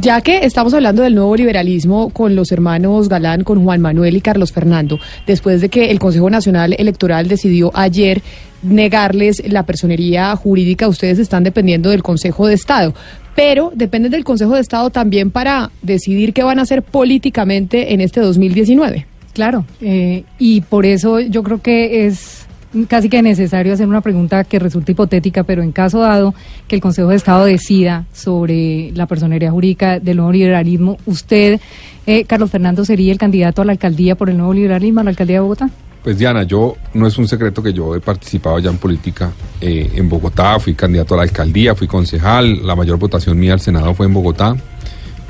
Ya 0.00 0.22
que 0.22 0.46
estamos 0.46 0.72
hablando 0.72 1.02
del 1.02 1.14
nuevo 1.14 1.36
liberalismo 1.36 2.08
con 2.10 2.34
los 2.34 2.50
hermanos 2.50 3.10
Galán, 3.10 3.44
con 3.44 3.62
Juan 3.62 3.82
Manuel 3.82 4.16
y 4.16 4.22
Carlos 4.22 4.50
Fernando, 4.50 4.98
después 5.26 5.60
de 5.60 5.68
que 5.68 5.90
el 5.90 5.98
Consejo 5.98 6.30
Nacional 6.30 6.74
Electoral 6.78 7.28
decidió 7.28 7.70
ayer 7.74 8.22
negarles 8.62 9.42
la 9.46 9.64
personería 9.64 10.34
jurídica, 10.34 10.88
ustedes 10.88 11.18
están 11.18 11.44
dependiendo 11.44 11.90
del 11.90 12.02
Consejo 12.02 12.46
de 12.46 12.54
Estado, 12.54 12.94
pero 13.36 13.70
dependen 13.74 14.12
del 14.12 14.24
Consejo 14.24 14.54
de 14.54 14.62
Estado 14.62 14.88
también 14.88 15.30
para 15.30 15.70
decidir 15.82 16.32
qué 16.32 16.42
van 16.42 16.58
a 16.58 16.62
hacer 16.62 16.82
políticamente 16.82 17.92
en 17.92 18.00
este 18.00 18.20
2019. 18.20 19.06
Claro, 19.34 19.66
eh, 19.80 20.24
y 20.38 20.62
por 20.62 20.86
eso 20.86 21.20
yo 21.20 21.42
creo 21.42 21.60
que 21.60 22.06
es 22.06 22.41
casi 22.88 23.08
que 23.08 23.22
necesario 23.22 23.72
hacer 23.72 23.86
una 23.86 24.00
pregunta 24.00 24.44
que 24.44 24.58
resulta 24.58 24.92
hipotética, 24.92 25.44
pero 25.44 25.62
en 25.62 25.72
caso 25.72 26.00
dado 26.00 26.34
que 26.68 26.76
el 26.76 26.82
Consejo 26.82 27.08
de 27.08 27.16
Estado 27.16 27.44
decida 27.44 28.06
sobre 28.12 28.92
la 28.92 29.06
personería 29.06 29.50
jurídica 29.50 30.00
del 30.00 30.16
nuevo 30.18 30.32
liberalismo, 30.32 30.98
¿usted, 31.06 31.60
eh, 32.06 32.24
Carlos 32.24 32.50
Fernando, 32.50 32.84
sería 32.84 33.12
el 33.12 33.18
candidato 33.18 33.62
a 33.62 33.64
la 33.64 33.72
alcaldía 33.72 34.14
por 34.14 34.30
el 34.30 34.36
nuevo 34.36 34.54
liberalismo, 34.54 35.00
a 35.00 35.04
la 35.04 35.10
alcaldía 35.10 35.36
de 35.36 35.40
Bogotá? 35.40 35.70
Pues 36.02 36.18
Diana, 36.18 36.42
yo 36.42 36.76
no 36.94 37.06
es 37.06 37.16
un 37.16 37.28
secreto 37.28 37.62
que 37.62 37.72
yo 37.72 37.94
he 37.94 38.00
participado 38.00 38.58
ya 38.58 38.70
en 38.70 38.78
política 38.78 39.30
eh, 39.60 39.92
en 39.94 40.08
Bogotá, 40.08 40.58
fui 40.58 40.74
candidato 40.74 41.14
a 41.14 41.18
la 41.18 41.22
alcaldía, 41.22 41.76
fui 41.76 41.86
concejal, 41.86 42.66
la 42.66 42.74
mayor 42.74 42.98
votación 42.98 43.38
mía 43.38 43.52
al 43.52 43.60
Senado 43.60 43.94
fue 43.94 44.06
en 44.06 44.14
Bogotá, 44.14 44.56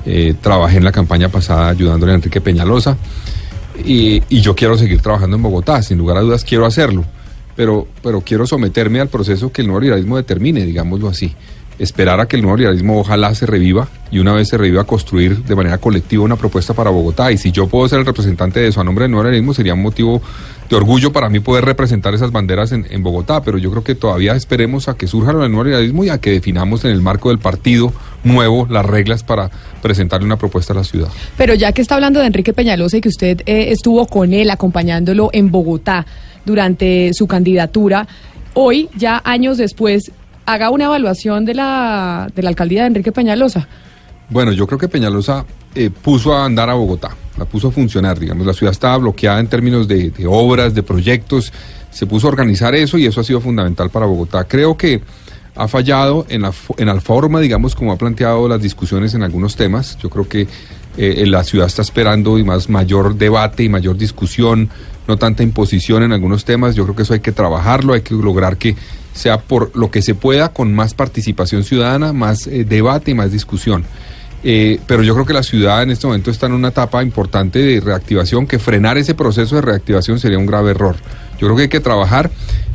eh, 0.06 0.34
trabajé 0.40 0.78
en 0.78 0.84
la 0.84 0.92
campaña 0.92 1.28
pasada 1.28 1.68
ayudándole 1.68 2.12
a 2.12 2.14
Enrique 2.14 2.40
Peñalosa. 2.40 2.96
Y, 3.84 4.22
y 4.28 4.40
yo 4.40 4.54
quiero 4.54 4.76
seguir 4.76 5.00
trabajando 5.00 5.36
en 5.36 5.42
Bogotá, 5.42 5.82
sin 5.82 5.98
lugar 5.98 6.16
a 6.16 6.20
dudas 6.20 6.44
quiero 6.44 6.64
hacerlo, 6.64 7.04
pero, 7.56 7.86
pero 8.02 8.20
quiero 8.20 8.46
someterme 8.46 9.00
al 9.00 9.08
proceso 9.08 9.52
que 9.52 9.62
el 9.62 9.68
nuevo 9.68 9.80
liberalismo 9.80 10.16
determine, 10.16 10.64
digámoslo 10.64 11.08
así 11.08 11.34
esperar 11.78 12.20
a 12.20 12.26
que 12.26 12.36
el 12.36 12.42
nuevo 12.42 12.56
liberalismo 12.56 13.00
ojalá 13.00 13.34
se 13.34 13.46
reviva 13.46 13.88
y 14.10 14.18
una 14.18 14.32
vez 14.32 14.48
se 14.48 14.56
reviva 14.56 14.84
construir 14.84 15.42
de 15.42 15.56
manera 15.56 15.78
colectiva 15.78 16.22
una 16.22 16.36
propuesta 16.36 16.74
para 16.74 16.90
Bogotá. 16.90 17.32
Y 17.32 17.38
si 17.38 17.50
yo 17.50 17.66
puedo 17.66 17.88
ser 17.88 17.98
el 17.98 18.06
representante 18.06 18.60
de 18.60 18.68
eso 18.68 18.80
a 18.80 18.84
nombre 18.84 19.04
del 19.04 19.10
nuevo 19.10 19.24
liberalismo 19.24 19.54
sería 19.54 19.74
un 19.74 19.82
motivo 19.82 20.22
de 20.68 20.76
orgullo 20.76 21.12
para 21.12 21.28
mí 21.28 21.40
poder 21.40 21.64
representar 21.64 22.14
esas 22.14 22.30
banderas 22.30 22.72
en, 22.72 22.86
en 22.90 23.02
Bogotá. 23.02 23.42
Pero 23.42 23.58
yo 23.58 23.70
creo 23.70 23.82
que 23.82 23.94
todavía 23.94 24.36
esperemos 24.36 24.88
a 24.88 24.94
que 24.94 25.06
surja 25.06 25.30
el 25.32 25.38
nuevo 25.38 25.64
liberalismo 25.64 26.04
y 26.04 26.10
a 26.10 26.18
que 26.18 26.30
definamos 26.30 26.84
en 26.84 26.92
el 26.92 27.00
marco 27.00 27.30
del 27.30 27.38
partido 27.38 27.92
nuevo 28.24 28.66
las 28.70 28.84
reglas 28.84 29.22
para 29.22 29.50
presentarle 29.80 30.26
una 30.26 30.36
propuesta 30.36 30.72
a 30.72 30.76
la 30.76 30.84
ciudad. 30.84 31.08
Pero 31.36 31.54
ya 31.54 31.72
que 31.72 31.82
está 31.82 31.94
hablando 31.96 32.20
de 32.20 32.26
Enrique 32.26 32.52
Peñalosa 32.52 32.96
y 32.96 33.00
que 33.00 33.08
usted 33.08 33.40
eh, 33.46 33.66
estuvo 33.70 34.06
con 34.06 34.32
él 34.32 34.50
acompañándolo 34.50 35.30
en 35.32 35.50
Bogotá 35.50 36.06
durante 36.44 37.12
su 37.14 37.26
candidatura, 37.26 38.06
hoy, 38.54 38.88
ya 38.96 39.20
años 39.24 39.58
después, 39.58 40.10
haga 40.46 40.70
una 40.70 40.84
evaluación 40.84 41.44
de 41.44 41.54
la, 41.54 42.28
de 42.34 42.42
la 42.42 42.48
alcaldía 42.48 42.82
de 42.82 42.88
Enrique 42.88 43.12
Peñalosa. 43.12 43.68
Bueno, 44.28 44.52
yo 44.52 44.66
creo 44.66 44.78
que 44.78 44.88
Peñalosa 44.88 45.44
eh, 45.74 45.90
puso 45.90 46.34
a 46.34 46.44
andar 46.44 46.70
a 46.70 46.74
Bogotá, 46.74 47.10
la 47.38 47.44
puso 47.44 47.68
a 47.68 47.70
funcionar, 47.70 48.18
digamos, 48.18 48.46
la 48.46 48.54
ciudad 48.54 48.72
estaba 48.72 48.96
bloqueada 48.98 49.40
en 49.40 49.46
términos 49.46 49.86
de, 49.86 50.10
de, 50.10 50.26
obras, 50.26 50.74
de 50.74 50.82
proyectos, 50.82 51.52
se 51.90 52.06
puso 52.06 52.26
a 52.26 52.30
organizar 52.30 52.74
eso 52.74 52.96
y 52.96 53.06
eso 53.06 53.20
ha 53.20 53.24
sido 53.24 53.40
fundamental 53.40 53.90
para 53.90 54.06
Bogotá. 54.06 54.44
Creo 54.44 54.76
que 54.76 55.02
ha 55.54 55.68
fallado 55.68 56.26
en 56.28 56.42
la, 56.42 57.00
forma, 57.00 57.40
digamos, 57.40 57.74
como 57.74 57.92
ha 57.92 57.96
planteado 57.96 58.48
las 58.48 58.62
discusiones 58.62 59.14
en 59.14 59.22
algunos 59.22 59.56
temas. 59.56 59.98
Yo 59.98 60.08
creo 60.08 60.28
que 60.28 60.46
eh, 60.96 61.24
la 61.26 61.44
ciudad 61.44 61.66
está 61.66 61.82
esperando 61.82 62.38
y 62.38 62.44
más 62.44 62.68
mayor 62.68 63.16
debate 63.16 63.62
y 63.62 63.68
mayor 63.68 63.96
discusión, 63.96 64.70
no 65.06 65.16
tanta 65.16 65.42
imposición 65.42 66.02
en 66.02 66.12
algunos 66.12 66.44
temas. 66.44 66.74
Yo 66.74 66.84
creo 66.84 66.96
que 66.96 67.02
eso 67.02 67.14
hay 67.14 67.20
que 67.20 67.32
trabajarlo, 67.32 67.92
hay 67.92 68.00
que 68.00 68.14
lograr 68.14 68.56
que 68.56 68.76
sea 69.12 69.40
por 69.40 69.76
lo 69.76 69.90
que 69.90 70.00
se 70.00 70.14
pueda, 70.14 70.52
con 70.52 70.74
más 70.74 70.94
participación 70.94 71.64
ciudadana, 71.64 72.12
más 72.12 72.46
eh, 72.46 72.64
debate 72.64 73.10
y 73.10 73.14
más 73.14 73.30
discusión. 73.30 73.84
Eh, 74.44 74.80
pero 74.86 75.02
yo 75.02 75.14
creo 75.14 75.26
que 75.26 75.34
la 75.34 75.42
ciudad 75.42 75.82
en 75.82 75.90
este 75.90 76.06
momento 76.06 76.30
está 76.30 76.46
en 76.46 76.52
una 76.52 76.68
etapa 76.68 77.02
importante 77.02 77.60
de 77.60 77.80
reactivación, 77.80 78.46
que 78.46 78.58
frenar 78.58 78.98
ese 78.98 79.14
proceso 79.14 79.56
de 79.56 79.62
reactivación 79.62 80.18
sería 80.18 80.38
un 80.38 80.46
grave 80.46 80.72
error. 80.72 80.96
Yo 81.38 81.46
creo 81.46 81.56
que 81.56 81.62
hay 81.62 81.68
que 81.68 81.80
trabajar, 81.80 82.30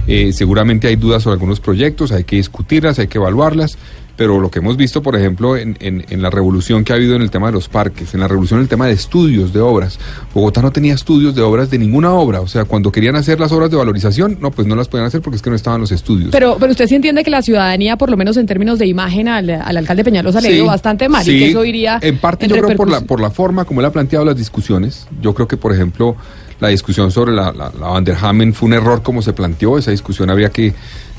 eh, 0.08 0.32
seguramente 0.34 0.88
hay 0.88 0.96
dudas 0.96 1.24
sobre 1.24 1.34
algunos 1.34 1.60
proyectos, 1.60 2.12
hay 2.12 2.24
que 2.24 2.38
discutirlas, 2.38 3.00
hay 3.00 3.08
que 3.08 3.18
evaluarlas, 3.18 3.78
pero 4.18 4.40
lo 4.40 4.50
que 4.50 4.60
hemos 4.60 4.76
visto, 4.76 5.04
por 5.04 5.16
ejemplo, 5.16 5.56
en, 5.56 5.78
en, 5.80 6.04
en, 6.10 6.22
la 6.24 6.32
revolución 6.32 6.84
que 6.84 6.92
ha 6.92 6.96
habido 6.96 7.16
en 7.16 7.22
el 7.22 7.30
tema 7.30 7.48
de 7.48 7.54
los 7.54 7.70
parques, 7.70 8.16
en 8.16 8.20
la 8.20 8.28
revolución 8.28 8.60
en 8.60 8.64
el 8.64 8.68
tema 8.68 8.88
de 8.88 8.94
estudios 8.94 9.54
de 9.54 9.60
obras, 9.60 10.00
Bogotá 10.34 10.62
no 10.62 10.72
tenía 10.72 10.96
estudios 10.96 11.36
de 11.36 11.44
obras 11.44 11.70
de 11.70 11.78
ninguna 11.78 12.12
obra, 12.14 12.42
o 12.42 12.48
sea, 12.48 12.66
cuando 12.66 12.92
querían 12.92 13.16
hacer 13.16 13.40
las 13.40 13.52
obras 13.52 13.70
de 13.70 13.78
valorización, 13.78 14.40
no, 14.42 14.50
pues 14.50 14.68
no 14.68 14.76
las 14.76 14.88
podían 14.88 15.06
hacer 15.06 15.22
porque 15.22 15.36
es 15.36 15.44
que 15.44 15.52
no 15.52 15.56
estaban 15.56 15.80
los 15.80 15.92
estudios. 15.92 16.30
Pero, 16.32 16.58
pero 16.60 16.72
usted 16.72 16.88
sí 16.88 16.96
entiende 16.96 17.24
que 17.24 17.30
la 17.30 17.44
ciudadanía, 17.44 17.96
por 17.96 18.10
lo 18.10 18.18
menos 18.18 18.38
en 18.38 18.48
términos 18.48 18.80
de 18.80 18.88
imagen, 18.88 19.28
al, 19.28 19.50
al 19.50 19.78
alcalde 19.78 20.04
Peñalosa 20.04 20.42
sí, 20.42 20.48
le 20.48 20.54
dio 20.56 20.66
bastante 20.66 21.08
mal 21.08 21.24
sí, 21.24 21.32
y 21.32 21.40
que 21.40 21.50
eso 21.50 21.64
iría... 21.64 22.00
En 22.02 22.18
parte 22.18 22.46
en 22.46 22.54
yo 22.54 22.62
creo 22.64 22.76
por 22.76 22.90
la, 22.90 23.02
por 23.02 23.22
la 23.22 23.30
forma 23.30 23.66
como 23.66 23.82
él 23.82 23.86
ha 23.86 23.92
planteado 23.92 24.26
las 24.26 24.36
discusiones, 24.36 25.08
yo 25.22 25.36
creo 25.36 25.48
que, 25.48 25.58
por 25.58 25.74
ejemplo, 25.74 26.16
la 26.60 26.70
discusión 26.70 27.12
sobre 27.12 27.34
la, 27.34 27.52
la, 27.52 27.72
la 27.80 27.88
Vanderhamen 27.88 28.54
fue 28.54 28.68
un 28.68 28.74
error 28.74 29.04
como 29.04 29.22
se 29.22 29.34
planteó, 29.34 29.78
esa 29.78 29.92
discusión 29.92 30.30
habría 30.30 30.50
que 30.50 30.74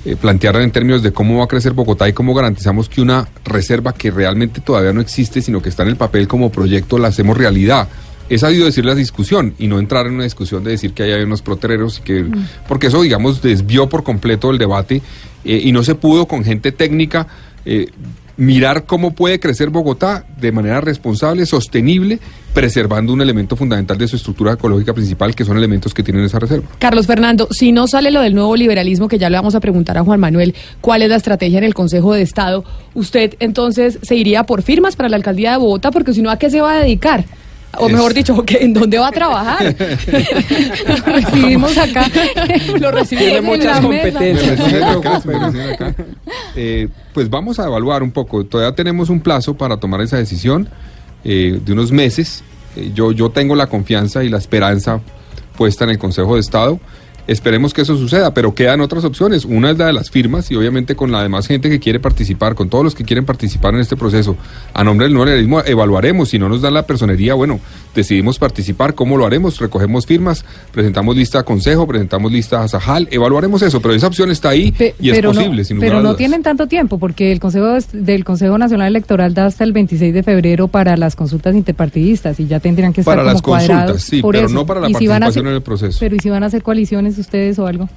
eh, 0.04 0.16
plantearla 0.16 0.62
en 0.62 0.70
términos 0.70 1.02
de 1.02 1.12
cómo 1.12 1.38
va 1.38 1.44
a 1.44 1.48
crecer 1.48 1.72
Bogotá 1.72 2.08
y 2.08 2.12
cómo 2.12 2.32
garantizamos 2.32 2.88
que 2.88 3.00
una 3.00 3.28
reserva 3.44 3.92
que 3.92 4.10
realmente 4.10 4.60
todavía 4.60 4.92
no 4.92 5.00
existe, 5.00 5.42
sino 5.42 5.60
que 5.60 5.68
está 5.68 5.82
en 5.82 5.88
el 5.88 5.96
papel 5.96 6.28
como 6.28 6.50
proyecto, 6.50 6.98
la 6.98 7.08
hacemos 7.08 7.36
realidad. 7.36 7.88
Es 8.28 8.42
sabido 8.42 8.66
decir 8.66 8.84
la 8.84 8.94
discusión 8.94 9.54
y 9.58 9.66
no 9.66 9.78
entrar 9.78 10.06
en 10.06 10.14
una 10.14 10.24
discusión 10.24 10.62
de 10.62 10.70
decir 10.70 10.92
que 10.92 11.02
hay 11.02 11.22
unos 11.22 11.42
protereros 11.42 11.98
y 11.98 12.02
que 12.02 12.22
mm. 12.22 12.48
porque 12.68 12.86
eso 12.86 13.02
digamos 13.02 13.42
desvió 13.42 13.88
por 13.88 14.04
completo 14.04 14.50
el 14.50 14.58
debate 14.58 15.02
eh, 15.44 15.60
y 15.64 15.72
no 15.72 15.82
se 15.82 15.94
pudo 15.94 16.26
con 16.26 16.44
gente 16.44 16.70
técnica 16.70 17.26
eh, 17.64 17.88
mirar 18.38 18.84
cómo 18.84 19.10
puede 19.10 19.38
crecer 19.40 19.68
Bogotá 19.68 20.24
de 20.40 20.52
manera 20.52 20.80
responsable, 20.80 21.44
sostenible, 21.44 22.20
preservando 22.54 23.12
un 23.12 23.20
elemento 23.20 23.56
fundamental 23.56 23.98
de 23.98 24.08
su 24.08 24.16
estructura 24.16 24.54
ecológica 24.54 24.94
principal, 24.94 25.34
que 25.34 25.44
son 25.44 25.58
elementos 25.58 25.92
que 25.92 26.02
tienen 26.02 26.24
esa 26.24 26.38
reserva. 26.38 26.66
Carlos 26.78 27.06
Fernando, 27.06 27.48
si 27.50 27.72
no 27.72 27.86
sale 27.86 28.10
lo 28.10 28.20
del 28.20 28.34
nuevo 28.34 28.56
liberalismo, 28.56 29.08
que 29.08 29.18
ya 29.18 29.28
le 29.28 29.36
vamos 29.36 29.54
a 29.54 29.60
preguntar 29.60 29.98
a 29.98 30.04
Juan 30.04 30.20
Manuel 30.20 30.54
cuál 30.80 31.02
es 31.02 31.10
la 31.10 31.16
estrategia 31.16 31.58
en 31.58 31.64
el 31.64 31.74
Consejo 31.74 32.14
de 32.14 32.22
Estado, 32.22 32.64
¿usted 32.94 33.34
entonces 33.40 33.98
se 34.02 34.14
iría 34.14 34.44
por 34.44 34.62
firmas 34.62 34.96
para 34.96 35.08
la 35.08 35.16
alcaldía 35.16 35.52
de 35.52 35.58
Bogotá? 35.58 35.90
Porque 35.90 36.14
si 36.14 36.22
no, 36.22 36.30
¿a 36.30 36.38
qué 36.38 36.48
se 36.48 36.60
va 36.60 36.74
a 36.74 36.78
dedicar? 36.78 37.24
O 37.76 37.88
mejor 37.88 38.14
dicho, 38.14 38.44
¿en 38.48 38.72
dónde 38.72 38.98
va 38.98 39.08
a 39.08 39.12
trabajar? 39.12 39.62
lo 40.88 41.12
recibimos 41.12 41.76
acá. 41.76 42.10
lo 42.80 42.90
recibimos 42.90 43.28
Tiene 43.28 43.40
muchas 43.42 43.80
competencias. 43.80 44.58
Eh, 46.60 46.88
pues 47.14 47.30
vamos 47.30 47.60
a 47.60 47.66
evaluar 47.66 48.02
un 48.02 48.10
poco. 48.10 48.44
Todavía 48.44 48.74
tenemos 48.74 49.10
un 49.10 49.20
plazo 49.20 49.54
para 49.56 49.76
tomar 49.76 50.00
esa 50.00 50.16
decisión 50.16 50.68
eh, 51.24 51.60
de 51.64 51.72
unos 51.72 51.92
meses. 51.92 52.42
Eh, 52.74 52.90
yo, 52.94 53.12
yo 53.12 53.30
tengo 53.30 53.54
la 53.54 53.68
confianza 53.68 54.24
y 54.24 54.28
la 54.28 54.38
esperanza 54.38 55.00
puesta 55.56 55.84
en 55.84 55.90
el 55.90 55.98
Consejo 55.98 56.34
de 56.34 56.40
Estado. 56.40 56.80
Esperemos 57.28 57.74
que 57.74 57.82
eso 57.82 57.94
suceda, 57.98 58.32
pero 58.32 58.54
quedan 58.54 58.80
otras 58.80 59.04
opciones. 59.04 59.44
Una 59.44 59.70
es 59.70 59.76
la 59.76 59.86
de 59.86 59.92
las 59.92 60.10
firmas 60.10 60.50
y 60.50 60.56
obviamente 60.56 60.96
con 60.96 61.12
la 61.12 61.22
demás 61.22 61.46
gente 61.46 61.68
que 61.68 61.78
quiere 61.78 62.00
participar, 62.00 62.54
con 62.54 62.70
todos 62.70 62.82
los 62.84 62.94
que 62.94 63.04
quieren 63.04 63.26
participar 63.26 63.74
en 63.74 63.80
este 63.80 63.96
proceso. 63.96 64.34
A 64.72 64.82
nombre 64.82 65.04
del 65.04 65.12
nuevo 65.12 65.26
realismo 65.26 65.60
evaluaremos, 65.62 66.30
si 66.30 66.38
no 66.38 66.48
nos 66.48 66.62
dan 66.62 66.72
la 66.72 66.86
personería, 66.86 67.34
bueno, 67.34 67.60
decidimos 67.94 68.38
participar, 68.38 68.94
¿cómo 68.94 69.18
lo 69.18 69.26
haremos? 69.26 69.58
Recogemos 69.60 70.06
firmas, 70.06 70.42
presentamos 70.72 71.16
lista 71.16 71.40
a 71.40 71.42
consejo, 71.42 71.86
presentamos 71.86 72.32
lista 72.32 72.62
a 72.62 72.68
Sajal, 72.68 73.08
evaluaremos 73.10 73.60
eso, 73.60 73.82
pero 73.82 73.92
esa 73.92 74.06
opción 74.06 74.30
está 74.30 74.48
ahí 74.48 74.72
Pe 74.72 74.94
y 74.98 75.10
es 75.10 75.20
posible, 75.20 75.58
no, 75.58 75.64
sin 75.64 75.80
Pero 75.80 75.96
no 75.96 76.02
dudas. 76.04 76.16
tienen 76.16 76.42
tanto 76.42 76.66
tiempo, 76.66 76.98
porque 76.98 77.30
el 77.30 77.40
Consejo 77.40 77.76
del 77.92 78.24
Consejo 78.24 78.56
Nacional 78.56 78.88
Electoral 78.88 79.34
da 79.34 79.44
hasta 79.44 79.64
el 79.64 79.74
26 79.74 80.14
de 80.14 80.22
febrero 80.22 80.68
para 80.68 80.96
las 80.96 81.14
consultas 81.14 81.54
interpartidistas 81.54 82.40
y 82.40 82.46
ya 82.46 82.58
tendrían 82.58 82.94
que 82.94 83.02
estar 83.02 83.18
Para 83.18 83.38
como 83.38 83.56
las 83.56 83.66
consultas, 83.68 84.02
sí, 84.02 84.22
por 84.22 84.34
pero 84.34 84.46
eso. 84.46 84.54
no 84.54 84.64
para 84.64 84.80
la 84.80 84.88
¿Y 84.88 84.94
si 84.94 85.06
van 85.06 85.24
a 85.24 85.26
participación 85.26 85.46
en 85.48 85.54
el 85.54 85.62
proceso. 85.62 85.98
Pero 86.00 86.16
¿y 86.16 86.20
si 86.20 86.30
van 86.30 86.42
a 86.42 86.46
hacer 86.46 86.62
coaliciones 86.62 87.17
ustedes 87.20 87.58
o 87.58 87.66
algo? 87.66 87.88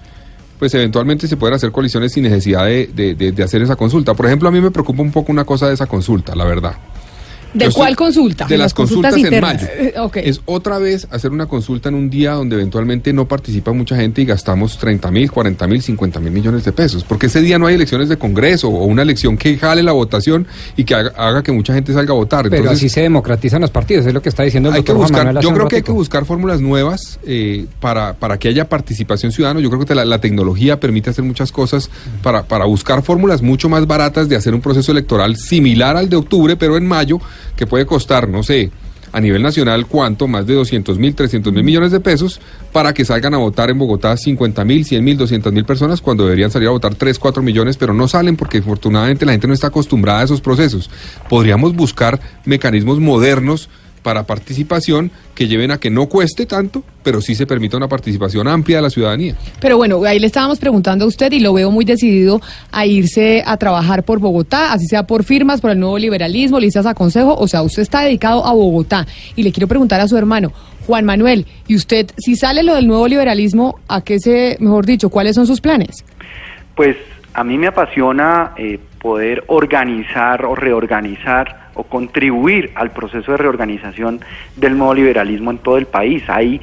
pues 0.59 0.76
eventualmente 0.76 1.28
se 1.28 1.38
pueden 1.38 1.55
hacer 1.55 1.72
coaliciones 1.72 2.11
sin 2.13 2.22
necesidad 2.22 2.65
de, 2.65 2.86
de- 2.93 3.15
de- 3.15 3.32
de 3.32 3.43
hacer 3.43 3.63
esa 3.63 3.76
consulta. 3.76 4.13
Por 4.13 4.28
ejemplo, 4.28 4.47
a 4.47 4.51
mí 4.51 4.61
me 4.61 4.69
preocupa 4.69 5.01
un 5.01 5.11
poco 5.11 5.32
una 5.32 5.43
cosa 5.43 5.67
de 5.67 5.74
esa 5.74 5.88
consulta, 5.88 6.36
la 6.36 6.45
verdad. 6.45 6.74
¿De 7.53 7.65
Yo 7.65 7.71
cuál 7.73 7.89
soy- 7.89 7.95
consulta? 7.95 8.45
De 8.45 8.57
las 8.57 8.73
consultas, 8.73 9.15
en 9.15 9.41
mayo. 9.41 9.67
Eh, 9.77 9.93
ok. 9.99 10.17
Es 10.17 10.41
otra 10.45 10.77
vez 10.77 11.07
hacer 11.11 11.31
una 11.31 11.47
consulta 11.47 11.89
en 11.89 11.95
un 11.95 12.09
día 12.09 12.31
donde 12.33 12.55
eventualmente 12.55 13.11
no 13.13 13.27
participa 13.27 13.73
mucha 13.73 13.95
gente 13.95 14.21
y 14.21 14.25
gastamos 14.25 14.77
30 14.77 15.11
mil, 15.11 15.31
40 15.31 15.67
mil, 15.67 15.81
50 15.81 16.19
mil 16.19 16.31
millones 16.31 16.63
de 16.63 16.71
pesos. 16.71 17.03
Porque 17.03 17.25
ese 17.27 17.41
día 17.41 17.59
no 17.59 17.67
hay 17.67 17.75
elecciones 17.75 18.09
de 18.09 18.17
Congreso 18.17 18.69
o 18.69 18.85
una 18.85 19.01
elección 19.01 19.37
que 19.37 19.57
jale 19.57 19.83
la 19.83 19.91
votación 19.91 20.47
y 20.77 20.83
que 20.85 20.95
haga, 20.95 21.11
haga 21.17 21.43
que 21.43 21.51
mucha 21.51 21.73
gente 21.73 21.93
salga 21.93 22.13
a 22.13 22.15
votar. 22.15 22.43
Pero 22.45 22.57
Entonces, 22.57 22.79
así 22.79 22.89
se 22.89 23.01
democratizan 23.01 23.61
los 23.61 23.69
partidos, 23.71 24.05
es 24.05 24.13
lo 24.13 24.21
que 24.21 24.29
está 24.29 24.43
diciendo 24.43 24.69
el 24.69 24.75
hay 24.75 24.83
que 24.83 24.93
doctor 24.93 25.09
buscar, 25.17 25.41
yo 25.41 25.53
creo 25.53 25.67
que 25.67 25.75
hay 25.77 25.81
que 25.83 25.91
buscar 25.91 26.25
fórmulas 26.25 26.61
nuevas 26.61 27.19
eh, 27.25 27.65
para, 27.79 28.13
para 28.13 28.37
que 28.39 28.47
haya 28.47 28.69
participación 28.69 29.31
ciudadana. 29.31 29.59
Yo 29.59 29.69
creo 29.69 29.85
que 29.85 29.95
la, 29.95 30.05
la 30.05 30.19
tecnología 30.21 30.79
permite 30.79 31.09
hacer 31.09 31.23
muchas 31.25 31.51
cosas 31.51 31.89
para, 32.23 32.43
para 32.43 32.65
buscar 32.65 33.03
fórmulas 33.03 33.41
mucho 33.41 33.67
más 33.69 33.85
baratas 33.87 34.29
de 34.29 34.35
hacer 34.35 34.53
un 34.53 34.61
proceso 34.61 34.91
electoral 34.91 35.35
similar 35.35 35.97
al 35.97 36.09
de 36.09 36.15
octubre, 36.15 36.55
pero 36.55 36.77
en 36.77 36.85
mayo, 36.87 37.19
que 37.55 37.67
puede 37.67 37.85
costar, 37.85 38.27
no 38.27 38.43
sé, 38.43 38.71
a 39.11 39.19
nivel 39.19 39.41
nacional, 39.41 39.87
¿cuánto? 39.87 40.27
Más 40.27 40.47
de 40.47 40.53
200 40.53 40.97
mil, 40.97 41.15
300 41.15 41.51
mil 41.51 41.63
millones 41.63 41.91
de 41.91 41.99
pesos 41.99 42.39
para 42.71 42.93
que 42.93 43.05
salgan 43.05 43.33
a 43.33 43.37
votar 43.37 43.69
en 43.69 43.77
Bogotá 43.77 44.15
50 44.15 44.63
mil, 44.63 44.85
100 44.85 45.03
mil, 45.03 45.17
200 45.17 45.51
mil 45.51 45.65
personas 45.65 46.01
cuando 46.01 46.23
deberían 46.23 46.51
salir 46.51 46.69
a 46.69 46.71
votar 46.71 46.95
3, 46.95 47.19
4 47.19 47.43
millones, 47.43 47.77
pero 47.77 47.93
no 47.93 48.07
salen 48.07 48.37
porque 48.37 48.59
afortunadamente 48.59 49.25
la 49.25 49.33
gente 49.33 49.47
no 49.47 49.53
está 49.53 49.67
acostumbrada 49.67 50.21
a 50.21 50.23
esos 50.23 50.41
procesos. 50.41 50.89
Podríamos 51.29 51.75
buscar 51.75 52.19
mecanismos 52.45 52.99
modernos 52.99 53.69
para 54.03 54.23
participación 54.23 55.11
que 55.35 55.47
lleven 55.47 55.71
a 55.71 55.79
que 55.79 55.89
no 55.89 56.07
cueste 56.07 56.45
tanto, 56.45 56.83
pero 57.03 57.21
sí 57.21 57.35
se 57.35 57.45
permita 57.45 57.77
una 57.77 57.87
participación 57.87 58.47
amplia 58.47 58.77
de 58.77 58.83
la 58.83 58.89
ciudadanía. 58.89 59.35
Pero 59.59 59.77
bueno, 59.77 60.03
ahí 60.03 60.19
le 60.19 60.27
estábamos 60.27 60.59
preguntando 60.59 61.05
a 61.05 61.07
usted 61.07 61.31
y 61.31 61.39
lo 61.39 61.53
veo 61.53 61.71
muy 61.71 61.85
decidido 61.85 62.41
a 62.71 62.85
irse 62.85 63.43
a 63.45 63.57
trabajar 63.57 64.03
por 64.03 64.19
Bogotá, 64.19 64.73
así 64.73 64.87
sea 64.87 65.03
por 65.03 65.23
firmas, 65.23 65.61
por 65.61 65.71
el 65.71 65.79
nuevo 65.79 65.97
liberalismo, 65.97 66.59
listas 66.59 66.85
a 66.85 66.93
consejo, 66.93 67.35
o 67.35 67.47
sea, 67.47 67.61
usted 67.61 67.81
está 67.81 68.01
dedicado 68.01 68.45
a 68.45 68.53
Bogotá. 68.53 69.05
Y 69.35 69.43
le 69.43 69.51
quiero 69.51 69.67
preguntar 69.67 70.01
a 70.01 70.07
su 70.07 70.17
hermano, 70.17 70.51
Juan 70.87 71.05
Manuel, 71.05 71.45
¿y 71.67 71.75
usted, 71.75 72.11
si 72.17 72.35
sale 72.35 72.63
lo 72.63 72.75
del 72.75 72.87
nuevo 72.87 73.07
liberalismo, 73.07 73.79
a 73.87 74.01
qué 74.01 74.19
se, 74.19 74.57
mejor 74.59 74.85
dicho, 74.85 75.09
cuáles 75.09 75.35
son 75.35 75.45
sus 75.45 75.61
planes? 75.61 76.03
Pues 76.75 76.97
a 77.33 77.43
mí 77.43 77.57
me 77.57 77.67
apasiona 77.67 78.53
eh, 78.57 78.79
poder 78.99 79.43
organizar 79.47 80.45
o 80.45 80.55
reorganizar 80.55 81.61
o 81.74 81.84
contribuir 81.84 82.72
al 82.76 82.91
proceso 82.91 83.32
de 83.32 83.38
reorganización 83.38 84.22
del 84.55 84.78
nuevo 84.78 84.93
liberalismo 84.93 85.51
en 85.51 85.57
todo 85.59 85.78
el 85.78 85.86
país. 85.86 86.24
Hay 86.28 86.61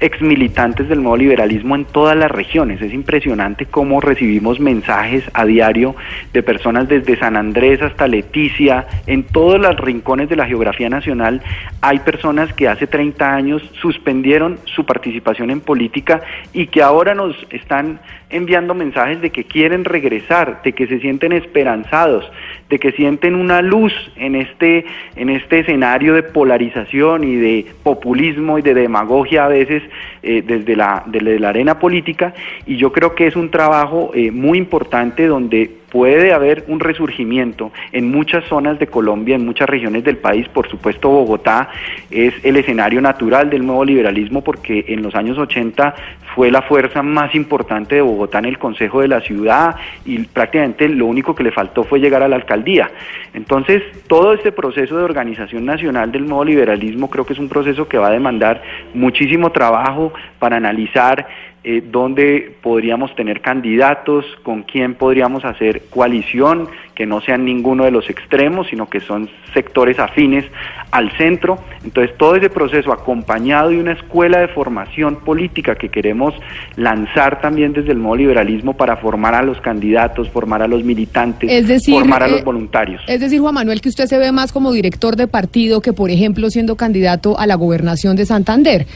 exmilitantes 0.00 0.88
del 0.88 1.02
nuevo 1.02 1.18
liberalismo 1.18 1.76
en 1.76 1.84
todas 1.84 2.16
las 2.16 2.30
regiones. 2.30 2.80
Es 2.80 2.92
impresionante 2.92 3.66
cómo 3.66 4.00
recibimos 4.00 4.58
mensajes 4.58 5.24
a 5.34 5.44
diario 5.44 5.94
de 6.32 6.42
personas 6.42 6.88
desde 6.88 7.18
San 7.18 7.36
Andrés 7.36 7.82
hasta 7.82 8.08
Leticia, 8.08 8.86
en 9.06 9.24
todos 9.24 9.60
los 9.60 9.76
rincones 9.76 10.28
de 10.28 10.36
la 10.36 10.46
geografía 10.46 10.88
nacional. 10.88 11.42
Hay 11.82 11.98
personas 12.00 12.52
que 12.54 12.68
hace 12.68 12.86
30 12.86 13.34
años 13.34 13.62
suspendieron 13.80 14.58
su 14.64 14.86
participación 14.86 15.50
en 15.50 15.60
política 15.60 16.22
y 16.52 16.66
que 16.68 16.82
ahora 16.82 17.14
nos 17.14 17.36
están 17.50 18.00
enviando 18.30 18.74
mensajes 18.74 19.20
de 19.20 19.30
que 19.30 19.44
quieren 19.44 19.84
regresar, 19.84 20.62
de 20.62 20.72
que 20.72 20.86
se 20.86 21.00
sienten 21.00 21.32
esperanzados, 21.32 22.30
de 22.68 22.78
que 22.78 22.92
sienten 22.92 23.34
una 23.34 23.60
luz 23.60 23.92
en 24.16 24.36
este, 24.36 24.84
en 25.16 25.30
este 25.30 25.60
escenario 25.60 26.14
de 26.14 26.22
polarización 26.22 27.24
y 27.24 27.36
de 27.36 27.66
populismo 27.82 28.58
y 28.58 28.62
de 28.62 28.74
demagogia 28.74 29.46
a 29.46 29.48
veces 29.48 29.82
eh, 30.22 30.42
desde, 30.46 30.76
la, 30.76 31.02
desde 31.06 31.38
la 31.38 31.48
arena 31.48 31.78
política. 31.78 32.32
Y 32.66 32.76
yo 32.76 32.92
creo 32.92 33.14
que 33.14 33.26
es 33.26 33.36
un 33.36 33.50
trabajo 33.50 34.12
eh, 34.14 34.30
muy 34.30 34.58
importante 34.58 35.26
donde 35.26 35.79
puede 35.90 36.32
haber 36.32 36.64
un 36.68 36.80
resurgimiento 36.80 37.72
en 37.92 38.10
muchas 38.10 38.44
zonas 38.44 38.78
de 38.78 38.86
Colombia, 38.86 39.36
en 39.36 39.44
muchas 39.44 39.68
regiones 39.68 40.04
del 40.04 40.16
país. 40.16 40.48
Por 40.48 40.68
supuesto, 40.68 41.08
Bogotá 41.08 41.70
es 42.10 42.34
el 42.44 42.56
escenario 42.56 43.00
natural 43.00 43.50
del 43.50 43.66
nuevo 43.66 43.84
liberalismo 43.84 44.42
porque 44.42 44.84
en 44.88 45.02
los 45.02 45.14
años 45.14 45.38
80 45.38 45.94
fue 46.34 46.50
la 46.50 46.62
fuerza 46.62 47.02
más 47.02 47.34
importante 47.34 47.96
de 47.96 48.00
Bogotá 48.02 48.38
en 48.38 48.44
el 48.44 48.58
Consejo 48.58 49.00
de 49.00 49.08
la 49.08 49.20
Ciudad 49.20 49.74
y 50.04 50.20
prácticamente 50.20 50.88
lo 50.88 51.06
único 51.06 51.34
que 51.34 51.42
le 51.42 51.50
faltó 51.50 51.84
fue 51.84 51.98
llegar 51.98 52.22
a 52.22 52.28
la 52.28 52.36
alcaldía. 52.36 52.90
Entonces, 53.34 53.82
todo 54.06 54.32
este 54.32 54.52
proceso 54.52 54.96
de 54.96 55.04
organización 55.04 55.64
nacional 55.64 56.12
del 56.12 56.26
nuevo 56.26 56.44
liberalismo 56.44 57.10
creo 57.10 57.26
que 57.26 57.32
es 57.32 57.38
un 57.38 57.48
proceso 57.48 57.88
que 57.88 57.98
va 57.98 58.08
a 58.08 58.12
demandar 58.12 58.62
muchísimo 58.94 59.50
trabajo 59.50 60.12
para 60.38 60.56
analizar 60.56 61.26
eh, 61.62 61.82
dónde 61.86 62.56
podríamos 62.62 63.14
tener 63.14 63.42
candidatos, 63.42 64.24
con 64.42 64.62
quién 64.62 64.94
podríamos 64.94 65.44
hacer 65.44 65.82
coalición, 65.90 66.68
que 66.94 67.06
no 67.06 67.20
sean 67.22 67.44
ninguno 67.46 67.84
de 67.84 67.90
los 67.90 68.10
extremos, 68.10 68.66
sino 68.68 68.88
que 68.88 69.00
son 69.00 69.30
sectores 69.54 69.98
afines 69.98 70.44
al 70.90 71.10
centro. 71.16 71.58
Entonces, 71.82 72.14
todo 72.18 72.36
ese 72.36 72.50
proceso 72.50 72.92
acompañado 72.92 73.70
de 73.70 73.80
una 73.80 73.92
escuela 73.92 74.38
de 74.40 74.48
formación 74.48 75.16
política 75.16 75.76
que 75.76 75.88
queremos 75.88 76.34
lanzar 76.76 77.40
también 77.40 77.72
desde 77.72 77.92
el 77.92 77.98
nuevo 77.98 78.16
liberalismo 78.16 78.74
para 78.74 78.98
formar 78.98 79.34
a 79.34 79.42
los 79.42 79.60
candidatos, 79.62 80.28
formar 80.28 80.62
a 80.62 80.68
los 80.68 80.84
militantes, 80.84 81.50
formar 81.86 82.22
a 82.22 82.28
los 82.28 82.40
eh, 82.40 82.44
voluntarios. 82.44 83.02
Es 83.06 83.20
decir, 83.20 83.40
Juan 83.40 83.54
Manuel, 83.54 83.80
que 83.80 83.88
usted 83.88 84.06
se 84.06 84.18
ve 84.18 84.30
más 84.30 84.52
como 84.52 84.70
director 84.72 85.16
de 85.16 85.26
partido 85.26 85.80
que, 85.80 85.94
por 85.94 86.10
ejemplo, 86.10 86.50
siendo 86.50 86.76
candidato 86.76 87.38
a 87.38 87.46
la 87.46 87.54
gobernación 87.54 88.16
de 88.16 88.26
Santander, 88.26 88.86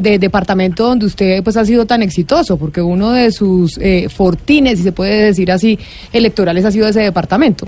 de 0.00 0.18
departamento 0.18 0.84
donde 0.84 1.06
usted 1.06 1.42
pues 1.42 1.56
ha 1.56 1.64
sido 1.64 1.86
tan 1.86 2.02
exitoso, 2.02 2.58
porque 2.58 2.80
uno 2.80 3.12
de 3.12 3.30
sus 3.30 3.78
eh, 3.78 4.08
fortines, 4.08 4.78
si 4.78 4.84
se 4.84 4.92
puede 4.92 5.26
decir 5.26 5.50
así, 5.50 5.78
electorales 6.12 6.64
ha 6.64 6.70
sido 6.70 6.88
ese 6.88 7.00
departamento. 7.00 7.66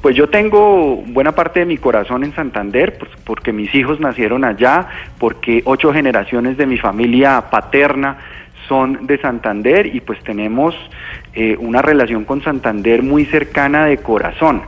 Pues 0.00 0.16
yo 0.16 0.30
tengo 0.30 0.96
buena 1.08 1.32
parte 1.32 1.60
de 1.60 1.66
mi 1.66 1.76
corazón 1.76 2.24
en 2.24 2.34
Santander, 2.34 2.96
pues, 2.98 3.10
porque 3.24 3.52
mis 3.52 3.74
hijos 3.74 4.00
nacieron 4.00 4.44
allá, 4.44 4.86
porque 5.18 5.62
ocho 5.66 5.92
generaciones 5.92 6.56
de 6.56 6.64
mi 6.64 6.78
familia 6.78 7.50
paterna 7.50 8.16
son 8.66 9.06
de 9.06 9.18
Santander 9.18 9.86
y 9.94 10.00
pues 10.00 10.22
tenemos 10.22 10.74
eh, 11.34 11.56
una 11.58 11.82
relación 11.82 12.24
con 12.24 12.40
Santander 12.42 13.02
muy 13.02 13.24
cercana 13.26 13.86
de 13.86 13.98
corazón. 13.98 14.62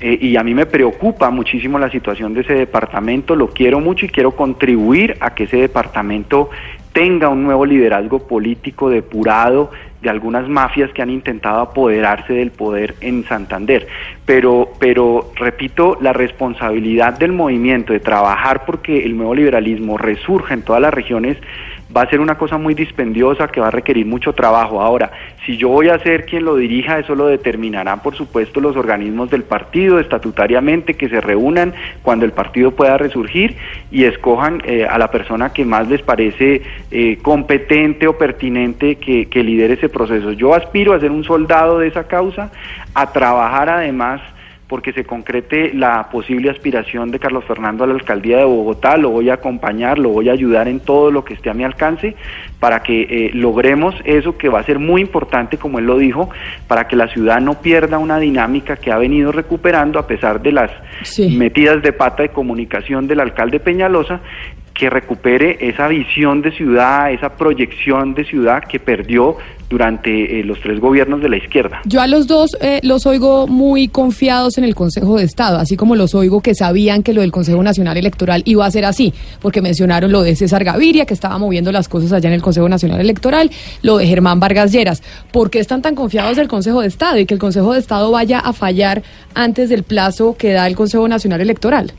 Eh, 0.00 0.18
y 0.20 0.36
a 0.36 0.42
mí 0.42 0.54
me 0.54 0.66
preocupa 0.66 1.30
muchísimo 1.30 1.78
la 1.78 1.90
situación 1.90 2.34
de 2.34 2.40
ese 2.40 2.54
departamento, 2.54 3.36
lo 3.36 3.48
quiero 3.48 3.80
mucho 3.80 4.06
y 4.06 4.08
quiero 4.08 4.32
contribuir 4.32 5.16
a 5.20 5.34
que 5.34 5.44
ese 5.44 5.58
departamento 5.58 6.50
tenga 6.92 7.28
un 7.28 7.42
nuevo 7.42 7.66
liderazgo 7.66 8.20
político 8.20 8.88
depurado 8.88 9.70
de 10.00 10.10
algunas 10.10 10.48
mafias 10.48 10.92
que 10.92 11.02
han 11.02 11.10
intentado 11.10 11.60
apoderarse 11.60 12.34
del 12.34 12.52
poder 12.52 12.94
en 13.00 13.24
Santander. 13.24 13.88
Pero, 14.24 14.72
pero 14.78 15.32
repito, 15.34 15.98
la 16.00 16.12
responsabilidad 16.12 17.18
del 17.18 17.32
movimiento 17.32 17.92
de 17.92 18.00
trabajar 18.00 18.64
porque 18.64 19.04
el 19.04 19.16
nuevo 19.16 19.34
liberalismo 19.34 19.98
resurja 19.98 20.54
en 20.54 20.62
todas 20.62 20.82
las 20.82 20.94
regiones 20.94 21.38
va 21.94 22.02
a 22.02 22.10
ser 22.10 22.20
una 22.20 22.36
cosa 22.36 22.58
muy 22.58 22.74
dispendiosa 22.74 23.48
que 23.48 23.60
va 23.60 23.68
a 23.68 23.70
requerir 23.70 24.06
mucho 24.06 24.32
trabajo. 24.32 24.80
Ahora, 24.80 25.10
si 25.46 25.56
yo 25.56 25.68
voy 25.68 25.88
a 25.88 25.98
ser 26.00 26.24
quien 26.26 26.44
lo 26.44 26.56
dirija, 26.56 26.98
eso 26.98 27.14
lo 27.14 27.26
determinarán, 27.26 28.00
por 28.00 28.16
supuesto, 28.16 28.60
los 28.60 28.76
organismos 28.76 29.30
del 29.30 29.44
partido 29.44 30.00
estatutariamente 30.00 30.94
que 30.94 31.08
se 31.08 31.20
reúnan 31.20 31.72
cuando 32.02 32.24
el 32.24 32.32
partido 32.32 32.72
pueda 32.72 32.98
resurgir 32.98 33.56
y 33.90 34.04
escojan 34.04 34.62
eh, 34.64 34.86
a 34.88 34.98
la 34.98 35.10
persona 35.10 35.52
que 35.52 35.64
más 35.64 35.88
les 35.88 36.02
parece 36.02 36.62
eh, 36.90 37.18
competente 37.22 38.08
o 38.08 38.18
pertinente 38.18 38.96
que, 38.96 39.26
que 39.26 39.42
lidere 39.44 39.74
ese 39.74 39.88
proceso. 39.88 40.32
Yo 40.32 40.54
aspiro 40.54 40.94
a 40.94 41.00
ser 41.00 41.10
un 41.10 41.24
soldado 41.24 41.78
de 41.78 41.88
esa 41.88 42.08
causa, 42.08 42.50
a 42.94 43.12
trabajar 43.12 43.68
además 43.68 44.20
porque 44.68 44.92
se 44.92 45.04
concrete 45.04 45.72
la 45.74 46.08
posible 46.10 46.50
aspiración 46.50 47.10
de 47.10 47.18
Carlos 47.18 47.44
Fernando 47.44 47.84
a 47.84 47.86
la 47.86 47.94
alcaldía 47.94 48.38
de 48.38 48.44
Bogotá, 48.44 48.96
lo 48.96 49.10
voy 49.10 49.28
a 49.28 49.34
acompañar, 49.34 49.98
lo 49.98 50.10
voy 50.10 50.28
a 50.28 50.32
ayudar 50.32 50.68
en 50.68 50.80
todo 50.80 51.10
lo 51.10 51.24
que 51.24 51.34
esté 51.34 51.50
a 51.50 51.54
mi 51.54 51.64
alcance 51.64 52.16
para 52.60 52.82
que 52.82 53.02
eh, 53.02 53.30
logremos 53.34 53.94
eso 54.04 54.38
que 54.38 54.48
va 54.48 54.60
a 54.60 54.64
ser 54.64 54.78
muy 54.78 55.02
importante, 55.02 55.58
como 55.58 55.78
él 55.78 55.86
lo 55.86 55.98
dijo, 55.98 56.30
para 56.66 56.88
que 56.88 56.96
la 56.96 57.08
ciudad 57.08 57.40
no 57.40 57.60
pierda 57.60 57.98
una 57.98 58.18
dinámica 58.18 58.76
que 58.76 58.90
ha 58.90 58.96
venido 58.98 59.32
recuperando 59.32 59.98
a 59.98 60.06
pesar 60.06 60.40
de 60.40 60.52
las 60.52 60.70
metidas 61.18 61.82
de 61.82 61.92
pata 61.92 62.22
de 62.22 62.30
comunicación 62.30 63.06
del 63.06 63.20
alcalde 63.20 63.60
Peñalosa, 63.60 64.20
que 64.74 64.90
recupere 64.90 65.56
esa 65.60 65.86
visión 65.86 66.42
de 66.42 66.50
ciudad, 66.50 67.12
esa 67.12 67.36
proyección 67.36 68.14
de 68.14 68.24
ciudad 68.24 68.64
que 68.64 68.80
perdió 68.80 69.36
durante 69.70 70.40
eh, 70.40 70.44
los 70.44 70.60
tres 70.60 70.78
gobiernos 70.78 71.20
de 71.20 71.28
la 71.28 71.36
izquierda. 71.36 71.80
Yo 71.84 72.00
a 72.00 72.06
los 72.06 72.26
dos 72.26 72.56
eh, 72.60 72.80
los 72.82 73.06
oigo 73.06 73.46
muy 73.46 73.88
confiados 73.88 74.58
en 74.58 74.64
el 74.64 74.74
Consejo 74.74 75.16
de 75.16 75.24
Estado, 75.24 75.58
así 75.58 75.76
como 75.76 75.96
los 75.96 76.14
oigo 76.14 76.40
que 76.42 76.54
sabían 76.54 77.02
que 77.02 77.14
lo 77.14 77.22
del 77.22 77.32
Consejo 77.32 77.62
Nacional 77.62 77.96
Electoral 77.96 78.42
iba 78.44 78.66
a 78.66 78.70
ser 78.70 78.84
así, 78.84 79.14
porque 79.40 79.62
mencionaron 79.62 80.12
lo 80.12 80.22
de 80.22 80.36
César 80.36 80.64
Gaviria, 80.64 81.06
que 81.06 81.14
estaba 81.14 81.38
moviendo 81.38 81.72
las 81.72 81.88
cosas 81.88 82.12
allá 82.12 82.28
en 82.28 82.34
el 82.34 82.42
Consejo 82.42 82.68
Nacional 82.68 83.00
Electoral, 83.00 83.50
lo 83.82 83.96
de 83.96 84.06
Germán 84.06 84.38
Vargas 84.38 84.72
Lleras. 84.72 85.02
¿Por 85.32 85.50
qué 85.50 85.60
están 85.60 85.82
tan 85.82 85.94
confiados 85.94 86.36
del 86.36 86.48
Consejo 86.48 86.80
de 86.80 86.88
Estado 86.88 87.18
y 87.18 87.26
que 87.26 87.34
el 87.34 87.40
Consejo 87.40 87.72
de 87.72 87.78
Estado 87.78 88.10
vaya 88.10 88.40
a 88.40 88.52
fallar 88.52 89.02
antes 89.34 89.70
del 89.70 89.82
plazo 89.82 90.36
que 90.36 90.52
da 90.52 90.66
el 90.66 90.76
Consejo 90.76 91.08
Nacional 91.08 91.40
Electoral? 91.40 91.92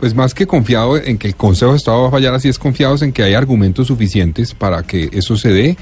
Pues 0.00 0.14
más 0.14 0.34
que 0.34 0.46
confiado 0.46 0.96
en 0.96 1.18
que 1.18 1.28
el 1.28 1.36
Consejo 1.36 1.72
de 1.72 1.78
Estado 1.78 2.02
va 2.02 2.08
a 2.08 2.10
fallar, 2.10 2.34
así 2.34 2.48
es 2.48 2.58
confiados 2.58 3.02
en 3.02 3.12
que 3.12 3.22
hay 3.22 3.34
argumentos 3.34 3.86
suficientes 3.86 4.54
para 4.54 4.82
que 4.82 5.08
eso 5.12 5.36
se 5.36 5.50
dé 5.50 5.76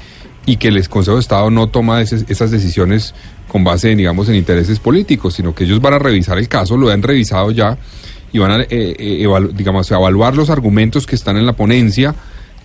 y 0.45 0.57
que 0.57 0.67
el 0.69 0.87
Consejo 0.87 1.15
de 1.15 1.21
Estado 1.21 1.49
no 1.49 1.67
toma 1.67 2.01
esas 2.01 2.51
decisiones 2.51 3.13
con 3.47 3.63
base, 3.63 3.95
digamos, 3.95 4.29
en 4.29 4.35
intereses 4.35 4.79
políticos, 4.79 5.35
sino 5.35 5.53
que 5.53 5.63
ellos 5.63 5.79
van 5.81 5.93
a 5.93 5.99
revisar 5.99 6.37
el 6.37 6.47
caso, 6.47 6.77
lo 6.77 6.89
han 6.89 7.03
revisado 7.03 7.51
ya 7.51 7.77
y 8.31 8.39
van 8.39 8.51
a, 8.51 8.61
eh, 8.61 8.67
eh, 8.69 9.27
digamos, 9.53 9.91
a 9.91 9.95
evaluar 9.95 10.35
los 10.35 10.49
argumentos 10.49 11.05
que 11.05 11.15
están 11.15 11.37
en 11.37 11.45
la 11.45 11.53
ponencia, 11.53 12.15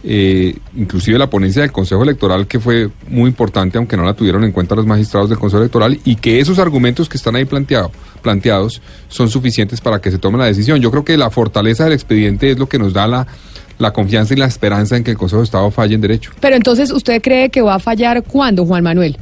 eh, 0.04 0.56
inclusive 0.76 1.18
la 1.18 1.28
ponencia 1.28 1.62
del 1.62 1.72
Consejo 1.72 2.02
Electoral, 2.02 2.46
que 2.46 2.60
fue 2.60 2.88
muy 3.08 3.28
importante, 3.28 3.78
aunque 3.78 3.96
no 3.96 4.04
la 4.04 4.14
tuvieron 4.14 4.44
en 4.44 4.52
cuenta 4.52 4.74
los 4.74 4.86
magistrados 4.86 5.28
del 5.28 5.38
Consejo 5.38 5.62
Electoral, 5.62 5.98
y 6.04 6.16
que 6.16 6.40
esos 6.40 6.58
argumentos 6.58 7.08
que 7.08 7.16
están 7.16 7.36
ahí 7.36 7.44
planteado, 7.44 7.90
planteados 8.22 8.80
son 9.08 9.28
suficientes 9.28 9.80
para 9.80 10.00
que 10.00 10.10
se 10.10 10.18
tome 10.18 10.38
la 10.38 10.46
decisión. 10.46 10.80
Yo 10.80 10.90
creo 10.90 11.04
que 11.04 11.16
la 11.16 11.30
fortaleza 11.30 11.84
del 11.84 11.92
expediente 11.92 12.50
es 12.50 12.58
lo 12.58 12.68
que 12.68 12.78
nos 12.78 12.92
da 12.92 13.06
la, 13.06 13.26
la 13.78 13.92
confianza 13.92 14.34
y 14.34 14.36
la 14.36 14.46
esperanza 14.46 14.96
en 14.96 15.04
que 15.04 15.10
el 15.10 15.18
Consejo 15.18 15.40
de 15.40 15.44
Estado 15.44 15.70
falle 15.70 15.94
en 15.94 16.00
derecho. 16.00 16.32
Pero 16.40 16.56
entonces, 16.56 16.90
¿usted 16.92 17.20
cree 17.20 17.50
que 17.50 17.62
va 17.62 17.74
a 17.74 17.78
fallar 17.78 18.22
cuándo, 18.22 18.64
Juan 18.64 18.84
Manuel? 18.84 19.18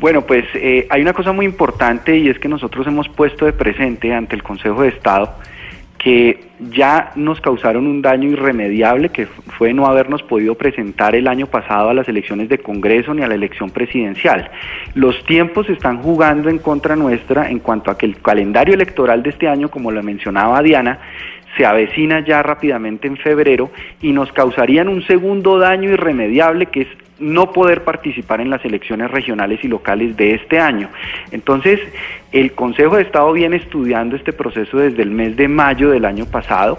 Bueno, 0.00 0.22
pues 0.26 0.44
eh, 0.54 0.86
hay 0.90 1.02
una 1.02 1.12
cosa 1.12 1.32
muy 1.32 1.46
importante 1.46 2.18
y 2.18 2.28
es 2.28 2.38
que 2.38 2.48
nosotros 2.48 2.86
hemos 2.86 3.08
puesto 3.08 3.46
de 3.46 3.52
presente 3.52 4.12
ante 4.12 4.34
el 4.34 4.42
Consejo 4.42 4.82
de 4.82 4.88
Estado 4.88 5.32
que 6.04 6.38
ya 6.70 7.12
nos 7.16 7.40
causaron 7.40 7.86
un 7.86 8.02
daño 8.02 8.28
irremediable 8.28 9.08
que 9.08 9.24
fue 9.24 9.72
no 9.72 9.86
habernos 9.86 10.22
podido 10.22 10.54
presentar 10.54 11.14
el 11.14 11.26
año 11.26 11.46
pasado 11.46 11.88
a 11.88 11.94
las 11.94 12.06
elecciones 12.06 12.50
de 12.50 12.58
Congreso 12.58 13.14
ni 13.14 13.22
a 13.22 13.26
la 13.26 13.34
elección 13.34 13.70
presidencial. 13.70 14.50
Los 14.94 15.24
tiempos 15.24 15.70
están 15.70 16.02
jugando 16.02 16.50
en 16.50 16.58
contra 16.58 16.94
nuestra 16.94 17.48
en 17.48 17.58
cuanto 17.58 17.90
a 17.90 17.96
que 17.96 18.04
el 18.04 18.20
calendario 18.20 18.74
electoral 18.74 19.22
de 19.22 19.30
este 19.30 19.48
año, 19.48 19.70
como 19.70 19.90
lo 19.90 20.02
mencionaba 20.02 20.62
Diana, 20.62 20.98
se 21.56 21.66
avecina 21.66 22.20
ya 22.20 22.42
rápidamente 22.42 23.06
en 23.06 23.16
febrero 23.16 23.70
y 24.00 24.12
nos 24.12 24.32
causarían 24.32 24.88
un 24.88 25.02
segundo 25.06 25.58
daño 25.58 25.90
irremediable 25.90 26.66
que 26.66 26.82
es 26.82 26.88
no 27.18 27.52
poder 27.52 27.84
participar 27.84 28.40
en 28.40 28.50
las 28.50 28.64
elecciones 28.64 29.10
regionales 29.10 29.62
y 29.62 29.68
locales 29.68 30.16
de 30.16 30.34
este 30.34 30.58
año. 30.58 30.88
Entonces, 31.30 31.80
el 32.32 32.52
Consejo 32.52 32.96
de 32.96 33.02
Estado 33.02 33.32
viene 33.32 33.56
estudiando 33.56 34.16
este 34.16 34.32
proceso 34.32 34.78
desde 34.78 35.02
el 35.02 35.10
mes 35.10 35.36
de 35.36 35.48
mayo 35.48 35.90
del 35.90 36.04
año 36.04 36.26
pasado. 36.26 36.78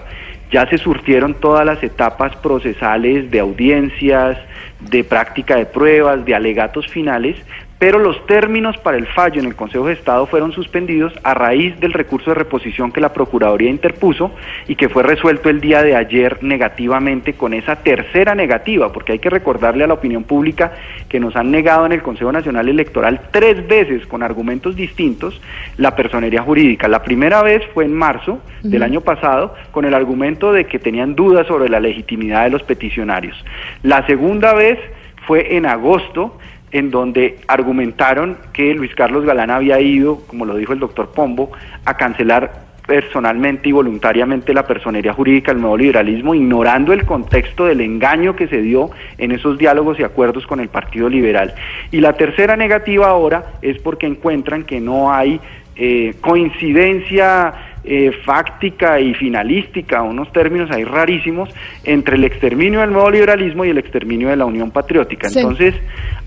Ya 0.51 0.67
se 0.67 0.78
surtieron 0.78 1.34
todas 1.36 1.65
las 1.65 1.82
etapas 1.84 2.36
procesales 2.36 3.32
de 3.32 3.39
audiencias, 3.39 4.38
de 4.80 5.03
práctica 5.03 5.55
de 5.55 5.65
pruebas, 5.65 6.26
de 6.26 6.36
alegatos 6.36 6.88
finales, 6.88 7.38
pero 7.78 7.99
los 7.99 8.26
términos 8.26 8.78
para 8.78 8.97
el 8.97 9.05
fallo 9.05 9.41
en 9.41 9.47
el 9.47 9.55
Consejo 9.55 9.88
de 9.88 9.93
Estado 9.93 10.26
fueron 10.28 10.53
suspendidos 10.53 11.13
a 11.23 11.34
raíz 11.34 11.78
del 11.80 11.91
recurso 11.91 12.32
de 12.32 12.36
reposición 12.36 12.91
que 12.91 13.01
la 13.01 13.11
Procuraduría 13.11 13.69
interpuso 13.69 14.32
y 14.67 14.76
que 14.76 14.88
fue 14.88 15.03
resuelto 15.03 15.49
el 15.49 15.59
día 15.59 15.84
de 15.84 15.95
ayer 15.95 16.41
negativamente 16.41 17.34
con 17.34 17.53
esa 17.53 17.76
tercera 17.78 18.34
negativa, 18.34 18.93
porque 18.93 19.11
hay 19.11 19.19
que 19.19 19.30
recordarle 19.30 19.84
a 19.84 19.88
la 19.88 19.95
opinión 19.95 20.23
pública 20.23 20.71
que 21.09 21.19
nos 21.19 21.36
han 21.36 21.51
negado 21.51 21.86
en 21.86 21.91
el 21.91 22.01
Consejo 22.01 22.32
Nacional 22.32 22.69
Electoral 22.69 23.19
tres 23.32 23.67
veces 23.67 24.05
con 24.07 24.23
argumentos 24.23 24.76
distintos 24.76 25.41
la 25.78 25.95
personería 25.95 26.41
jurídica. 26.41 26.88
La 26.88 27.03
primera 27.03 27.43
vez 27.43 27.61
fue 27.73 27.86
en 27.86 27.93
marzo 27.93 28.39
del 28.63 28.84
año 28.84 29.01
pasado 29.01 29.53
con 29.71 29.86
el 29.86 29.93
argumento 29.93 30.53
de 30.53 30.65
que 30.65 30.80
tenían 30.80 31.13
dudas 31.13 31.45
sobre 31.47 31.69
la 31.69 31.80
legitimidad 31.80 32.45
de 32.45 32.51
los 32.51 32.63
peticionarios. 32.63 33.43
La 33.84 34.05
segunda 34.07 34.53
vez 34.53 34.80
fue 35.28 35.55
en 35.55 35.65
agosto 35.65 36.38
en 36.76 36.91
donde 36.91 37.38
argumentaron 37.47 38.38
que 38.51 38.73
Luis 38.73 38.93
Carlos 38.95 39.23
Galán 39.23 39.49
había 39.49 39.80
ido, 39.80 40.19
como 40.28 40.43
lo 40.43 40.57
dijo 40.57 40.73
el 40.73 40.80
doctor 40.80 41.11
Pombo, 41.11 41.51
a 41.86 41.95
cancelar 41.95 42.65
personalmente 42.86 43.69
y 43.69 43.71
voluntariamente 43.71 44.53
la 44.53 44.67
personería 44.67 45.13
jurídica 45.13 45.53
del 45.53 45.61
nuevo 45.61 45.78
liberalismo, 45.78 46.36
ignorando 46.36 46.91
el 46.91 47.05
contexto 47.05 47.65
del 47.65 47.80
engaño 47.80 48.36
que 48.36 48.49
se 48.49 48.61
dio 48.61 48.91
en 49.17 49.32
esos 49.32 49.57
diálogos 49.57 49.97
y 49.99 50.03
acuerdos 50.03 50.45
con 50.45 50.59
el 50.59 50.67
Partido 50.67 51.07
Liberal. 51.07 51.55
Y 51.91 52.01
la 52.01 52.11
tercera 52.11 52.57
negativa 52.57 53.07
ahora 53.07 53.53
es 53.61 53.80
porque 53.80 54.05
encuentran 54.05 54.63
que 54.63 54.82
no 54.82 55.13
hay 55.13 55.39
eh, 55.78 56.13
coincidencia 56.19 57.53
eh, 57.86 58.11
fáctica 58.25 58.99
y 58.99 59.13
finalística, 59.13 60.01
unos 60.01 60.31
términos 60.31 60.71
ahí 60.71 60.83
rarísimos, 60.83 61.49
entre 61.83 62.15
el 62.15 62.23
exterminio 62.23 62.81
del 62.81 62.91
nuevo 62.91 63.09
liberalismo 63.09 63.65
y 63.65 63.69
el 63.69 63.77
exterminio 63.77 64.29
de 64.29 64.36
la 64.36 64.45
Unión 64.45 64.71
Patriótica. 64.71 65.29
Sí. 65.29 65.39
Entonces, 65.39 65.75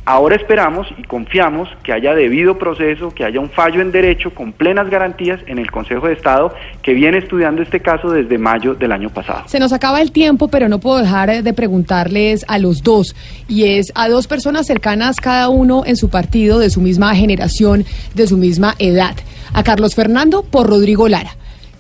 ahora 0.05 0.37
esperamos 0.37 0.87
y 0.97 1.03
confiamos 1.03 1.69
que 1.83 1.93
haya 1.93 2.15
debido 2.15 2.59
proceso, 2.59 3.11
que 3.11 3.25
haya 3.25 3.41
un 3.41 3.51
fallo 3.51 3.81
en 3.81 3.93
derecho 3.93 4.31
con 4.35 4.53
plenas 4.53 4.89
garantías 4.89 5.41
en 5.47 5.59
el 5.59 5.71
Consejo 5.71 6.07
de 6.07 6.15
Estado 6.15 6.55
que 6.83 6.95
viene 6.95 7.19
estudiando 7.19 7.61
este 7.63 7.81
caso 7.81 8.11
desde 8.11 8.39
mayo 8.39 8.75
del 8.75 8.93
año 8.93 9.11
pasado. 9.11 9.43
Se 9.47 9.59
nos 9.59 9.73
acaba 9.73 10.01
el 10.01 10.13
tiempo, 10.13 10.49
pero 10.49 10.69
no 10.69 10.79
puedo 10.79 10.99
dejar 10.99 11.43
de 11.43 11.53
preguntarles 11.53 12.45
a 12.49 12.59
los 12.59 12.83
dos, 12.83 13.15
y 13.49 13.65
es 13.65 13.93
a 13.95 14.09
dos 14.09 14.27
personas 14.27 14.67
cercanas 14.67 15.17
cada 15.17 15.49
uno 15.49 15.83
en 15.85 15.97
su 15.97 16.09
partido, 16.09 16.59
de 16.59 16.71
su 16.71 16.81
misma 16.81 17.15
generación, 17.15 17.85
de 18.15 18.27
su 18.27 18.37
misma 18.39 18.75
edad. 18.79 19.17
A 19.53 19.63
Carlos 19.63 19.95
Fernando 19.95 20.43
por 20.43 20.69
Rodrigo 20.69 21.09
Lara 21.09 21.33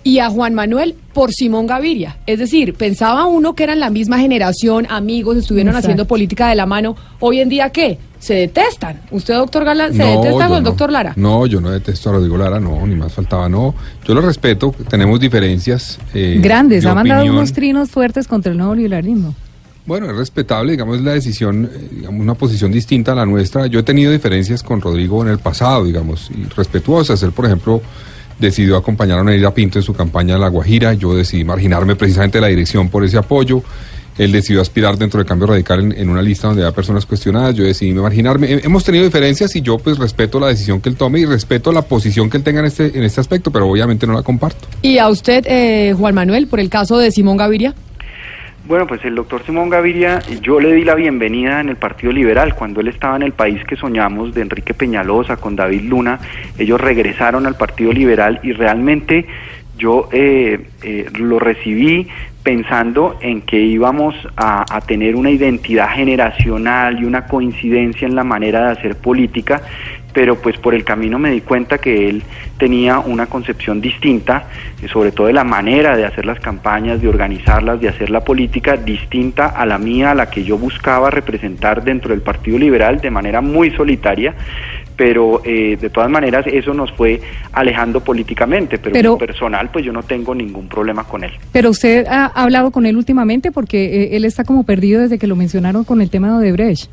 y 0.08 0.20
a 0.20 0.30
Juan 0.30 0.54
Manuel 0.54 0.94
por 1.12 1.32
Simón 1.34 1.66
Gaviria. 1.66 2.16
Es 2.26 2.38
decir, 2.38 2.72
pensaba 2.72 3.26
uno 3.26 3.54
que 3.54 3.64
eran 3.64 3.78
la 3.78 3.90
misma 3.90 4.18
generación, 4.18 4.86
amigos, 4.88 5.36
estuvieron 5.36 5.68
Exacto. 5.68 5.86
haciendo 5.88 6.06
política 6.06 6.48
de 6.48 6.54
la 6.54 6.64
mano. 6.64 6.96
Hoy 7.20 7.40
en 7.40 7.50
día, 7.50 7.68
¿qué? 7.70 7.98
Se 8.18 8.32
detestan. 8.32 9.02
¿Usted, 9.10 9.34
doctor 9.34 9.64
Galán, 9.66 9.92
se 9.92 9.98
No, 9.98 10.06
detesta 10.22 10.48
con 10.48 10.56
el 10.56 10.62
no. 10.62 10.70
doctor 10.70 10.90
Lara? 10.90 11.12
No, 11.16 11.44
yo 11.44 11.60
no 11.60 11.70
detesto 11.70 12.08
a 12.08 12.12
Rodrigo 12.14 12.38
Lara, 12.38 12.58
no, 12.58 12.86
ni 12.86 12.94
más 12.94 13.12
faltaba, 13.12 13.50
no. 13.50 13.74
Yo 14.06 14.14
lo 14.14 14.22
respeto, 14.22 14.74
tenemos 14.88 15.20
diferencias. 15.20 15.98
eh, 16.14 16.38
Grandes, 16.42 16.84
de 16.84 16.88
ha 16.88 16.94
mandado 16.94 17.26
unos 17.26 17.52
trinos 17.52 17.90
fuertes 17.90 18.26
contra 18.26 18.50
el 18.50 18.56
nuevo 18.56 18.74
liberalismo. 18.74 19.34
Bueno, 19.84 20.10
es 20.10 20.16
respetable, 20.16 20.72
digamos, 20.72 21.02
la 21.02 21.12
decisión, 21.12 21.70
eh, 21.70 21.88
digamos, 21.96 22.20
una 22.20 22.34
posición 22.34 22.72
distinta 22.72 23.12
a 23.12 23.14
la 23.14 23.26
nuestra. 23.26 23.66
Yo 23.66 23.80
he 23.80 23.82
tenido 23.82 24.10
diferencias 24.10 24.62
con 24.62 24.80
Rodrigo 24.80 25.22
en 25.22 25.28
el 25.28 25.38
pasado, 25.38 25.84
digamos, 25.84 26.30
y 26.30 26.44
respetuosas. 26.54 27.22
Él, 27.22 27.32
por 27.32 27.44
ejemplo, 27.44 27.82
decidió 28.38 28.76
acompañar 28.76 29.18
a 29.18 29.24
Neira 29.24 29.52
Pinto 29.54 29.78
en 29.78 29.82
su 29.82 29.94
campaña 29.94 30.34
en 30.34 30.40
La 30.40 30.48
Guajira. 30.48 30.92
Yo 30.94 31.14
decidí 31.14 31.44
marginarme 31.44 31.96
precisamente 31.96 32.38
de 32.38 32.42
la 32.42 32.48
dirección 32.48 32.88
por 32.88 33.04
ese 33.04 33.18
apoyo. 33.18 33.62
Él 34.16 34.32
decidió 34.32 34.60
aspirar 34.60 34.98
dentro 34.98 35.18
del 35.18 35.26
cambio 35.28 35.46
radical 35.46 35.92
en, 35.96 36.08
una 36.08 36.20
lista 36.22 36.48
donde 36.48 36.64
había 36.64 36.74
personas 36.74 37.06
cuestionadas. 37.06 37.54
Yo 37.54 37.62
decidí 37.62 37.92
marginarme. 37.92 38.52
He- 38.52 38.66
hemos 38.66 38.82
tenido 38.82 39.04
diferencias 39.04 39.54
y 39.54 39.60
yo, 39.62 39.78
pues, 39.78 39.96
respeto 39.96 40.40
la 40.40 40.48
decisión 40.48 40.80
que 40.80 40.88
él 40.88 40.96
tome 40.96 41.20
y 41.20 41.24
respeto 41.24 41.70
la 41.70 41.82
posición 41.82 42.28
que 42.28 42.36
él 42.38 42.42
tenga 42.42 42.58
en 42.58 42.66
este, 42.66 42.98
en 42.98 43.04
este 43.04 43.20
aspecto, 43.20 43.52
pero 43.52 43.68
obviamente 43.68 44.08
no 44.08 44.14
la 44.14 44.22
comparto. 44.22 44.66
Y 44.82 44.98
a 44.98 45.08
usted, 45.08 45.44
eh, 45.46 45.94
Juan 45.96 46.16
Manuel, 46.16 46.48
por 46.48 46.58
el 46.58 46.68
caso 46.68 46.98
de 46.98 47.12
Simón 47.12 47.36
Gaviria. 47.36 47.74
Bueno, 48.68 48.86
pues 48.86 49.02
el 49.06 49.14
doctor 49.14 49.42
Simón 49.46 49.70
Gaviria, 49.70 50.18
yo 50.42 50.60
le 50.60 50.74
di 50.74 50.84
la 50.84 50.94
bienvenida 50.94 51.58
en 51.58 51.70
el 51.70 51.76
Partido 51.76 52.12
Liberal. 52.12 52.54
Cuando 52.54 52.82
él 52.82 52.88
estaba 52.88 53.16
en 53.16 53.22
el 53.22 53.32
país 53.32 53.64
que 53.64 53.76
soñamos 53.76 54.34
de 54.34 54.42
Enrique 54.42 54.74
Peñalosa 54.74 55.38
con 55.38 55.56
David 55.56 55.84
Luna, 55.84 56.20
ellos 56.58 56.78
regresaron 56.78 57.46
al 57.46 57.56
Partido 57.56 57.94
Liberal 57.94 58.40
y 58.42 58.52
realmente 58.52 59.26
yo 59.78 60.10
eh, 60.12 60.66
eh, 60.82 61.06
lo 61.18 61.38
recibí 61.38 62.08
pensando 62.42 63.16
en 63.22 63.40
que 63.40 63.58
íbamos 63.58 64.14
a, 64.36 64.66
a 64.68 64.82
tener 64.82 65.16
una 65.16 65.30
identidad 65.30 65.88
generacional 65.88 67.00
y 67.00 67.06
una 67.06 67.24
coincidencia 67.26 68.06
en 68.06 68.14
la 68.14 68.24
manera 68.24 68.66
de 68.66 68.72
hacer 68.72 68.96
política 68.96 69.62
pero 70.12 70.36
pues 70.36 70.56
por 70.58 70.74
el 70.74 70.84
camino 70.84 71.18
me 71.18 71.30
di 71.30 71.40
cuenta 71.42 71.78
que 71.78 72.08
él 72.08 72.22
tenía 72.56 72.98
una 72.98 73.26
concepción 73.26 73.80
distinta, 73.80 74.48
sobre 74.92 75.12
todo 75.12 75.26
de 75.28 75.32
la 75.32 75.44
manera 75.44 75.96
de 75.96 76.04
hacer 76.04 76.26
las 76.26 76.40
campañas, 76.40 77.00
de 77.00 77.08
organizarlas, 77.08 77.80
de 77.80 77.88
hacer 77.88 78.10
la 78.10 78.20
política, 78.24 78.76
distinta 78.76 79.46
a 79.46 79.64
la 79.66 79.78
mía, 79.78 80.10
a 80.10 80.14
la 80.14 80.30
que 80.30 80.42
yo 80.44 80.58
buscaba 80.58 81.10
representar 81.10 81.84
dentro 81.84 82.10
del 82.10 82.22
Partido 82.22 82.58
Liberal 82.58 83.00
de 83.00 83.10
manera 83.10 83.40
muy 83.40 83.70
solitaria, 83.72 84.34
pero 84.96 85.42
eh, 85.44 85.76
de 85.80 85.90
todas 85.90 86.10
maneras 86.10 86.44
eso 86.48 86.74
nos 86.74 86.90
fue 86.92 87.20
alejando 87.52 88.02
políticamente, 88.02 88.78
pero, 88.78 88.92
Pero- 88.94 89.08
en 89.14 89.20
lo 89.20 89.26
personal 89.26 89.70
pues 89.72 89.84
yo 89.84 89.92
no 89.92 90.02
tengo 90.02 90.34
ningún 90.34 90.68
problema 90.68 91.04
con 91.04 91.22
él. 91.22 91.30
Pero 91.52 91.70
usted 91.70 92.06
ha 92.08 92.26
hablado 92.26 92.70
con 92.72 92.86
él 92.86 92.96
últimamente 92.96 93.52
porque 93.52 93.84
eh, 94.04 94.16
él 94.16 94.24
está 94.24 94.42
como 94.44 94.64
perdido 94.64 95.00
desde 95.02 95.18
que 95.18 95.26
lo 95.28 95.36
mencionaron 95.36 95.84
con 95.84 96.00
el 96.00 96.10
tema 96.10 96.28
de 96.28 96.34
Odebrecht. 96.38 96.90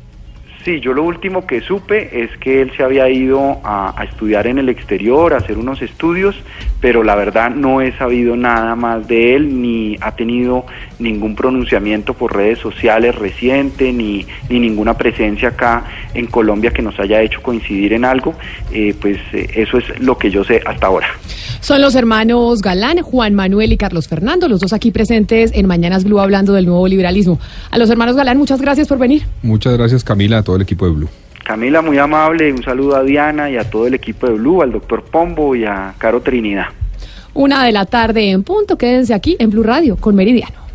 Sí, 0.66 0.80
yo 0.80 0.92
lo 0.94 1.04
último 1.04 1.46
que 1.46 1.60
supe 1.60 2.24
es 2.24 2.36
que 2.38 2.60
él 2.60 2.72
se 2.76 2.82
había 2.82 3.08
ido 3.08 3.60
a, 3.62 3.94
a 3.96 4.02
estudiar 4.02 4.48
en 4.48 4.58
el 4.58 4.68
exterior, 4.68 5.32
a 5.32 5.36
hacer 5.36 5.58
unos 5.58 5.80
estudios, 5.80 6.34
pero 6.80 7.04
la 7.04 7.14
verdad 7.14 7.50
no 7.50 7.80
he 7.80 7.96
sabido 7.96 8.34
nada 8.36 8.74
más 8.74 9.06
de 9.06 9.36
él, 9.36 9.62
ni 9.62 9.96
ha 10.00 10.16
tenido 10.16 10.66
ningún 10.98 11.36
pronunciamiento 11.36 12.14
por 12.14 12.34
redes 12.34 12.58
sociales 12.58 13.14
reciente, 13.14 13.92
ni, 13.92 14.26
ni 14.48 14.58
ninguna 14.58 14.94
presencia 14.94 15.50
acá 15.50 15.84
en 16.14 16.26
Colombia 16.26 16.70
que 16.70 16.82
nos 16.82 16.98
haya 16.98 17.22
hecho 17.22 17.42
coincidir 17.42 17.92
en 17.92 18.04
algo. 18.04 18.34
Eh, 18.72 18.94
pues 19.00 19.18
eh, 19.32 19.48
eso 19.54 19.78
es 19.78 20.00
lo 20.00 20.18
que 20.18 20.30
yo 20.30 20.44
sé 20.44 20.60
hasta 20.66 20.86
ahora. 20.86 21.08
Son 21.60 21.80
los 21.80 21.94
hermanos 21.94 22.60
Galán, 22.60 22.98
Juan 23.02 23.34
Manuel 23.34 23.72
y 23.72 23.76
Carlos 23.76 24.08
Fernando, 24.08 24.48
los 24.48 24.60
dos 24.60 24.72
aquí 24.72 24.90
presentes 24.90 25.50
en 25.54 25.66
Mañanas 25.66 26.04
Blue 26.04 26.20
hablando 26.20 26.52
del 26.52 26.66
nuevo 26.66 26.86
liberalismo. 26.86 27.38
A 27.70 27.78
los 27.78 27.90
hermanos 27.90 28.16
Galán, 28.16 28.38
muchas 28.38 28.60
gracias 28.60 28.88
por 28.88 28.98
venir. 28.98 29.22
Muchas 29.42 29.76
gracias, 29.76 30.04
Camila, 30.04 30.38
a 30.38 30.42
todo 30.56 30.62
el 30.62 30.62
equipo 30.62 30.86
de 30.86 30.92
Blue. 30.92 31.08
Camila, 31.44 31.82
muy 31.82 31.98
amable, 31.98 32.52
un 32.52 32.62
saludo 32.62 32.96
a 32.96 33.02
Diana 33.02 33.50
y 33.50 33.56
a 33.56 33.68
todo 33.68 33.86
el 33.86 33.94
equipo 33.94 34.26
de 34.26 34.34
Blue, 34.34 34.62
al 34.62 34.72
doctor 34.72 35.04
Pombo 35.04 35.54
y 35.54 35.64
a 35.64 35.94
Caro 35.98 36.20
Trinidad. 36.22 36.66
Una 37.34 37.64
de 37.64 37.72
la 37.72 37.84
tarde 37.84 38.30
en 38.30 38.42
punto, 38.42 38.78
quédense 38.78 39.12
aquí 39.12 39.36
en 39.38 39.50
Blue 39.50 39.62
Radio 39.62 39.96
con 39.96 40.16
Meridiano. 40.16 40.65